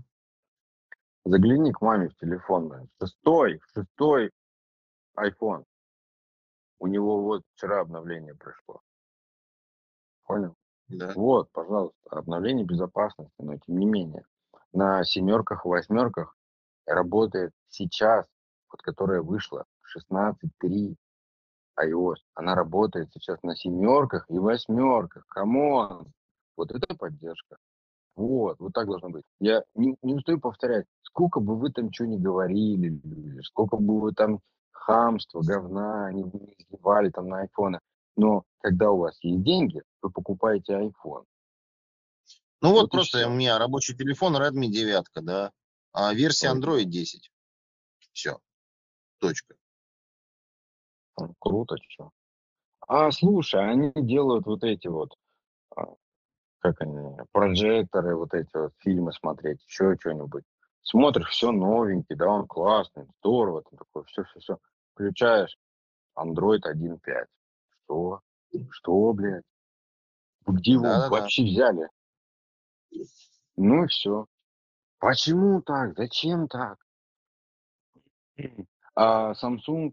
[1.25, 2.91] Загляни к маме в телефон, блин.
[3.01, 4.33] Шестой, шестой
[5.17, 5.65] iPhone.
[6.81, 8.81] У него вот вчера обновление пришло.
[10.25, 10.57] Понял?
[10.89, 11.13] Да.
[11.15, 14.25] Вот, пожалуйста, обновление безопасности, но тем не менее.
[14.73, 16.37] На семерках, восьмерках
[16.87, 18.27] работает сейчас,
[18.71, 19.65] вот которая вышла,
[19.97, 20.97] 16.3
[21.81, 22.17] iOS.
[22.35, 25.27] Она работает сейчас на семерках и восьмерках.
[25.29, 26.13] Come on!
[26.57, 27.57] Вот это поддержка.
[28.15, 29.25] Вот, вот так должно быть.
[29.41, 33.01] Я не, не устаю повторять, сколько бы вы там что ни говорили,
[33.43, 34.41] сколько бы вы там
[34.71, 37.81] хамства, говна не, не изливали там на айфоны,
[38.17, 41.25] но когда у вас есть деньги, вы покупаете iPhone.
[42.61, 45.53] Ну вот, вот просто у меня рабочий телефон Redmi 9, да,
[45.93, 47.31] а версия Android 10.
[48.13, 48.39] Все.
[49.19, 49.55] Точка.
[51.39, 52.11] Круто, что.
[52.87, 55.15] А слушай, они делают вот эти вот,
[55.77, 55.95] а,
[56.59, 60.45] как они, прожекторы, вот эти вот фильмы смотреть, еще что-нибудь.
[60.83, 64.59] Смотришь, все новенький, да, он классный, здорово, ты такой, все-все-все.
[64.93, 65.57] Включаешь
[66.19, 67.27] Android 1.5.
[67.85, 68.21] Что?
[68.71, 69.45] Что, блядь?
[70.47, 71.89] Где его да, вообще взяли?
[73.57, 74.27] Ну и все.
[74.99, 75.97] Почему так?
[75.97, 76.79] Зачем так?
[78.95, 79.91] А Samsung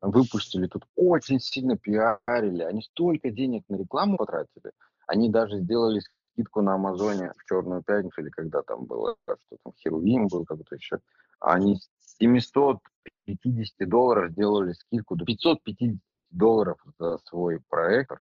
[0.00, 2.62] выпустили тут очень сильно пиарили.
[2.62, 4.72] Они столько денег на рекламу потратили.
[5.06, 9.72] Они даже сделали скидку на Амазоне в Черную пятницу или когда там было, что там
[9.78, 10.98] Херувим был, как-то еще.
[11.40, 18.20] Они с 750 долларов сделали скидку до 550 долларов за свой проектор.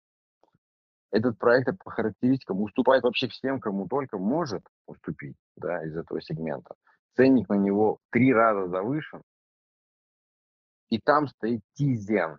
[1.13, 6.75] Этот проектор по характеристикам уступает вообще всем, кому только может уступить да, из этого сегмента.
[7.17, 9.23] Ценник на него три раза завышен.
[10.91, 12.39] И там стоит Tizen,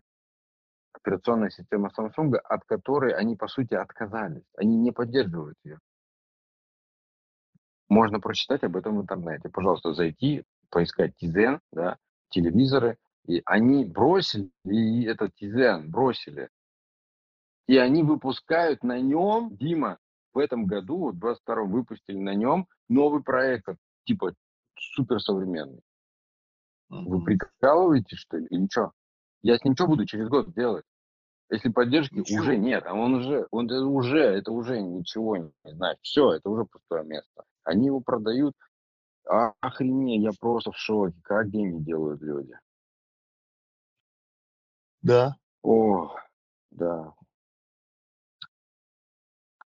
[0.94, 4.44] операционная система Samsung, от которой они, по сути, отказались.
[4.58, 5.80] Они не поддерживают ее.
[7.90, 9.50] Можно прочитать об этом в интернете.
[9.50, 11.98] Пожалуйста, зайти, поискать Tizen, да,
[12.30, 12.98] телевизоры.
[13.26, 16.50] И они бросили, и этот Tizen бросили.
[17.68, 19.98] И они выпускают на нем, Дима,
[20.34, 23.68] в этом году, в 22 выпустили на нем новый проект,
[24.06, 24.34] типа
[24.78, 25.82] суперсовременный.
[26.92, 28.92] Вы прикалываетесь, что ли, или что?
[29.44, 30.86] Я с ним что буду через год делать?
[31.50, 32.42] Если поддержки ничего.
[32.42, 35.98] уже нет, а он уже, он это уже, это уже ничего не знает.
[36.02, 37.44] Все, это уже пустое место.
[37.64, 38.56] Они его продают.
[39.28, 41.16] А, охренеть, я просто в шоке.
[41.24, 42.58] Как деньги делают люди?
[45.02, 45.36] Да.
[45.64, 46.14] О,
[46.72, 47.14] да.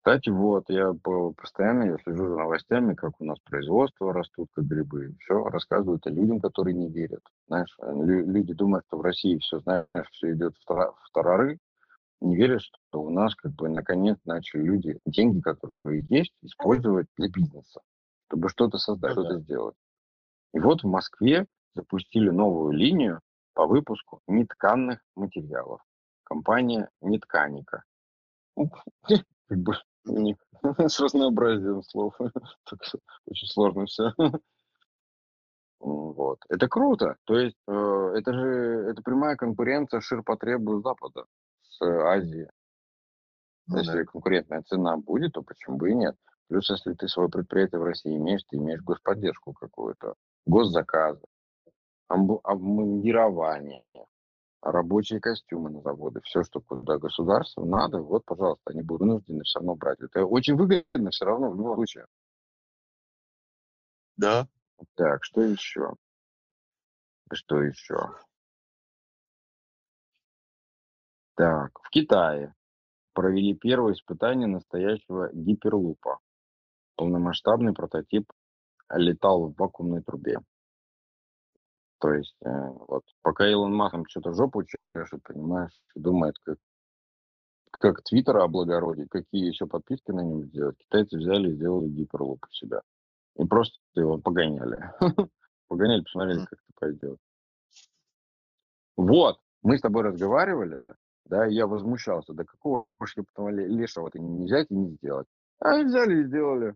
[0.04, 0.94] Кстати, вот, я
[1.38, 5.16] постоянно я слежу за новостями, как у нас производство растут, как грибы.
[5.22, 7.22] Все рассказывают о людям, которые не верят.
[7.48, 11.58] Знаешь, люди думают, что в России все, знаешь, все идет в тарары,
[12.20, 17.30] не верят, что у нас как бы наконец начали люди деньги, которые есть, использовать для
[17.30, 17.80] бизнеса,
[18.28, 19.40] чтобы что-то создать, ну, что-то да.
[19.40, 19.76] сделать.
[20.54, 23.22] И вот в Москве запустили новую линию
[23.54, 25.80] по выпуску нетканных материалов.
[26.26, 27.84] Компания Нетканика.
[28.58, 29.74] Как бы
[30.06, 30.38] у них
[30.78, 32.16] с разнообразием слов.
[33.28, 34.12] Очень сложно все.
[35.80, 36.40] Вот.
[36.50, 37.18] Это круто.
[37.26, 41.26] То есть э, это же это прямая конкуренция ширпотребу Запада
[41.62, 42.50] с Азии.
[43.68, 44.06] Ну, если да.
[44.06, 46.16] конкурентная цена будет, то почему бы и нет?
[46.48, 50.16] Плюс, если ты свое предприятие в России имеешь, ты имеешь господдержку какую-то,
[50.46, 51.26] госзаказы,
[52.08, 53.84] обмундирование,
[54.64, 59.60] рабочие костюмы на заводы, все, что куда государству надо, вот, пожалуйста, они будут вынуждены все
[59.60, 60.00] равно брать.
[60.02, 62.06] Это очень выгодно все равно в любом случае.
[64.18, 64.48] Да.
[64.96, 65.94] Так, что еще?
[67.32, 67.98] Что еще?
[71.36, 72.54] Так, в Китае
[73.14, 76.20] провели первое испытание настоящего гиперлупа.
[76.96, 78.32] Полномасштабный прототип
[78.92, 80.40] летал в вакуумной трубе.
[82.04, 82.50] То есть, э,
[82.90, 86.58] вот, пока Илон Маск что-то жопу чешет, понимаешь, думает, как,
[87.72, 92.52] как Твиттер облагородить, какие еще подписки на нем сделать, китайцы взяли и сделали гиперлуп у
[92.52, 92.82] себя.
[93.38, 94.92] И просто его погоняли.
[95.70, 97.20] Погоняли, посмотрели, как это пойдет.
[98.98, 100.84] Вот, мы с тобой разговаривали,
[101.24, 105.28] да, и я возмущался, да какого уж лешего ты не взять и не сделать.
[105.60, 106.76] А и взяли и сделали.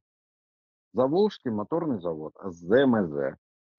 [0.93, 3.35] Заволжский моторный завод, ЗМЗ,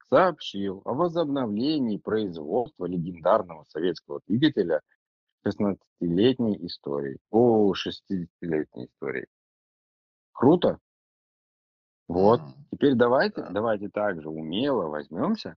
[0.08, 4.80] сообщил о возобновлении производства легендарного советского двигателя
[5.46, 7.18] 16-летней истории.
[7.30, 9.26] О, 60-летней истории.
[10.32, 10.78] Круто?
[12.08, 12.40] Вот.
[12.72, 15.56] Теперь давайте, давайте также умело возьмемся,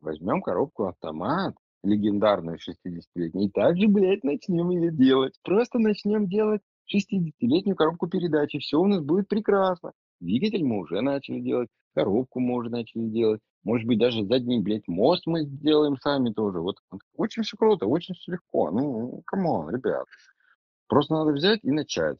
[0.00, 1.54] возьмем коробку автомат,
[1.84, 5.38] легендарную 60-летнюю, и также, блядь, начнем ее делать.
[5.42, 6.62] Просто начнем делать
[6.92, 8.58] 60-летнюю коробку передачи.
[8.58, 9.92] Все у нас будет прекрасно.
[10.20, 13.40] Двигатель мы уже начали делать, коробку мы уже начали делать.
[13.64, 16.60] Может быть, даже задний, блядь, мост мы сделаем сами тоже.
[16.60, 16.78] Вот
[17.16, 18.70] очень все круто, очень все легко.
[18.70, 20.06] Ну, come on, ребят.
[20.88, 22.18] Просто надо взять и начать.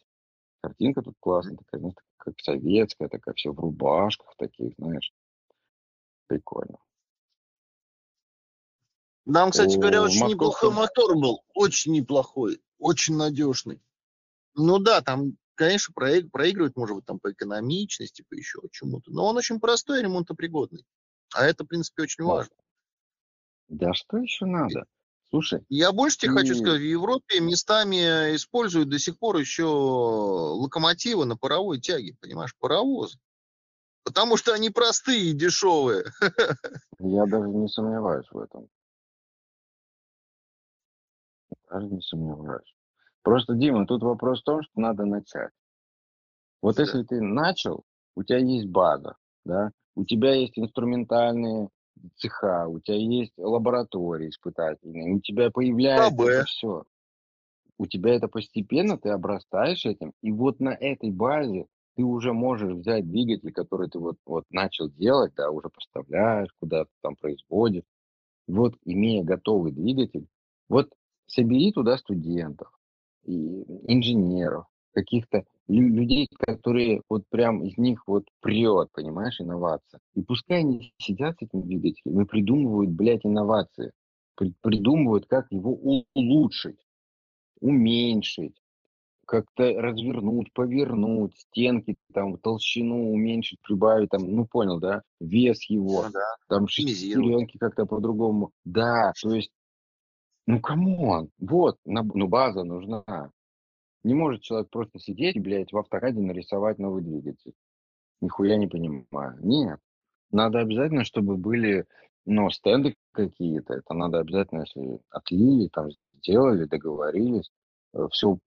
[0.60, 5.12] Картинка тут классная, такая, знаешь, как советская, такая все в рубашках таких, знаешь.
[6.28, 6.78] Прикольно.
[9.24, 11.42] Нам, кстати говоря, очень неплохой мотор был.
[11.54, 13.80] Очень неплохой, очень надежный.
[14.54, 19.10] Ну да, там конечно, проигрывать, может быть, там по экономичности, по еще чему-то.
[19.10, 20.84] Но он очень простой ремонтопригодный.
[21.34, 22.54] А это, в принципе, очень важно.
[23.68, 24.84] Да что еще надо?
[25.30, 25.64] Слушай.
[25.70, 26.36] Я больше тебе и...
[26.36, 32.54] хочу сказать, в Европе местами используют до сих пор еще локомотивы на паровой тяге, понимаешь,
[32.58, 33.18] паровозы.
[34.04, 36.04] Потому что они простые и дешевые.
[36.98, 38.68] Я даже не сомневаюсь в этом.
[41.70, 42.74] Даже не сомневаюсь.
[43.22, 45.52] Просто, Дима, тут вопрос в том, что надо начать.
[46.60, 46.82] Вот да.
[46.82, 47.84] если ты начал,
[48.16, 51.68] у тебя есть база, да, у тебя есть инструментальные
[52.16, 56.84] цеха, у тебя есть лаборатории испытательные, у тебя появляется все.
[57.78, 61.66] У тебя это постепенно, ты обрастаешь этим, и вот на этой базе
[61.96, 66.90] ты уже можешь взять двигатель, который ты вот, вот начал делать, да, уже поставляешь, куда-то
[67.02, 67.84] там производишь.
[68.46, 70.26] Вот, имея готовый двигатель,
[70.68, 70.90] вот
[71.26, 72.68] собери туда студентов,
[73.24, 80.00] и инженеров, каких-то людей, которые вот прям из них вот прет, понимаешь, инновация.
[80.14, 83.92] И пускай они сидят с этим двигателем и придумывают, блядь, инновации.
[84.60, 86.80] Придумывают, как его улучшить,
[87.60, 88.56] уменьшить,
[89.26, 96.12] как-то развернуть, повернуть, стенки, там, толщину уменьшить, прибавить, там, ну, понял, да, вес его, ну,
[96.12, 96.34] да.
[96.48, 98.50] там, шестеренки как-то по-другому.
[98.64, 99.52] Да, то есть,
[100.46, 103.30] ну, come on, вот, ну, база нужна.
[104.04, 107.54] Не может человек просто сидеть и, блядь, в автокаде нарисовать новый двигатель.
[108.20, 109.38] Нихуя не понимаю.
[109.40, 109.80] Нет.
[110.30, 111.86] Надо обязательно, чтобы были,
[112.24, 113.74] ну, стенды какие-то.
[113.74, 117.50] Это надо обязательно, если отлили, там, сделали, договорились,
[118.10, 118.38] все,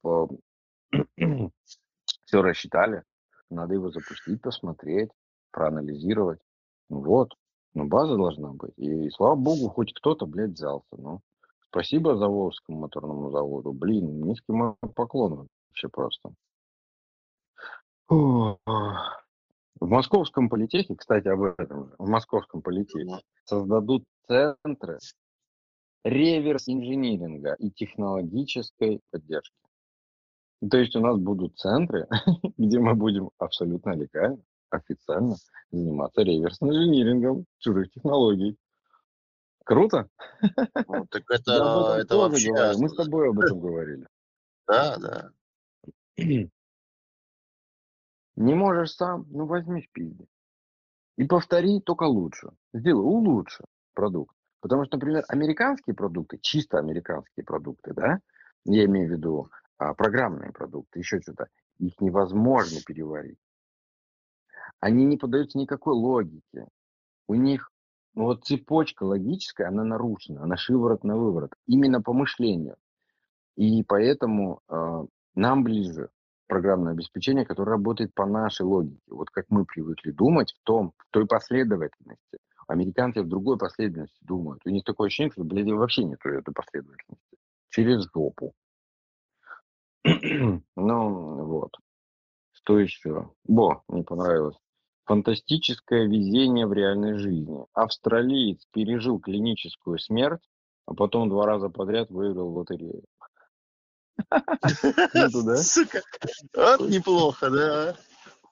[2.25, 3.03] все рассчитали.
[3.49, 5.11] Надо его запустить, посмотреть,
[5.51, 6.39] проанализировать.
[6.89, 7.33] Вот.
[7.73, 8.73] Ну, база должна быть.
[8.77, 10.95] И, и слава богу, хоть кто-то, блядь, взялся.
[10.97, 11.21] Ну,
[11.75, 13.73] Спасибо Заволжскому моторному заводу.
[13.73, 14.53] Блин, низкий
[14.95, 16.33] поклон вообще просто.
[18.07, 18.57] В
[19.81, 24.99] московском политехе, кстати, об этом же, в московском политехе создадут центры
[26.05, 29.57] реверс инжиниринга и технологической поддержки.
[30.71, 32.07] То есть у нас будут центры,
[32.57, 35.35] где мы будем абсолютно легально, официально
[35.71, 38.55] заниматься реверс инжинирингом чужих технологий.
[39.65, 40.07] Круто?
[40.87, 42.53] Ну, так это, это вообще...
[42.53, 42.81] Говорили.
[42.81, 44.07] Мы с тобой об этом говорили.
[44.67, 45.31] Да, да.
[48.35, 50.27] Не можешь сам, ну возьми в пизде.
[51.17, 52.49] И повтори только лучше.
[52.73, 53.63] Сделай, улучши
[53.93, 54.35] продукт.
[54.59, 58.19] Потому что, например, американские продукты, чисто американские продукты, да,
[58.65, 61.47] я имею в виду а, программные продукты, еще что-то,
[61.79, 63.39] их невозможно переварить.
[64.79, 66.67] Они не поддаются никакой логике.
[67.27, 67.71] У них
[68.15, 72.77] ну вот цепочка логическая, она нарушена, она шиворот на выворот, именно по мышлению.
[73.55, 75.05] И поэтому э,
[75.35, 76.09] нам ближе
[76.47, 79.01] программное обеспечение, которое работает по нашей логике.
[79.09, 82.39] Вот как мы привыкли думать в том, в той последовательности.
[82.67, 84.61] Американцы в другой последовательности думают.
[84.65, 87.37] У них такое ощущение, что, блядь, вообще нет этой последовательности.
[87.69, 88.53] Через жопу.
[90.75, 91.71] ну, вот.
[92.53, 93.29] Что еще?
[93.43, 94.57] Бо, мне понравилось.
[95.05, 97.65] Фантастическое везение в реальной жизни.
[97.73, 100.41] Австралиец пережил клиническую смерть,
[100.87, 103.03] а потом два раза подряд выиграл лотерею.
[105.61, 106.01] Сука,
[106.55, 107.95] вот неплохо, да?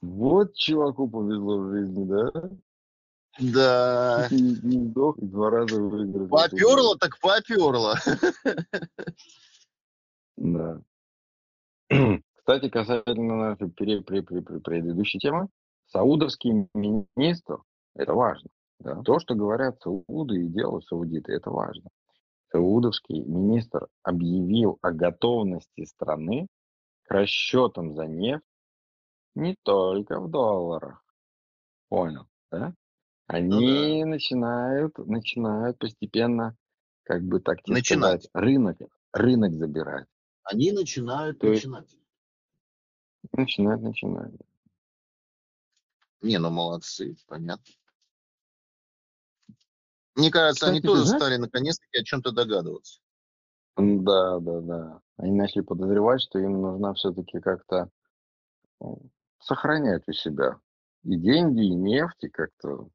[0.02, 2.32] Вот чуваку повезло в жизни, да?
[3.40, 4.28] Да.
[4.30, 6.28] Не сдох, и два раза выиграл.
[6.28, 7.98] Поперло так поперло.
[10.38, 10.82] Да.
[12.36, 15.48] Кстати, касательно нашей предыдущей темы,
[15.94, 17.60] Саудовский министр,
[17.94, 18.50] это важно.
[18.80, 19.02] Да?
[19.04, 21.90] То, что говорят сауды и делают саудиты, это важно.
[22.52, 26.48] Саудовский министр объявил о готовности страны
[27.04, 28.44] к расчетам за нефть
[29.36, 31.06] не только в долларах.
[31.90, 32.74] Понял, да?
[33.28, 34.10] Они ну, да.
[34.10, 36.58] начинают, начинают постепенно,
[37.04, 38.24] как бы так начинать.
[38.24, 38.78] сказать, рынок,
[39.12, 40.08] рынок забирать.
[40.44, 41.92] Они начинают То начинать.
[41.92, 44.42] Есть, начинают, начинают.
[46.24, 47.74] Не, ну молодцы, понятно.
[50.16, 51.22] Мне кажется, Кстати, они тоже знаешь?
[51.22, 53.02] стали наконец-таки о чем-то догадываться.
[53.76, 55.02] Да, да, да.
[55.18, 57.90] Они начали подозревать, что им нужно все-таки как-то
[59.40, 60.60] сохранять у себя
[61.04, 62.88] и деньги, и нефть, и как-то...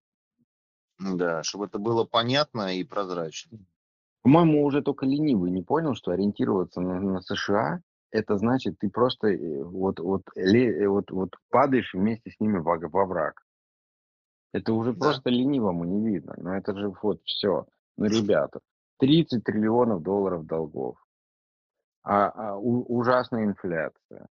[0.98, 3.58] Да, чтобы это было понятно и прозрачно.
[4.22, 9.28] По-моему, уже только ленивый не понял, что ориентироваться на, на США это значит, ты просто
[9.28, 13.42] э, вот, вот, вот, вот падаешь вместе с ними во, во враг.
[14.52, 15.06] Это уже да.
[15.06, 16.34] просто ленивому не видно.
[16.38, 17.66] Но это же вот все.
[17.96, 18.60] Ну, ребята,
[18.98, 20.96] 30 триллионов долларов долгов.
[22.02, 24.28] А, а у, ужасная инфляция.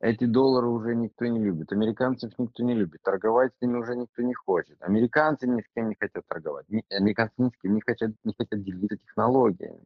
[0.00, 1.72] Эти доллары уже никто не любит.
[1.72, 3.00] Американцев никто не любит.
[3.02, 4.76] Торговать с ними уже никто не хочет.
[4.80, 6.66] Американцы ни с кем не хотят торговать.
[6.90, 9.84] Американцы ни с кем не хотят, не хотят делиться технологиями.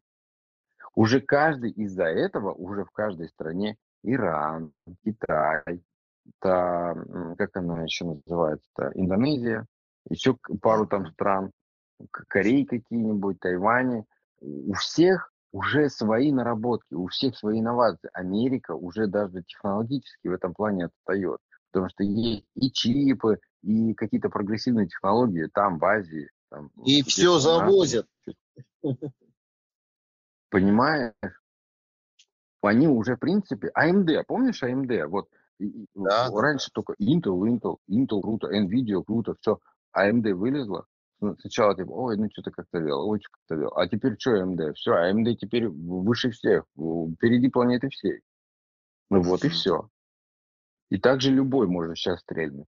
[0.95, 4.73] Уже каждый из-за этого, уже в каждой стране Иран,
[5.03, 5.83] Китай,
[6.39, 6.95] та,
[7.37, 9.65] как она еще называется, Индонезия,
[10.09, 11.51] еще пару там стран,
[12.09, 14.05] Кореи какие-нибудь, Тайване,
[14.41, 18.09] у всех уже свои наработки, у всех свои инновации.
[18.13, 21.39] Америка уже даже технологически в этом плане отстает.
[21.71, 26.29] Потому что есть и чипы, и какие-то прогрессивные технологии там, в Азии.
[26.49, 28.07] Там, и все завозят.
[30.51, 31.13] Понимаешь?
[32.61, 35.07] Они уже, в принципе, АМД, помнишь АМД?
[35.07, 35.27] Вот
[35.95, 36.81] да, раньше да.
[36.81, 39.59] только Intel, Intel, Intel круто, Nvidia круто, все.
[39.95, 40.85] AMD вылезла.
[41.39, 43.73] Сначала типа, ой, ну что-то как-то вел, ой, что как-то вел.
[43.75, 44.73] А теперь что AMD?
[44.73, 48.21] Все, AMD теперь выше всех, впереди планеты всей.
[49.09, 49.89] Ну вот и все.
[50.89, 52.67] И также любой может сейчас стрельнуть.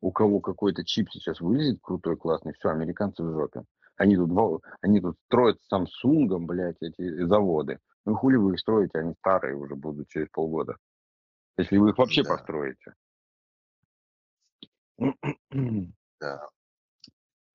[0.00, 3.64] У кого какой-то чип сейчас вылезет крутой, классный, все, американцы в жопе.
[4.00, 7.80] Они тут, они тут строят Samsung, блядь, эти заводы.
[8.06, 10.78] Ну хули вы их строите, они старые уже будут через полгода.
[11.58, 12.30] Если вы их вообще да.
[12.30, 12.94] построите.
[16.18, 16.48] Да.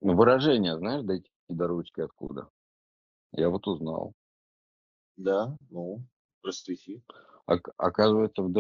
[0.02, 2.48] Ну, выражение, знаешь, дойти до ручки откуда?
[3.32, 4.14] Я вот узнал.
[5.18, 6.06] Да, ну,
[6.44, 7.02] просвети.
[7.48, 8.52] Оказывается, в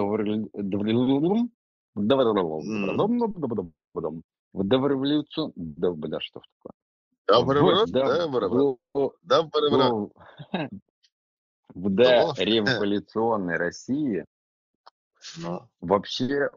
[4.53, 5.53] в дореволюцион...
[5.55, 6.73] Да, бля, что такое?
[11.73, 14.25] В дореволюционной России
[15.81, 16.49] вообще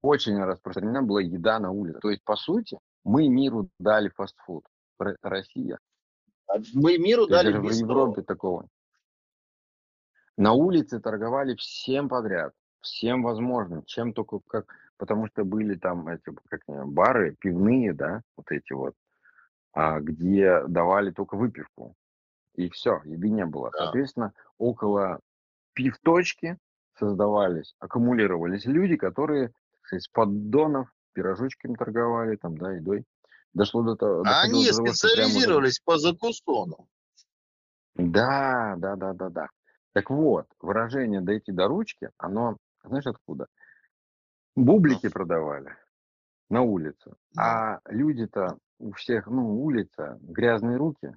[0.00, 1.98] очень распространена была еда на улице.
[2.00, 4.64] То есть, по сути, мы миру дали фастфуд.
[5.22, 5.78] Россия.
[6.74, 8.68] Мы миру То дали в Европе такого.
[10.36, 16.34] На улице торговали всем подряд, всем возможным, чем только как, потому что были там эти
[16.48, 19.01] как бары пивные, да, вот эти вот, а,
[19.74, 21.94] где давали только выпивку
[22.54, 23.70] и все, еды не было.
[23.70, 23.78] Да.
[23.78, 25.20] Соответственно, около
[25.74, 26.58] пивточки
[26.98, 29.52] создавались, аккумулировались люди, которые
[29.90, 33.04] с поддонов пирожочками торговали, там, да, едой.
[33.54, 34.22] Дошло до того.
[34.24, 35.96] А они до специализировались прямо...
[35.96, 36.88] по закусону.
[37.94, 39.48] Да, да, да, да, да.
[39.92, 43.46] Так вот, выражение «дойти до ручки», оно, знаешь, откуда?
[44.56, 45.76] Бублики продавали
[46.48, 47.12] на улице.
[47.36, 51.14] А люди-то у всех, ну, улица, грязные руки.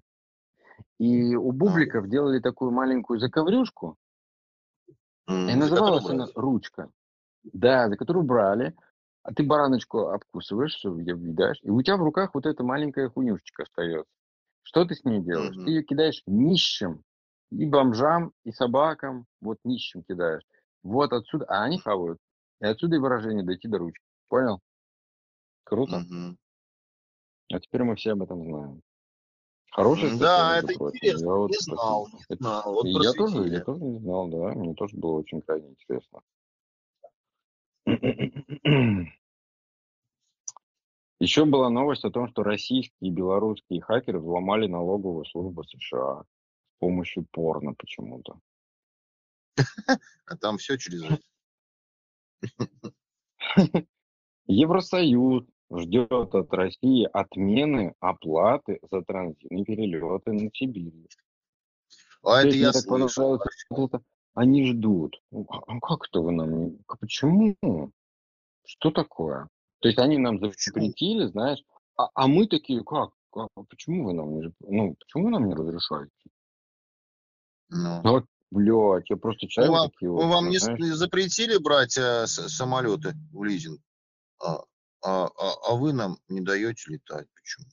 [0.99, 3.97] И у бубликов делали такую маленькую заковрюшку,
[5.29, 6.89] mm, и называлась она ручка.
[7.43, 8.75] Да, за которую брали,
[9.23, 13.63] а ты бараночку обкусываешь, все видишь, и у тебя в руках вот эта маленькая хуйнюшечка
[13.63, 14.09] остается.
[14.63, 15.55] Что ты с ней делаешь?
[15.55, 15.63] Mm-hmm.
[15.65, 17.03] Ты ее кидаешь нищим,
[17.51, 20.43] и бомжам, и собакам, вот нищим кидаешь.
[20.83, 22.19] Вот отсюда, а они хавают.
[22.61, 24.03] И отсюда и выражение дойти до ручки.
[24.27, 24.59] Понял?
[25.63, 25.97] Круто.
[25.97, 26.35] Mm-hmm.
[27.51, 28.81] А теперь мы все об этом знаем.
[29.71, 31.25] Хорошая Да, это интересно.
[31.25, 32.07] Я вот не знал.
[32.29, 32.73] Не знал.
[32.73, 34.53] Вот я, тоже, я тоже не знал, да.
[34.53, 36.21] Мне тоже было очень крайне интересно.
[41.19, 46.79] Еще была новость о том, что российские и белорусские хакеры взломали налоговую службу США с
[46.79, 48.39] помощью порно почему-то.
[50.25, 51.03] А там все через
[54.47, 55.45] Евросоюз
[55.79, 61.07] ждет от России отмены оплаты за транзитные перелеты на Сибирь.
[62.23, 63.39] А это я слышал.
[64.33, 65.15] Они ждут.
[65.31, 66.77] Ну, а, а как это вы нам...
[66.99, 67.55] Почему?
[68.65, 69.47] Что такое?
[69.79, 71.63] То есть они нам запретили, знаешь,
[71.95, 73.11] а, а мы такие, как?
[73.33, 74.53] А почему вы нам не...
[74.59, 76.11] Ну, почему вы нам не разрешаете?
[77.69, 78.01] Ну.
[78.03, 83.13] ну вот, блядь, я просто чаю вам, такие вот, вам не запретили брать э, самолеты
[83.31, 83.79] в лизинг?
[84.43, 84.63] А,
[85.05, 87.27] а, а, а вы нам не даете летать.
[87.35, 87.67] Почему?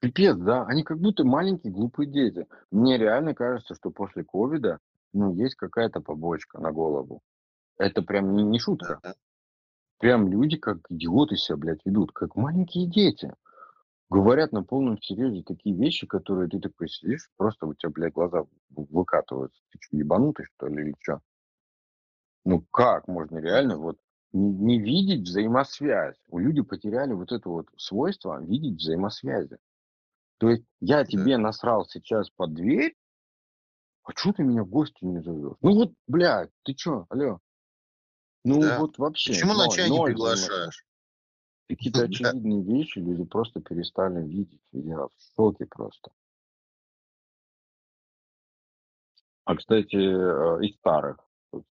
[0.00, 0.64] Пипец, да.
[0.64, 2.46] Они как будто маленькие глупые дети.
[2.70, 4.78] Мне реально кажется, что после ковида,
[5.12, 7.20] ну, есть какая-то побочка на голову.
[7.76, 9.00] Это прям не, не шутка.
[9.02, 9.14] Да.
[9.98, 13.34] Прям люди как идиоты себя, блядь, ведут, как маленькие дети.
[14.08, 18.44] Говорят на полном серьезе такие вещи, которые ты такой сидишь, просто у тебя, блядь, глаза
[18.70, 19.60] выкатываются.
[19.70, 21.20] Ты что, ебанутый, что ли, или что?
[22.44, 23.98] Ну как можно реально вот
[24.32, 26.16] не видеть взаимосвязь.
[26.28, 29.58] У люди потеряли вот это вот свойство видеть взаимосвязи.
[30.38, 32.96] То есть я тебе насрал сейчас под дверь,
[34.04, 35.56] а что ты меня в гости не зовешь?
[35.60, 37.38] Ну вот, блядь, ты что, алло?
[38.44, 38.80] Ну да.
[38.80, 39.32] вот вообще.
[39.32, 40.84] Почему ноль, на чай не приглашаешь?
[41.68, 44.60] Какие-то очевидные вещи люди просто перестали видеть.
[44.72, 46.10] Я в шоке просто.
[49.44, 51.18] А, кстати, э, из старых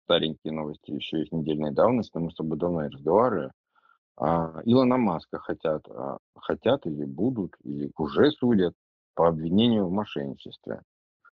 [0.04, 3.50] старенькие новости, еще есть недельной давности, мы с тобой давно и разговаривали.
[4.16, 8.74] А, Илона Маска хотят, а, хотят или будут, или уже судят
[9.14, 10.82] по обвинению в мошенничестве.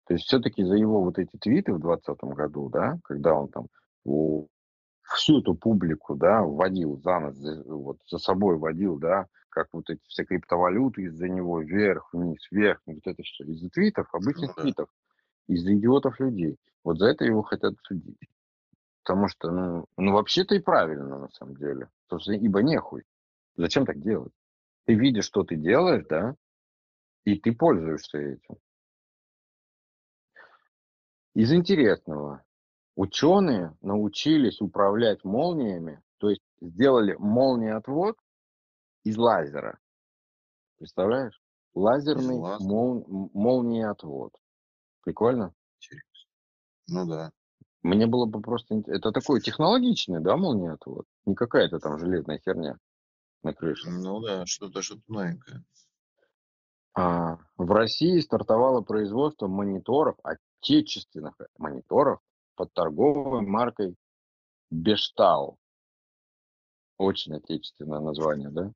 [0.06, 3.68] То есть все-таки за его вот эти твиты в 2020 году, да, когда он там
[4.04, 4.48] у,
[5.14, 7.36] всю эту публику, да, вводил за нас,
[7.66, 12.82] вот за собой водил, да, как вот эти все криптовалюты из-за него вверх, вниз, вверх,
[12.86, 14.62] вот это все из-за твитов, обычных ну, да.
[14.64, 14.90] твитов,
[15.48, 16.58] из-за идиотов людей.
[16.84, 18.18] Вот за это его хотят судить.
[19.06, 21.90] Потому что, ну, ну вообще-то и правильно на самом деле.
[22.08, 23.04] Что, ибо нехуй.
[23.56, 24.34] Зачем так делать?
[24.86, 26.36] Ты видишь, что ты делаешь, да,
[27.24, 28.58] и ты пользуешься этим.
[31.36, 32.44] Из интересного.
[32.96, 38.18] Ученые научились управлять молниями, то есть сделали молниеотвод
[39.04, 39.78] из лазера.
[40.78, 41.40] Представляешь?
[41.76, 44.34] Лазерный мол, молниеотвод.
[45.04, 45.54] Прикольно?
[45.78, 46.32] Интересно.
[46.88, 47.32] Ну да.
[47.86, 48.82] Мне было бы просто...
[48.88, 51.06] Это такой технологичный, да, молниеотвод?
[51.26, 52.80] Не какая-то там железная херня
[53.44, 53.92] на крыше.
[53.92, 55.64] Ну да, что-то что-то новенькое.
[56.96, 62.22] А, в России стартовало производство мониторов, отечественных мониторов
[62.56, 63.96] под торговой маркой
[64.72, 65.60] Бештал.
[66.98, 68.72] Очень отечественное название, да?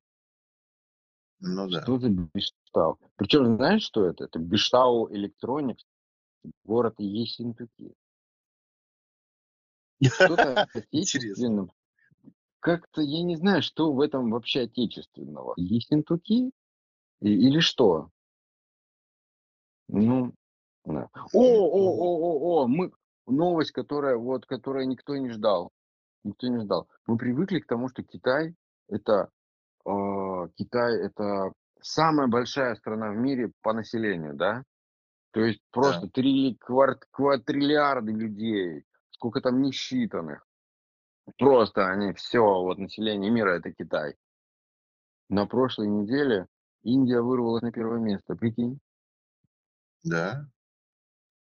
[1.39, 1.81] Ну да.
[1.81, 2.99] Что за Бештал?
[3.15, 4.25] Причем, знаешь, что это?
[4.25, 5.83] Это Бештал Электроникс,
[6.63, 7.95] город Ессентуки.
[10.03, 11.71] Что-то отечественным.
[12.59, 15.53] Как-то я не знаю, что в этом вообще отечественного.
[15.55, 16.51] Ессентуки?
[17.21, 18.09] Или что?
[19.87, 20.33] Ну,
[20.85, 21.09] да.
[21.33, 22.91] О, о, о, о, о, мы
[23.25, 25.71] новость, которая вот, которая никто не ждал,
[26.23, 26.87] никто не ждал.
[27.07, 28.55] Мы привыкли к тому, что Китай
[28.87, 29.29] это
[29.85, 34.63] э, Китай это самая большая страна в мире по населению, да?
[35.31, 36.09] То есть просто да.
[36.13, 38.83] три кварт, квадриллиарды людей,
[39.19, 40.47] сколько там несчитанных.
[41.37, 44.15] Просто они все, вот население мира это Китай.
[45.27, 46.47] На прошлой неделе
[46.83, 48.79] Индия вырвалась на первое место, прикинь.
[50.05, 50.49] Да.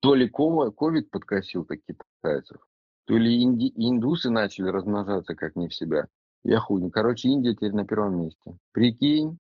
[0.01, 2.61] То ли ковид подкосил так китайцев,
[3.05, 6.09] то ли инди, индусы начали размножаться как не в себя.
[6.43, 6.91] Я хуй.
[6.91, 8.59] Короче, Индия теперь на первом месте.
[8.73, 9.39] Прикинь?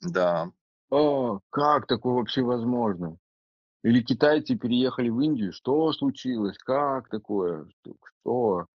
[0.00, 0.50] Да.
[0.88, 3.18] О, как такое вообще возможно?
[3.82, 5.52] Или китайцы переехали в Индию?
[5.52, 6.56] Что случилось?
[6.58, 7.66] Как такое?
[7.80, 8.66] Что?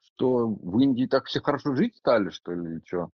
[0.00, 0.46] Что?
[0.46, 3.10] В Индии так все хорошо жить стали, что ли, или что?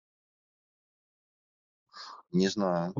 [2.33, 2.93] Не знаю.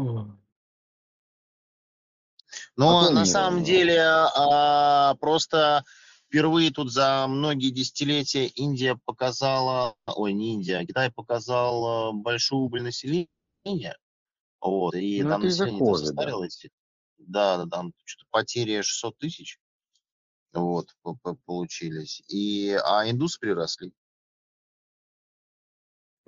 [2.77, 5.85] Но на самом деле а, просто
[6.27, 12.63] впервые тут за многие десятилетия Индия показала, ой, не Индия, а Китай показал а, большую
[12.63, 13.29] убыль населения.
[14.61, 16.61] Вот, и ну, там население состарилось.
[16.63, 16.69] Да,
[17.19, 19.61] да, там что-то потери 600 тысяч
[20.53, 20.89] вот,
[21.45, 22.23] получились.
[22.29, 23.93] И, а индусы приросли.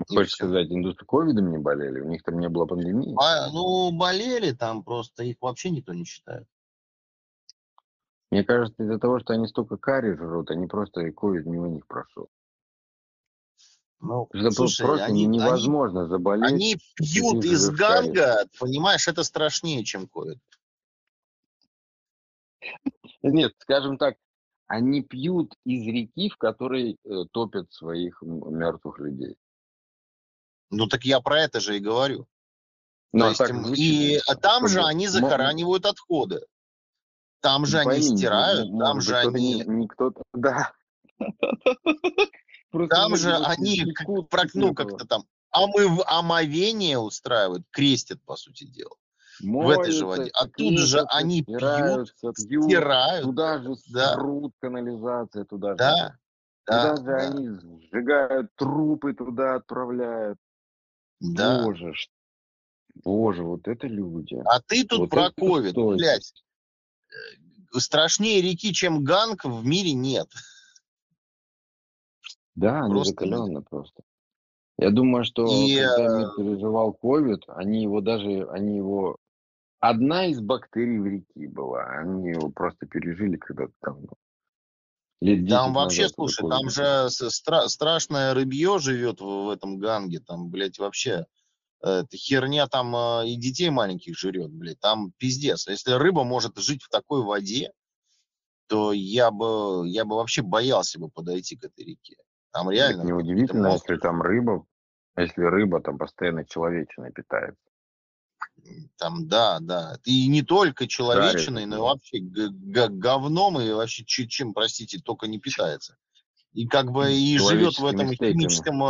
[0.08, 2.00] Хочешь сказать, индусы ковидом не болели?
[2.00, 3.14] У них там не было пандемии?
[3.18, 6.46] А, ну, болели там, просто их вообще никто не считает.
[8.30, 11.66] Мне кажется, из-за того, что они столько карри жрут, они просто и ковид не у
[11.66, 12.28] них прошел.
[13.98, 16.52] Ну, это слушай, просто они, невозможно они, заболеть.
[16.52, 20.38] Они пьют из ганга, понимаешь, это страшнее, чем ковид.
[23.22, 24.16] Нет, скажем так,
[24.66, 29.36] они пьют из реки, в которой э, топят своих мертвых людей.
[30.70, 32.26] Ну так я про это же и говорю.
[33.12, 36.46] Ну, То а есть, и а там же они захоранивают отходы.
[37.40, 39.64] Там же они стирают, там же они...
[39.66, 40.72] Не, кто-то, да.
[42.88, 43.84] Там же они,
[44.54, 48.94] ну, как-то там омыв, омовение устраивают, крестят, по сути дела.
[49.40, 50.30] В этой же воде.
[50.34, 53.24] А тут же они пьют, стирают.
[53.24, 54.14] Туда же да.
[54.14, 55.96] срут канализация, туда да.
[55.96, 56.18] же.
[56.66, 57.16] Да, туда же да.
[57.16, 57.48] они
[57.88, 60.38] сжигают трупы, туда отправляют.
[61.20, 61.64] Да.
[61.64, 61.92] Боже,
[63.04, 64.40] боже, вот это люди.
[64.44, 66.32] А ты тут вот про ковид, блядь.
[67.08, 70.28] Э, страшнее реки, чем Ганг, в мире нет.
[72.54, 74.02] Да, просто закаленно просто.
[74.80, 79.18] Я думаю, что И, когда мир э, переживал ковид, они его даже, они его...
[79.81, 84.07] Одна из бактерий в реке была, они его просто пережили когда-то там.
[85.23, 90.48] Лет там вообще, слушай, там же стра- страшное рыбье живет в, в этом ганге, там,
[90.48, 91.27] блядь, вообще
[91.82, 95.66] э, херня там э, и детей маленьких жрет, блядь, там пиздец.
[95.66, 97.73] Если рыба может жить в такой воде,
[98.66, 102.16] то я бы, я бы вообще боялся бы подойти к этой реке.
[102.52, 103.02] Там реально...
[103.02, 104.65] Неудивительно, если там рыба,
[105.16, 107.69] если рыба там постоянно человечиной питается.
[108.96, 109.98] Там, да, да.
[110.04, 115.96] И не только человечиной, но и вообще говном и вообще чем, простите, только не питается.
[116.52, 118.82] И как бы и живет в этом химическом...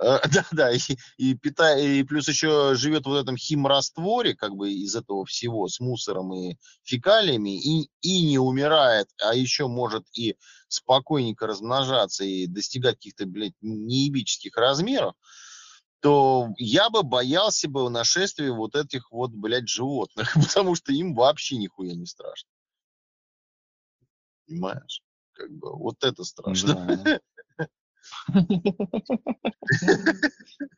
[0.00, 0.78] Э, да, да, и,
[1.16, 5.80] и, пита, и плюс еще живет в этом химрастворе, как бы из этого всего, с
[5.80, 10.36] мусором и фекалиями, и, и не умирает, а еще может и
[10.68, 15.14] спокойненько размножаться и достигать каких-то, блядь, неебических размеров,
[16.00, 21.56] то я бы боялся бы нашествия вот этих вот, блядь, животных, потому что им вообще
[21.56, 22.50] нихуя не страшно.
[24.46, 25.02] Понимаешь?
[25.32, 27.20] Как бы вот это страшно.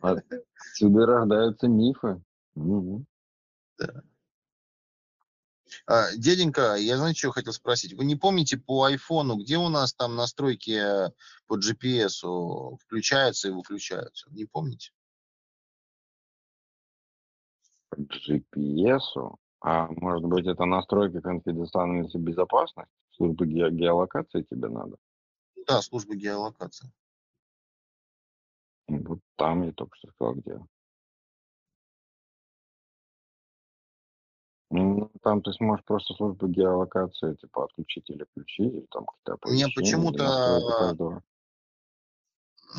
[0.00, 2.22] Отсюда рождаются мифы.
[2.54, 4.02] Да.
[5.86, 7.94] А, дяденька, я знаете, что хотел спросить?
[7.94, 10.82] Вы не помните по айфону, где у нас там настройки
[11.46, 14.28] по GPS включаются и выключаются?
[14.30, 14.90] Не помните?
[17.96, 19.16] GPS?
[19.62, 22.92] А может быть это настройки конфиденциальности безопасности?
[23.12, 24.96] Службы ге- геолокации тебе надо?
[25.66, 26.90] Да, службы геолокации.
[28.88, 30.58] Вот там я только что сказал, где.
[34.70, 39.66] Ну, там ты сможешь просто службу геолокации, типа, отключить или включить, или там какие-то Мне
[39.74, 41.20] почему-то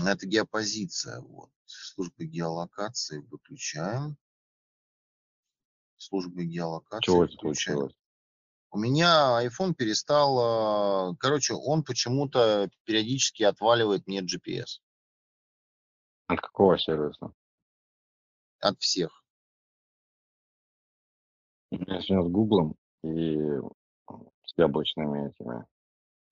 [0.06, 1.20] это геопозиция.
[1.22, 1.50] Вот.
[1.66, 4.18] Службы геолокации выключаем.
[6.02, 7.94] Службы геолокации Чего это случилось?
[8.72, 14.80] У меня iPhone перестал, э, короче, он почему-то периодически отваливает мне GPS
[16.28, 17.34] От какого сервиса?
[18.62, 19.24] от всех.
[21.72, 23.38] Я сегодня с Гуглом и
[24.46, 25.66] с яблочными этими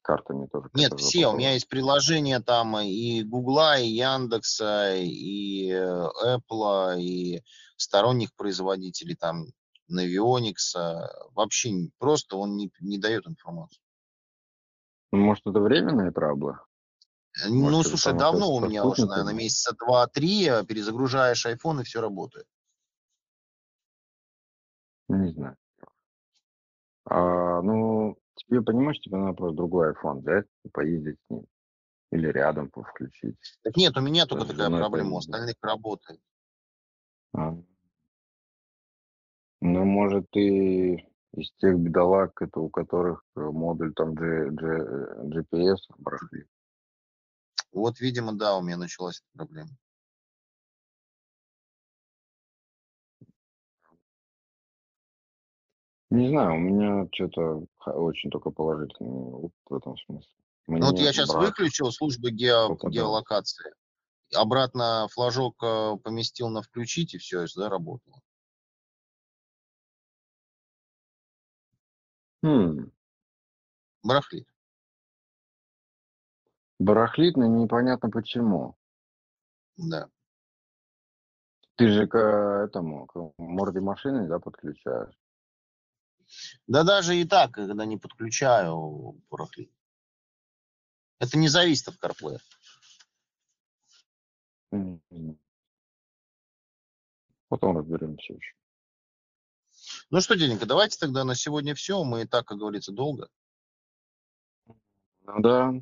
[0.02, 0.70] картами тоже.
[0.74, 1.28] Нет, все.
[1.28, 7.44] У меня есть приложения там и Гугла, и Яндекса, и э, Apple, и
[7.78, 9.48] сторонних производителей, там,
[9.90, 10.76] Navionics.
[11.34, 13.82] Вообще просто он не, не дает информацию.
[15.12, 16.60] Ну, Может, это временные траблы?
[17.44, 21.84] Э, Может, Ну, слушай, давно у меня уже, наверное, месяца два-три э, перезагружаешь iPhone и
[21.84, 22.46] все работает.
[25.08, 25.58] Не знаю.
[27.06, 31.46] А, ну, тебе, понимаешь, тебе надо просто другой iPhone взять и поездить с ним.
[32.12, 33.38] Или рядом включить.
[33.64, 36.20] Так нет, у меня только такая проблема, у остальных работает.
[37.34, 37.56] А.
[39.62, 45.24] Ну, может, ты из тех бедолаг, это у которых э, модуль там G, G, э,
[45.26, 46.48] GPS барахлит.
[47.72, 49.70] Вот, видимо, да, у меня началась эта проблема.
[56.10, 60.34] Не знаю, у меня что-то очень только положительный опыт в этом смысле.
[60.68, 63.72] Ну, вот Мне я сейчас брак выключил службы гео- геолокации.
[64.34, 68.22] Обратно флажок э, поместил на включить, и все, заработало.
[72.44, 72.92] Хм,
[74.04, 74.48] Барахлит.
[76.80, 78.78] барахлит, но непонятно почему.
[79.78, 80.10] Да.
[81.76, 85.14] Ты же к э, этому, к морде машины, да, подключаешь?
[86.68, 89.72] Да даже и так, когда не подключаю, барахлит.
[91.20, 92.40] Это не зависит от CarPlay.
[94.72, 95.40] М, м.
[97.50, 98.59] Потом разберемся еще.
[100.12, 102.04] Ну что, Дененька, давайте тогда на сегодня все.
[102.04, 103.28] Мы и так, как говорится, долго.
[105.26, 105.74] Ну да.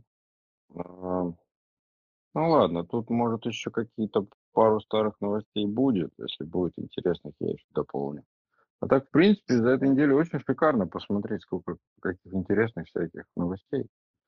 [0.76, 1.34] А,
[2.34, 6.12] Ну ладно, тут может еще какие-то пару старых новостей будет.
[6.18, 8.24] Если будет интересных, я еще дополню.
[8.80, 13.88] А так, в принципе, за эту неделю очень шикарно посмотреть, сколько каких интересных всяких новостей.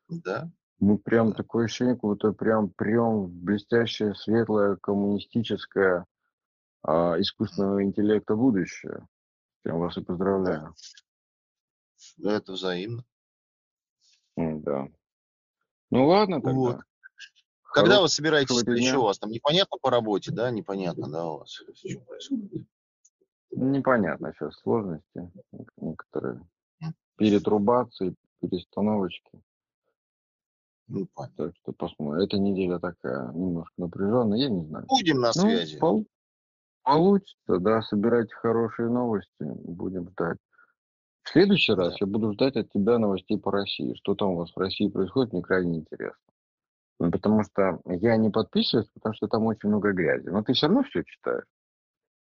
[0.10, 0.50] Да.
[0.80, 1.36] Мы прям Да.
[1.36, 6.06] такое ощущение, как будто прям прям блестящее, светлое, коммунистическое
[6.84, 9.08] а, искусственного интеллекта будущее.
[9.64, 10.74] Прям вас и поздравляю.
[12.18, 13.04] Да, это взаимно.
[14.38, 14.88] М, Да.
[15.92, 16.52] Ну ладно тогда.
[16.52, 16.80] Вот.
[17.72, 18.92] Когда Хорошего вы собираетесь тебе еще?
[18.92, 19.00] дня.
[19.00, 20.50] У вас там непонятно по работе, да?
[20.50, 21.66] Непонятно, да, у вас что
[22.06, 22.68] происходит?
[23.52, 25.32] Непонятно сейчас сложности
[25.78, 26.42] некоторые.
[27.18, 29.30] Перетрубации, перестановочки.
[30.88, 31.48] Ну, понятно.
[31.48, 32.24] Так что посмотрим.
[32.24, 34.86] Эта неделя такая немножко напряженная, я не знаю.
[34.88, 35.78] Будем на Ну, связи.
[35.80, 36.06] пол-
[36.90, 40.38] получится, да, собирайте хорошие новости, будем ждать.
[41.24, 43.94] В следующий раз я буду ждать от тебя новостей по России.
[43.96, 46.34] Что там у вас в России происходит, мне крайне интересно.
[47.00, 50.28] Ну, потому что я не подписываюсь, потому что там очень много грязи.
[50.28, 51.46] Но ты все равно все читаешь.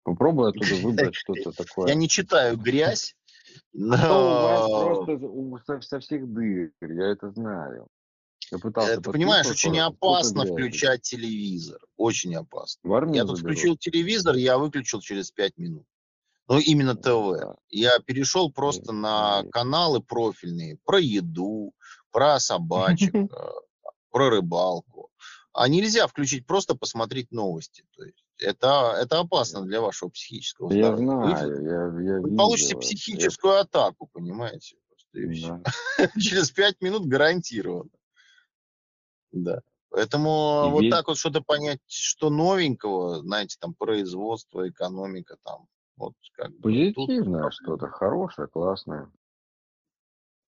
[0.02, 1.88] Попробуй оттуда выбрать что-то такое.
[1.88, 3.16] Я не читаю грязь,
[3.92, 7.88] А то у вас но просто со всех дыр, я это знаю.
[8.50, 11.78] Я пытался Э, ты понимаешь, очень сколько опасно включать телевизор.
[11.96, 12.80] Очень опасно.
[12.88, 13.56] В армию Я тут заберут.
[13.58, 15.84] включил телевизор, я выключил через 5 минут.
[16.48, 17.58] Ну, именно ТВ.
[17.68, 19.50] Я перешел просто на Мгм.
[19.50, 21.74] каналы профильные про еду,
[22.10, 23.28] про собачек, э,
[24.10, 25.10] про рыбалку.
[25.52, 27.84] А нельзя включить просто посмотреть новости.
[27.96, 31.16] То есть это, это опасно для вашего психического Я здоровья.
[31.16, 31.88] Вы- знаю, я, я
[32.20, 32.80] Вы видел получите это.
[32.80, 34.76] психическую атаку, понимаете?
[34.88, 35.60] Просто Я-
[35.98, 36.10] да.
[36.20, 37.90] Через 5 минут гарантированно.
[39.32, 39.60] Да.
[39.90, 45.66] Поэтому И вот ведь- так вот что-то понять, что новенького, знаете, там производство, экономика, там,
[45.96, 46.92] вот как бы.
[46.92, 47.50] тут Позитивное проблема.
[47.52, 49.10] что-то, хорошее, классное.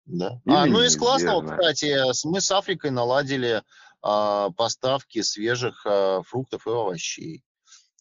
[0.06, 0.40] Да.
[0.44, 1.94] Или А, ну из классного, кстати,
[2.26, 3.62] мы с Африкой наладили
[4.02, 7.44] а, поставки свежих а, фруктов и овощей.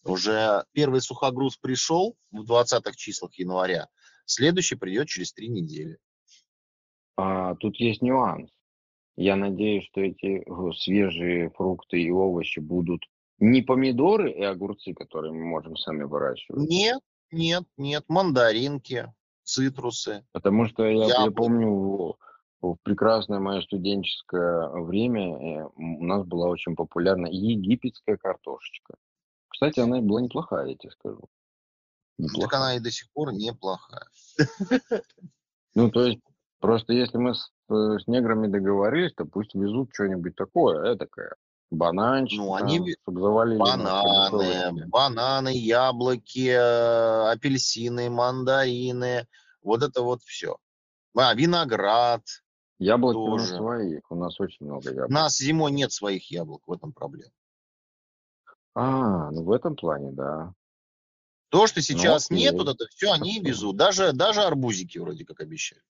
[0.04, 3.88] Уже первый сухогруз пришел в 20-х числах января.
[4.24, 5.98] Следующий придет через три недели.
[7.16, 8.50] А, тут есть нюанс.
[9.20, 13.02] Я надеюсь, что эти э, свежие фрукты и овощи будут
[13.40, 16.70] не помидоры и огурцы, которые мы можем сами выращивать.
[16.70, 17.00] Нет,
[17.32, 19.12] нет, нет, мандаринки,
[19.42, 20.24] цитрусы.
[20.30, 22.16] Потому что я, я помню,
[22.60, 28.94] в, прекрасное мое студенческое время э, у нас была очень популярна египетская картошечка.
[29.48, 31.28] Кстати, она была неплохая, я тебе скажу.
[32.18, 32.48] Неплохая.
[32.48, 34.06] Так она и до сих пор неплохая.
[35.74, 36.20] Ну, то есть,
[36.60, 37.34] просто если мы
[37.68, 41.34] с, э, с неграми договорились, то пусть везут что-нибудь такое, этакое.
[41.70, 43.58] Бананчик, ну, они чтобы завалили.
[43.58, 49.26] Бананы, бананы, яблоки, э, апельсины, мандарины,
[49.62, 50.56] вот это вот все.
[51.14, 52.22] А, виноград.
[52.78, 53.32] Яблоки тоже.
[53.32, 55.10] у нас своих, у нас очень много яблок.
[55.10, 57.32] У нас зимой нет своих яблок, в этом проблема.
[58.74, 60.54] А, ну в этом плане, да.
[61.50, 63.76] То, что ну, сейчас ну, нет, вот это все они везут.
[63.76, 65.84] Даже, даже арбузики вроде как обещают.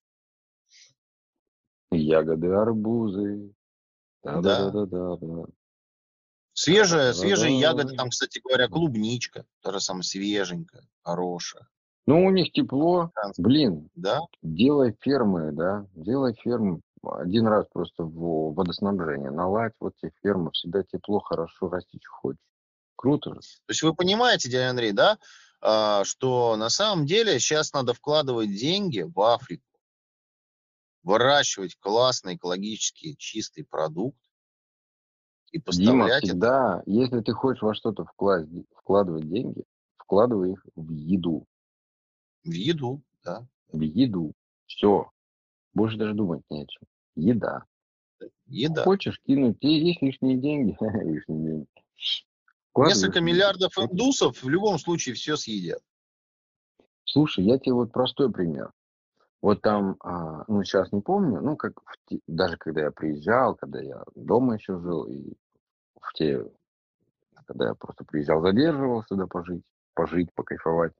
[1.91, 3.53] Ягоды, арбузы.
[4.23, 5.45] Да, да, да, да, да.
[6.53, 11.69] Свежие, свежие ягоды, там, кстати говоря, клубничка, тоже самое свеженькая, хорошая.
[12.07, 14.21] Ну, у них тепло, блин, да?
[14.43, 20.83] делай фермы, да, делай фермы один раз просто в водоснабжение, наладь вот эти фермы, всегда
[20.83, 22.41] тепло, хорошо, расти, что хочешь.
[22.97, 23.41] Круто же.
[23.41, 25.19] То есть вы понимаете, дядя Андрей, да,
[25.61, 29.65] а, что на самом деле сейчас надо вкладывать деньги в Африку,
[31.03, 34.19] выращивать классный экологически чистый продукт
[35.51, 36.91] и поставлять Дима, всегда, это.
[36.91, 39.65] если ты хочешь во что-то вкладывать, вкладывать деньги,
[39.97, 41.47] вкладывай их в еду.
[42.45, 43.47] В еду, да.
[43.73, 44.33] В еду.
[44.67, 45.11] Все.
[45.73, 46.83] Больше даже думать не о чем.
[47.17, 47.65] Еда.
[48.47, 48.85] Еда.
[48.85, 51.69] Хочешь кинуть, тебе есть лишние деньги, лишние деньги.
[52.77, 55.83] Несколько миллиардов индусов в любом случае все съедят.
[57.05, 58.71] Слушай, я тебе вот простой пример.
[59.41, 61.75] Вот там, а, ну сейчас не помню, ну как
[62.07, 65.35] те, даже когда я приезжал, когда я дома еще жил, и
[66.01, 66.45] в те,
[67.47, 69.63] когда я просто приезжал, задерживался сюда пожить,
[69.95, 70.93] пожить, покайфовать.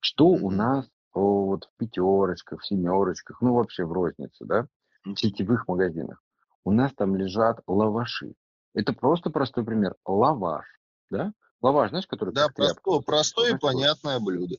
[0.00, 4.66] Что у нас вот в пятерочках, в семерочках, ну вообще в рознице, да,
[5.04, 6.22] в сетевых магазинах.
[6.64, 8.34] У нас там лежат лаваши.
[8.72, 9.96] Это просто простой пример.
[10.06, 10.66] Лаваш
[11.10, 11.32] да?
[11.62, 12.34] Лаваш, знаешь, который...
[12.34, 14.56] Да, простое, простое и понятное блюдо.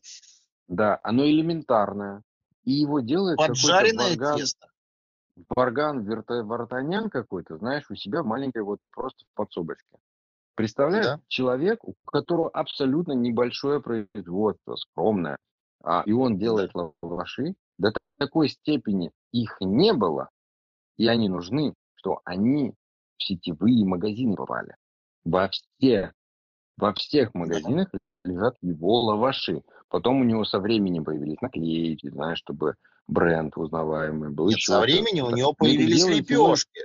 [0.67, 2.23] Да, оно элементарное.
[2.65, 4.67] И его делает Поджаренное барган, тесто.
[5.55, 9.97] Барган верта, Вартанян какой-то, знаешь, у себя маленькой вот просто в подсобочке.
[10.55, 11.19] Представляешь, да.
[11.27, 15.37] человек, у которого абсолютно небольшое производство, скромное,
[15.83, 16.91] а, и он делает да.
[17.01, 20.29] лаваши, до такой степени их не было,
[20.97, 22.73] и они нужны, что они
[23.17, 24.75] в сетевые магазины попали.
[25.25, 26.13] Во все
[26.77, 27.89] во всех магазинах
[28.23, 29.61] лежат его лаваши.
[29.95, 32.75] Потом у него со временем появились наклейки, знаешь, чтобы
[33.07, 34.49] бренд узнаваемый был.
[34.49, 36.81] Нет, со временем у него появились лепешки.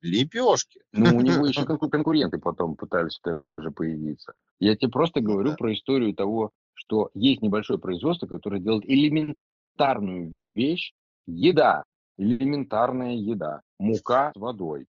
[0.00, 0.80] Лепешки.
[0.92, 4.34] Ну, у него еще конкуренты потом пытались тоже появиться.
[4.60, 10.32] Я тебе просто ну говорю про историю того, что есть небольшое производство, которое делает элементарную
[10.54, 10.92] вещь.
[11.26, 11.82] Еда.
[12.16, 13.62] Элементарная еда.
[13.80, 14.86] Мука с водой.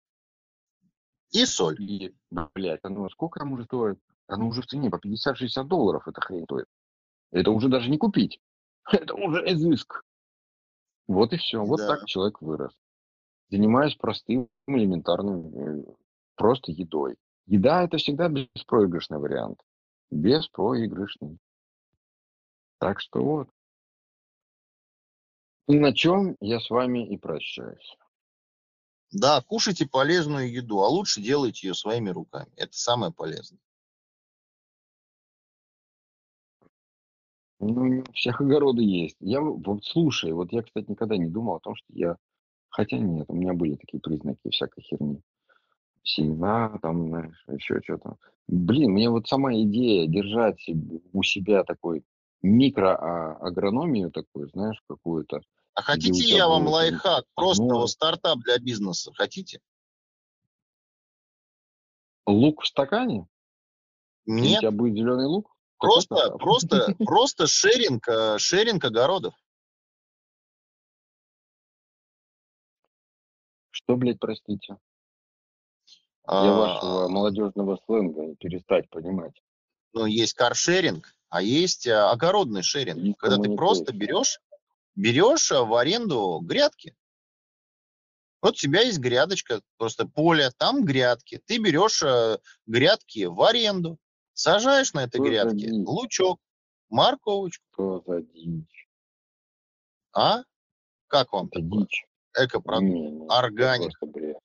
[1.33, 1.77] И соль.
[1.83, 2.15] И,
[2.55, 3.99] блядь, оно сколько там уже стоит?
[4.27, 6.67] Оно уже в цене по 50-60 долларов эта хрень стоит.
[7.31, 8.41] Это уже даже не купить.
[8.91, 10.03] Это уже изыск.
[11.07, 11.63] Вот и все.
[11.63, 11.89] Вот да.
[11.89, 12.73] так человек вырос.
[13.49, 15.85] Занимаясь простым, элементарным, э,
[16.35, 17.17] просто едой.
[17.47, 19.61] Еда это всегда беспроигрышный вариант.
[20.11, 21.39] Беспроигрышный.
[22.79, 23.49] Так что вот.
[25.69, 27.97] На чем я с вами и прощаюсь.
[29.13, 32.53] Да, кушайте полезную еду, а лучше делайте ее своими руками.
[32.57, 33.61] Это самое полезное.
[37.59, 39.17] Ну, у всех огороды есть.
[39.21, 42.17] Я вот слушай, вот я, кстати, никогда не думал о том, что я...
[42.69, 45.23] Хотя нет, у меня были такие признаки всякой херни.
[46.03, 48.17] Семена, там, знаешь, еще что-то.
[48.49, 50.65] Блин, мне вот сама идея держать
[51.13, 52.05] у себя такой
[52.43, 55.41] микроагрономию такую, знаешь, какую-то.
[55.75, 59.61] А хотите я вам лайфхак, просто ну, стартап для бизнеса, хотите?
[62.27, 63.27] Лук в стакане?
[64.27, 64.59] Нет.
[64.59, 65.56] У тебя будет зеленый лук?
[65.79, 69.35] Просто, просто, просто шеринг, э, шеринг огородов.
[73.71, 74.79] Что, блядь, простите?
[76.29, 79.41] Я а, вашего молодежного сленга перестать понимать.
[79.93, 83.19] Ну, есть каршеринг, а есть э, огородный шеринг.
[83.19, 84.41] Когда ты просто берешь,
[84.95, 86.97] берешь э, в аренду грядки.
[88.41, 91.41] Вот у тебя есть грядочка, просто поле, там грядки.
[91.47, 92.03] Ты берешь
[92.67, 93.99] грядки в аренду.
[94.47, 96.39] Сажаешь на этой Что грядке лучок,
[96.91, 97.65] морковочку.
[97.73, 98.87] Что за дичь?
[100.13, 100.43] А?
[101.07, 101.81] Как вам Это такое?
[101.81, 102.05] дичь.
[102.39, 103.99] Экопродукт, Не, не, это органик.
[103.99, 104.37] просто бред.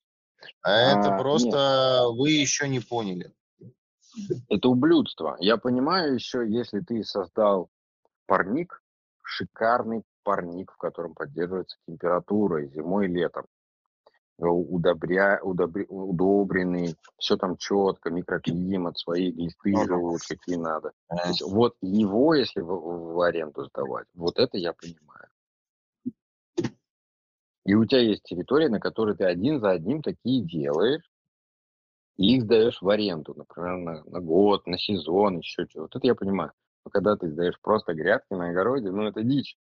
[0.64, 3.34] Это А, просто вы еще не поняли.
[4.48, 5.36] Это ублюдство.
[5.42, 7.70] Я понимаю еще, если ты создал
[8.28, 8.82] парник,
[9.24, 13.46] шикарный парник, в котором поддерживается температура и зимой, и летом.
[14.50, 20.94] Удобря, удобри- удобренный, все там четко, микроклимат, свои глисты живут, какие надо.
[21.10, 25.28] То есть вот его, если в, в аренду сдавать, вот это я понимаю.
[27.66, 31.08] И у тебя есть территория, на которой ты один за одним такие делаешь,
[32.18, 35.82] и их сдаешь в аренду, например, на, на год, на сезон, еще что-то.
[35.82, 36.52] Вот это я понимаю.
[36.84, 39.58] Но когда ты сдаешь просто грядки на огороде, ну это дичь.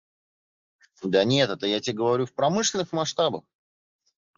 [1.02, 3.42] Да нет, это я тебе говорю в промышленных масштабах.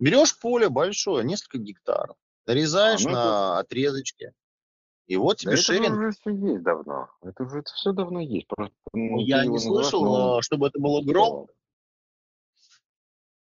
[0.00, 2.16] Берешь поле большое, несколько гектаров,
[2.46, 4.32] нарезаешь А, ну на отрезочке,
[5.06, 5.98] и вот Да тебе это шеринг.
[5.98, 7.10] уже все есть давно.
[7.22, 8.46] Это уже все давно есть.
[8.48, 11.26] Просто ну, Я не слышал, э, чтобы это было гром.
[11.26, 11.48] словом.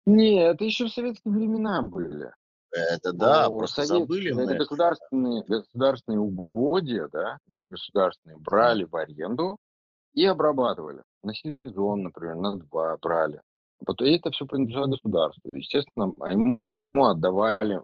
[0.05, 2.31] Не, это еще в советские времена были.
[2.71, 4.57] Это да, О, просто советские, забыли это мы.
[4.57, 7.39] государственные, государственные угодья, да,
[7.69, 9.57] государственные, брали в аренду
[10.13, 11.03] и обрабатывали.
[11.23, 13.41] На сезон, например, на два брали.
[13.85, 15.49] Потом и это все принадлежало государству.
[15.53, 16.59] Естественно, ему
[16.93, 17.81] отдавали,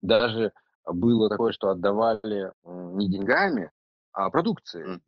[0.00, 0.52] даже
[0.86, 3.70] было такое, что отдавали не деньгами,
[4.12, 5.00] а продукцией.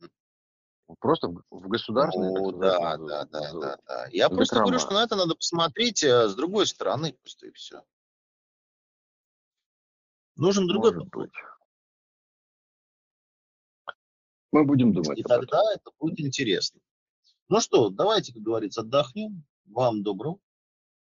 [1.01, 4.06] Просто в государственные, так Ну, да, да, да, да, да.
[4.11, 5.01] Я просто говорю, что закрома.
[5.01, 7.82] на это надо посмотреть э, с другой стороны, просто и все.
[10.36, 11.31] Нужен другой Может подход.
[11.31, 11.35] быть.
[14.52, 16.81] Мы будем думать И тогда это будет интересно.
[17.48, 19.43] Ну что, давайте, как говорится, отдохнем.
[19.66, 20.39] Вам доброго.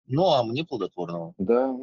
[0.07, 1.35] Ну, а мне плодотворного.
[1.39, 1.77] Да.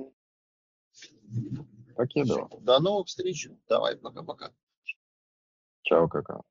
[1.95, 2.49] Покидывал.
[2.61, 3.49] До новых встреч.
[3.67, 4.51] Давай, пока-пока.
[5.83, 6.43] Чао, какао.